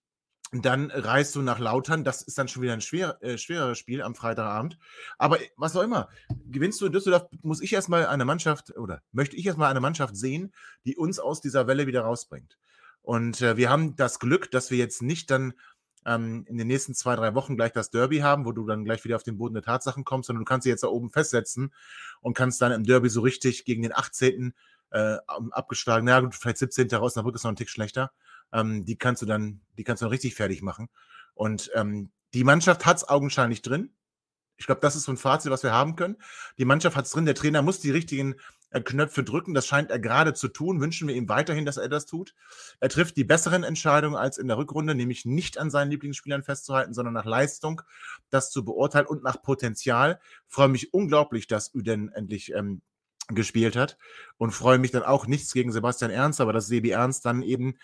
dann 0.52 0.90
reist 0.90 1.34
du 1.34 1.42
nach 1.42 1.58
Lautern. 1.58 2.04
Das 2.04 2.22
ist 2.22 2.38
dann 2.38 2.48
schon 2.48 2.62
wieder 2.62 2.72
ein 2.72 2.80
schwer, 2.80 3.18
äh, 3.22 3.36
schwereres 3.36 3.78
Spiel 3.78 4.02
am 4.02 4.14
Freitagabend. 4.14 4.78
Aber 5.18 5.38
was 5.56 5.76
auch 5.76 5.82
immer, 5.82 6.08
gewinnst 6.46 6.80
du 6.80 6.86
in 6.86 6.92
Düsseldorf, 6.92 7.28
muss 7.42 7.60
ich 7.60 7.72
erstmal 7.72 8.06
eine 8.06 8.24
Mannschaft 8.24 8.76
oder 8.76 9.02
möchte 9.12 9.36
ich 9.36 9.44
erstmal 9.44 9.70
eine 9.70 9.80
Mannschaft 9.80 10.16
sehen, 10.16 10.54
die 10.86 10.96
uns 10.96 11.18
aus 11.18 11.40
dieser 11.40 11.66
Welle 11.66 11.86
wieder 11.86 12.02
rausbringt. 12.02 12.56
Und 13.02 13.42
äh, 13.42 13.56
wir 13.56 13.70
haben 13.70 13.96
das 13.96 14.18
Glück, 14.18 14.50
dass 14.50 14.70
wir 14.70 14.78
jetzt 14.78 15.02
nicht 15.02 15.30
dann 15.30 15.54
ähm, 16.04 16.44
in 16.48 16.58
den 16.58 16.66
nächsten 16.66 16.94
zwei, 16.94 17.16
drei 17.16 17.34
Wochen 17.34 17.56
gleich 17.56 17.72
das 17.72 17.90
Derby 17.90 18.18
haben, 18.18 18.44
wo 18.44 18.52
du 18.52 18.66
dann 18.66 18.84
gleich 18.84 19.04
wieder 19.04 19.16
auf 19.16 19.22
den 19.22 19.38
Boden 19.38 19.54
der 19.54 19.62
Tatsachen 19.62 20.04
kommst, 20.04 20.28
sondern 20.28 20.44
du 20.44 20.48
kannst 20.48 20.64
sie 20.64 20.70
jetzt 20.70 20.82
da 20.82 20.88
oben 20.88 21.10
festsetzen 21.10 21.72
und 22.20 22.34
kannst 22.34 22.60
dann 22.62 22.72
im 22.72 22.84
Derby 22.84 23.08
so 23.08 23.20
richtig 23.20 23.64
gegen 23.64 23.82
den 23.82 23.94
18. 23.94 24.54
Äh, 24.90 25.16
abgeschlagen, 25.50 26.06
na 26.06 26.20
gut, 26.20 26.34
vielleicht 26.34 26.58
17. 26.58 26.88
raus, 26.94 27.12
Osnabrück 27.12 27.34
ist 27.34 27.44
noch 27.44 27.52
ein 27.52 27.56
Tick 27.56 27.68
schlechter. 27.68 28.10
Ähm, 28.52 28.86
die 28.86 28.96
kannst 28.96 29.20
du 29.20 29.26
dann, 29.26 29.60
die 29.76 29.84
kannst 29.84 30.00
du 30.00 30.06
dann 30.06 30.12
richtig 30.12 30.34
fertig 30.34 30.62
machen. 30.62 30.88
Und 31.34 31.70
ähm, 31.74 32.10
die 32.34 32.44
Mannschaft 32.44 32.86
hat 32.86 32.96
es 32.96 33.08
augenscheinlich 33.08 33.62
drin. 33.62 33.90
Ich 34.56 34.66
glaube, 34.66 34.80
das 34.80 34.96
ist 34.96 35.04
so 35.04 35.12
ein 35.12 35.16
Fazit, 35.16 35.52
was 35.52 35.62
wir 35.62 35.72
haben 35.72 35.94
können. 35.94 36.16
Die 36.58 36.64
Mannschaft 36.64 36.96
hat 36.96 37.04
es 37.04 37.12
drin. 37.12 37.26
Der 37.26 37.34
Trainer 37.34 37.62
muss 37.62 37.80
die 37.80 37.90
richtigen 37.90 38.34
Knöpfe 38.70 39.24
drücken. 39.24 39.54
Das 39.54 39.66
scheint 39.66 39.90
er 39.90 39.98
gerade 39.98 40.34
zu 40.34 40.48
tun. 40.48 40.80
Wünschen 40.80 41.08
wir 41.08 41.14
ihm 41.14 41.28
weiterhin, 41.28 41.64
dass 41.64 41.76
er 41.76 41.88
das 41.88 42.06
tut. 42.06 42.34
Er 42.80 42.88
trifft 42.88 43.16
die 43.16 43.24
besseren 43.24 43.64
Entscheidungen 43.64 44.16
als 44.16 44.38
in 44.38 44.48
der 44.48 44.58
Rückrunde, 44.58 44.94
nämlich 44.94 45.24
nicht 45.24 45.58
an 45.58 45.70
seinen 45.70 45.90
Lieblingsspielern 45.90 46.42
festzuhalten, 46.42 46.94
sondern 46.94 47.14
nach 47.14 47.24
Leistung 47.24 47.82
das 48.30 48.50
zu 48.50 48.64
beurteilen 48.64 49.06
und 49.06 49.22
nach 49.22 49.42
Potenzial. 49.42 50.20
Freue 50.46 50.68
mich 50.68 50.92
unglaublich, 50.92 51.46
dass 51.46 51.74
Üden 51.74 52.10
endlich 52.12 52.52
ähm, 52.54 52.82
gespielt 53.28 53.76
hat 53.76 53.98
und 54.38 54.52
freue 54.52 54.78
mich 54.78 54.90
dann 54.90 55.02
auch 55.02 55.26
nichts 55.26 55.52
gegen 55.52 55.72
Sebastian 55.72 56.10
Ernst, 56.10 56.40
aber 56.40 56.52
dass 56.52 56.66
Sebi 56.66 56.90
Ernst 56.90 57.26
dann 57.26 57.42
eben 57.42 57.76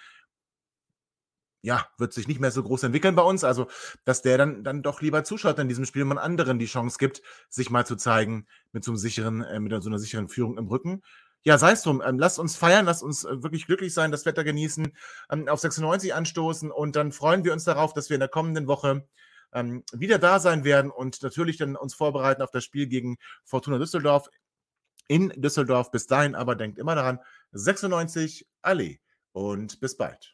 ja, 1.64 1.88
wird 1.96 2.12
sich 2.12 2.28
nicht 2.28 2.40
mehr 2.40 2.50
so 2.50 2.62
groß 2.62 2.82
entwickeln 2.82 3.14
bei 3.14 3.22
uns. 3.22 3.42
Also, 3.42 3.68
dass 4.04 4.20
der 4.20 4.36
dann, 4.36 4.64
dann 4.64 4.82
doch 4.82 5.00
lieber 5.00 5.24
zuschaut 5.24 5.58
in 5.58 5.66
diesem 5.66 5.86
Spiel 5.86 6.02
und 6.02 6.08
man 6.08 6.18
anderen 6.18 6.58
die 6.58 6.66
Chance 6.66 6.98
gibt, 6.98 7.22
sich 7.48 7.70
mal 7.70 7.86
zu 7.86 7.96
zeigen 7.96 8.46
mit 8.72 8.84
so 8.84 8.90
einem 8.90 8.98
sicheren, 8.98 9.42
äh, 9.42 9.58
mit 9.58 9.82
so 9.82 9.88
einer 9.88 9.98
sicheren 9.98 10.28
Führung 10.28 10.58
im 10.58 10.68
Rücken. 10.68 11.02
Ja, 11.42 11.56
sei 11.56 11.72
es 11.72 11.82
drum. 11.82 12.02
Ähm, 12.04 12.18
lasst 12.18 12.38
uns 12.38 12.54
feiern, 12.54 12.84
lasst 12.84 13.02
uns 13.02 13.24
äh, 13.24 13.42
wirklich 13.42 13.66
glücklich 13.66 13.94
sein, 13.94 14.10
das 14.10 14.26
Wetter 14.26 14.44
genießen, 14.44 14.92
ähm, 15.30 15.48
auf 15.48 15.58
96 15.58 16.12
anstoßen 16.12 16.70
und 16.70 16.96
dann 16.96 17.12
freuen 17.12 17.44
wir 17.44 17.54
uns 17.54 17.64
darauf, 17.64 17.94
dass 17.94 18.10
wir 18.10 18.16
in 18.16 18.20
der 18.20 18.28
kommenden 18.28 18.66
Woche 18.66 19.08
ähm, 19.54 19.84
wieder 19.92 20.18
da 20.18 20.40
sein 20.40 20.64
werden 20.64 20.90
und 20.90 21.22
natürlich 21.22 21.56
dann 21.56 21.76
uns 21.76 21.94
vorbereiten 21.94 22.42
auf 22.42 22.50
das 22.50 22.64
Spiel 22.64 22.88
gegen 22.88 23.16
Fortuna 23.42 23.78
Düsseldorf 23.78 24.28
in 25.08 25.30
Düsseldorf. 25.36 25.90
Bis 25.90 26.06
dahin 26.06 26.34
aber 26.34 26.56
denkt 26.56 26.78
immer 26.78 26.94
daran, 26.94 27.20
96 27.52 28.46
Allee 28.60 29.00
und 29.32 29.80
bis 29.80 29.96
bald. 29.96 30.33